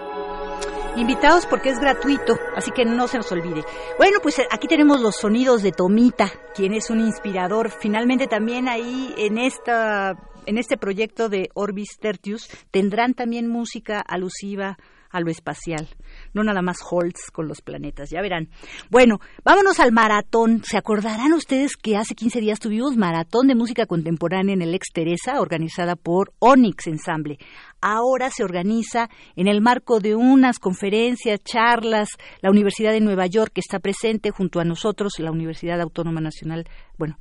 [0.96, 3.64] Invitados porque es gratuito, así que no se nos olvide.
[3.98, 7.70] Bueno, pues aquí tenemos los sonidos de Tomita, quien es un inspirador.
[7.70, 14.78] Finalmente también ahí en esta en este proyecto de Orbis Tertius tendrán también música alusiva
[15.10, 15.88] a lo espacial,
[16.34, 18.50] no nada más Holtz con los planetas, ya verán.
[18.90, 20.62] Bueno, vámonos al maratón.
[20.64, 24.88] ¿Se acordarán ustedes que hace 15 días tuvimos maratón de música contemporánea en el Ex
[24.94, 27.38] Teresa, organizada por Onyx Ensemble?
[27.82, 32.10] Ahora se organiza en el marco de unas conferencias, charlas,
[32.42, 36.66] la Universidad de Nueva York está presente junto a nosotros, la Universidad Autónoma Nacional,
[36.98, 37.18] bueno,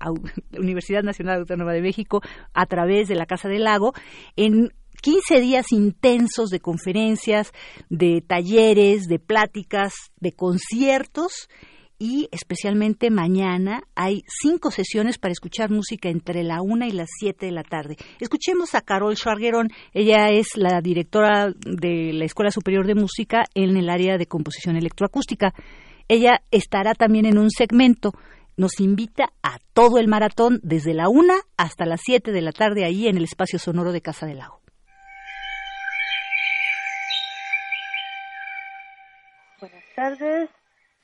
[0.58, 2.20] Universidad Nacional Autónoma de México,
[2.54, 3.92] a través de la Casa del Lago,
[4.36, 7.52] en 15 días intensos de conferencias,
[7.88, 11.48] de talleres, de pláticas, de conciertos
[11.98, 17.46] y especialmente mañana hay cinco sesiones para escuchar música entre la una y las siete
[17.46, 17.96] de la tarde.
[18.18, 19.68] Escuchemos a Carol Schwargerón.
[19.94, 24.76] Ella es la directora de la Escuela Superior de Música en el área de composición
[24.76, 25.54] electroacústica.
[26.08, 28.12] Ella estará también en un segmento
[28.56, 32.84] nos invita a todo el maratón desde la una hasta las siete de la tarde
[32.84, 34.61] ahí en el espacio sonoro de Casa del Lago.
[39.94, 40.48] Tardes,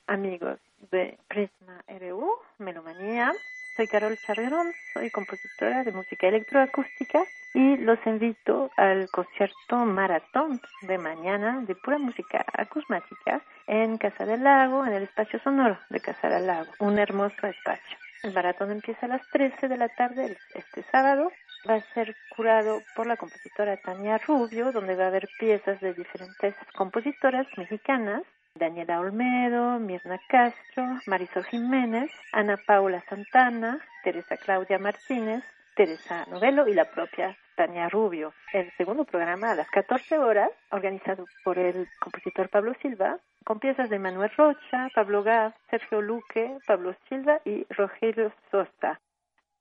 [0.07, 0.59] amigos
[0.91, 3.33] de Prisma RU, Melomanía.
[3.75, 10.97] Soy Carol Charrerón, soy compositora de música electroacústica y los invito al concierto maratón de
[10.97, 16.27] mañana de pura música acúsmática en Casa del Lago, en el espacio sonoro de Casa
[16.27, 16.71] del Lago.
[16.79, 17.97] Un hermoso espacio.
[18.23, 21.31] El maratón empieza a las 13 de la tarde este sábado.
[21.69, 25.93] Va a ser curado por la compositora Tania Rubio, donde va a haber piezas de
[25.93, 28.23] diferentes compositoras mexicanas
[28.59, 35.43] Daniela Olmedo, Mirna Castro, Marisol Jiménez, Ana Paula Santana, Teresa Claudia Martínez,
[35.75, 38.33] Teresa Novelo y la propia Tania Rubio.
[38.51, 43.89] El segundo programa a las 14 horas, organizado por el compositor Pablo Silva, con piezas
[43.89, 48.99] de Manuel Rocha, Pablo Gav, Sergio Luque, Pablo Silva y Rogelio Sosta.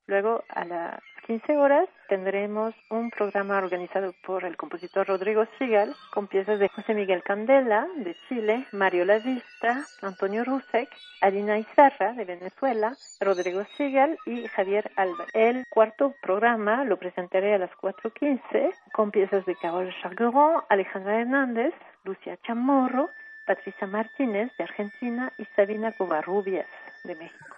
[0.09, 6.28] Luego, a las 15 horas, tendremos un programa organizado por el compositor Rodrigo Sigal con
[6.28, 10.89] piezas de José Miguel Candela, de Chile, Mario Lavista, Antonio Rusek,
[11.20, 15.30] Adina Izarra, de Venezuela, Rodrigo Sigal y Javier Álvarez.
[15.35, 21.74] El cuarto programa lo presentaré a las 4.15 con piezas de Carol Chargueron, Alejandra Hernández,
[22.05, 23.10] Lucia Chamorro,
[23.47, 26.66] Patricia Martínez, de Argentina, y Sabina Covarrubias,
[27.05, 27.57] de México.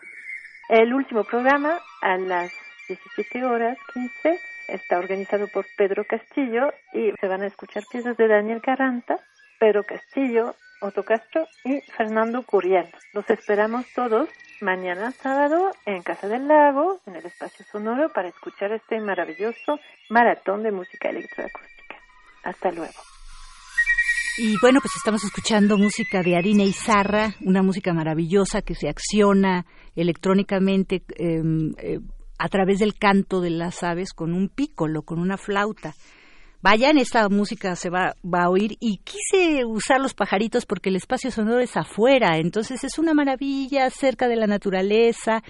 [0.70, 2.52] El último programa a las
[2.86, 4.38] 17 horas 15
[4.68, 9.18] está organizado por Pedro Castillo y se van a escuchar piezas de Daniel Caranta,
[9.59, 12.86] Pedro Castillo, Otto Castro y Fernando Curiel.
[13.12, 14.28] Los esperamos todos
[14.60, 20.62] mañana sábado en Casa del Lago, en el espacio sonoro, para escuchar este maravilloso maratón
[20.62, 21.97] de música electroacústica.
[22.44, 23.01] Hasta luego.
[24.42, 29.66] Y bueno, pues estamos escuchando música de Adina Izarra, una música maravillosa que se acciona
[29.94, 31.42] electrónicamente eh,
[31.76, 32.00] eh,
[32.38, 35.92] a través del canto de las aves con un pícolo, con una flauta.
[36.62, 40.96] Vayan, esta música se va, va a oír y quise usar los pajaritos porque el
[40.96, 45.42] espacio sonoro es afuera, entonces es una maravilla cerca de la naturaleza,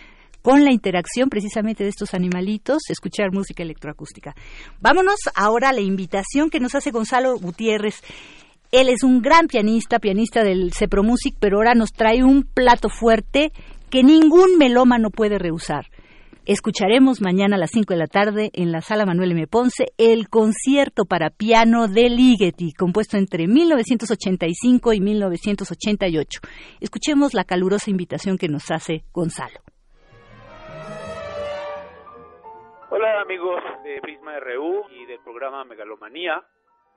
[0.42, 4.34] con la interacción precisamente de estos animalitos, escuchar música electroacústica.
[4.80, 8.02] Vámonos ahora a la invitación que nos hace Gonzalo Gutiérrez.
[8.72, 12.88] Él es un gran pianista, pianista del Cepro Music, pero ahora nos trae un plato
[12.88, 13.51] fuerte
[13.90, 15.86] que ningún melómano puede rehusar.
[16.47, 19.48] Escucharemos mañana a las 5 de la tarde en la sala Manuel M.
[19.48, 26.40] Ponce el concierto para piano de Ligeti, compuesto entre 1985 y 1988.
[26.78, 29.59] Escuchemos la calurosa invitación que nos hace Gonzalo.
[32.90, 36.44] Hola amigos de Prisma RU y del programa Megalomanía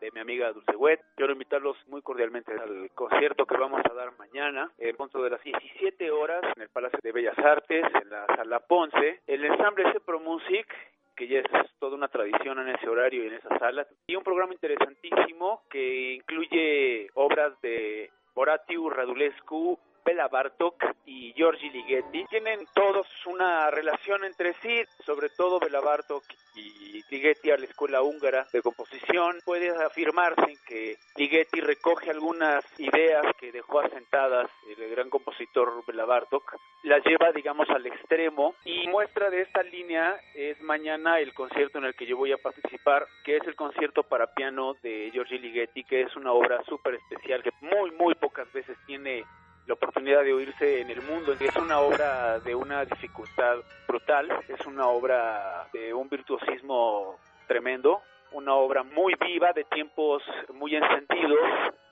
[0.03, 0.99] de mi amiga Dulce Wet.
[1.15, 5.41] Quiero invitarlos muy cordialmente al concierto que vamos a dar mañana, en punto de las
[5.41, 9.21] 17 horas, en el Palacio de Bellas Artes, en la Sala Ponce.
[9.25, 10.67] El ensamble Cepro Music
[11.15, 11.45] que ya es
[11.79, 16.13] toda una tradición en ese horario y en esa sala, y un programa interesantísimo que
[16.13, 24.53] incluye obras de Horatiu Radulescu, Bela Bartok y Giorgi Ligeti tienen todos una relación entre
[24.55, 26.23] sí, sobre todo Bela Bartok
[26.55, 29.39] y Ligeti a la escuela húngara de composición.
[29.45, 36.57] Puede afirmarse que Ligeti recoge algunas ideas que dejó asentadas el gran compositor Bela Bartok,
[36.83, 41.85] las lleva digamos al extremo y muestra de esta línea es mañana el concierto en
[41.85, 45.83] el que yo voy a participar, que es el concierto para piano de Giorgi Ligeti,
[45.83, 49.23] que es una obra súper especial que muy muy pocas veces tiene
[49.65, 51.33] la oportunidad de oírse en el mundo.
[51.39, 53.57] Es una obra de una dificultad
[53.87, 57.17] brutal, es una obra de un virtuosismo
[57.47, 60.23] tremendo, una obra muy viva, de tiempos
[60.53, 61.39] muy encendidos,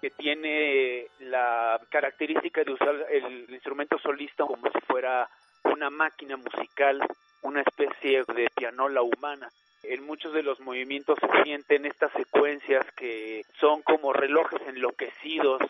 [0.01, 5.29] que tiene la característica de usar el instrumento solista como si fuera
[5.63, 6.99] una máquina musical,
[7.43, 9.49] una especie de pianola humana.
[9.83, 15.61] En muchos de los movimientos se sienten estas secuencias que son como relojes enloquecidos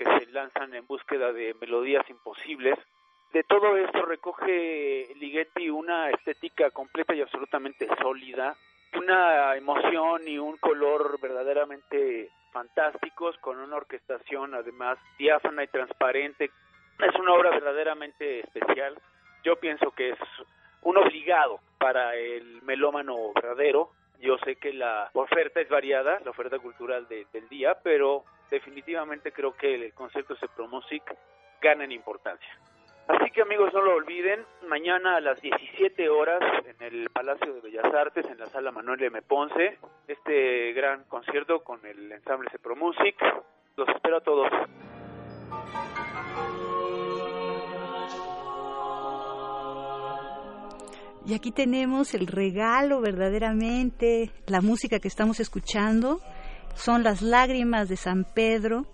[0.00, 2.78] que se lanzan en búsqueda de melodías imposibles.
[3.34, 8.56] De todo esto recoge Ligeti una estética completa y absolutamente sólida,
[8.94, 16.50] una emoción y un color verdaderamente fantásticos, con una orquestación además diáfana y transparente.
[16.98, 18.98] Es una obra verdaderamente especial.
[19.44, 20.18] Yo pienso que es
[20.80, 23.90] un obligado para el melómano verdadero.
[24.18, 29.32] Yo sé que la oferta es variada, la oferta cultural de, del día, pero definitivamente
[29.32, 31.02] creo que el concepto de Music
[31.60, 32.48] gana en importancia.
[33.32, 37.92] que amigos no lo olviden, mañana a las 17 horas en el Palacio de Bellas
[37.94, 39.22] Artes, en la sala Manuel M.
[39.22, 39.78] Ponce,
[40.08, 43.16] este gran concierto con el ensamble Cepro Music.
[43.76, 44.50] Los espero a todos.
[51.26, 56.18] Y aquí tenemos el regalo verdaderamente, la música que estamos escuchando
[56.74, 58.86] son las lágrimas de San Pedro,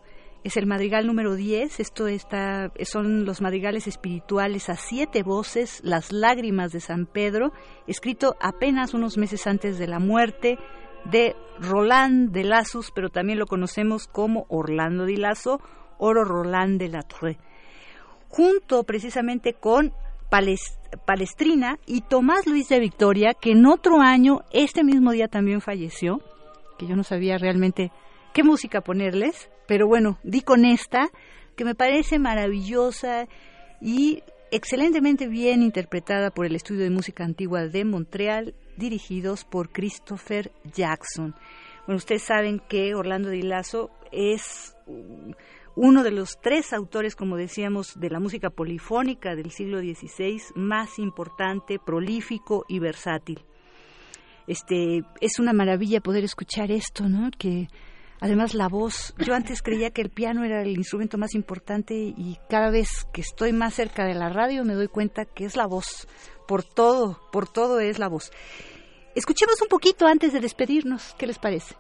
[0.45, 6.13] es el madrigal número 10, esto está, son los madrigales espirituales a siete voces, las
[6.13, 7.53] lágrimas de San Pedro,
[7.89, 10.59] escrito apenas unos meses antes de la muerte
[11.11, 15.61] de Roland de Lazus, pero también lo conocemos como Orlando de Lazo,
[15.99, 17.39] Oro Roland de la Torre,
[18.29, 19.93] junto precisamente con
[20.31, 25.61] Pales- Palestrina y Tomás Luis de Victoria, que en otro año, este mismo día también
[25.61, 26.21] falleció,
[26.77, 27.91] que yo no sabía realmente
[28.33, 31.09] qué música ponerles, pero bueno, di con esta,
[31.57, 33.29] que me parece maravillosa
[33.81, 40.53] y excelentemente bien interpretada por el Estudio de Música Antigua de Montreal, dirigidos por Christopher
[40.73, 41.35] Jackson.
[41.87, 44.77] Bueno, ustedes saben que Orlando Di Lazo es
[45.75, 50.99] uno de los tres autores, como decíamos, de la música polifónica del siglo XVI más
[50.99, 53.45] importante, prolífico y versátil.
[54.47, 57.31] Este es una maravilla poder escuchar esto, ¿no?
[57.37, 57.69] Que
[58.21, 62.39] además la voz, yo antes creía que el piano era el instrumento más importante y
[62.49, 65.67] cada vez que estoy más cerca de la radio me doy cuenta que es la
[65.67, 66.07] voz,
[66.47, 68.31] por todo, por todo es la voz.
[69.15, 71.75] Escuchemos un poquito antes de despedirnos, ¿qué les parece?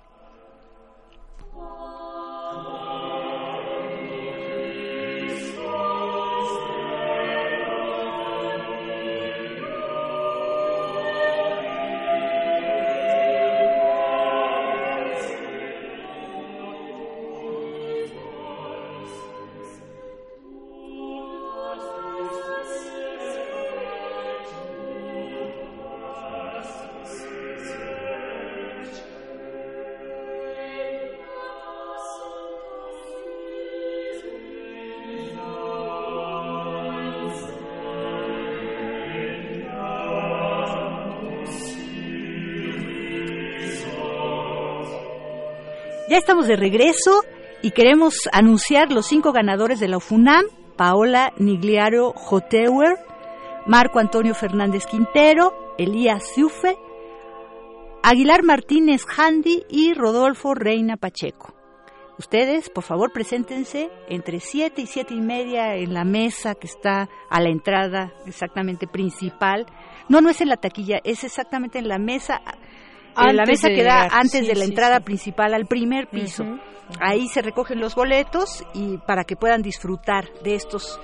[46.17, 47.23] Estamos de regreso
[47.63, 52.97] y queremos anunciar los cinco ganadores de la UFUNAM, Paola Nigliaro Joteuer,
[53.67, 56.79] Marco Antonio Fernández Quintero, Elías Ciufe,
[58.03, 61.55] Aguilar Martínez Handy y Rodolfo Reina Pacheco.
[62.19, 67.11] Ustedes, por favor, preséntense entre siete y siete y media en la mesa que está
[67.29, 69.67] a la entrada exactamente principal.
[70.09, 72.41] No, no es en la taquilla, es exactamente en la mesa
[73.19, 74.09] en la Antes mesa que da llegar.
[74.13, 75.03] antes Sí, de la sí, entrada sí.
[75.05, 76.45] principal al primer piso.
[77.01, 81.01] Ahí se recogen los boletos y para que puedan disfrutar de estos,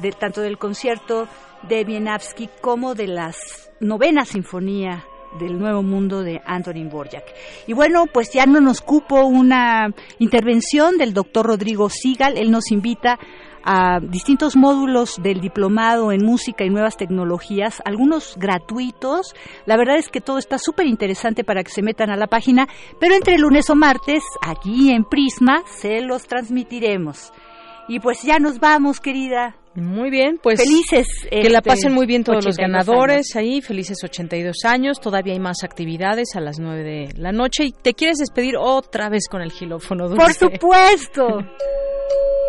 [0.00, 1.28] de, tanto del concierto
[1.68, 5.04] de Wieniawski como de las novena sinfonía
[5.40, 7.24] del Nuevo Mundo de Antonin Borjak.
[7.66, 9.88] Y bueno, pues ya no nos cupo una
[10.20, 12.38] intervención del doctor Rodrigo Sigal.
[12.38, 13.18] Él nos invita
[13.64, 19.34] a distintos módulos del diplomado en música y nuevas tecnologías, algunos gratuitos.
[19.66, 22.68] La verdad es que todo está súper interesante para que se metan a la página,
[23.00, 27.32] pero entre lunes o martes, aquí en Prisma, se los transmitiremos.
[27.88, 29.56] Y pues ya nos vamos, querida.
[29.74, 31.06] Muy bien, pues felices.
[31.28, 35.32] Que la este, pasen muy bien todos los 82 ganadores ahí, felices 82 años, todavía
[35.32, 39.26] hay más actividades a las 9 de la noche y te quieres despedir otra vez
[39.28, 40.24] con el gilófono dulce.
[40.24, 41.38] Por supuesto.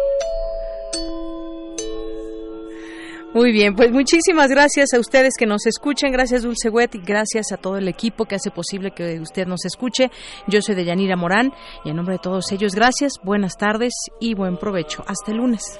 [3.35, 7.51] Muy bien, pues muchísimas gracias a ustedes que nos escuchen, gracias Dulce Wet y gracias
[7.51, 10.09] a todo el equipo que hace posible que usted nos escuche.
[10.47, 11.51] Yo soy Deyanira Morán
[11.83, 13.91] y en nombre de todos ellos, gracias, buenas tardes
[14.21, 15.03] y buen provecho.
[15.05, 15.77] Hasta el lunes.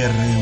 [0.00, 0.39] Prisma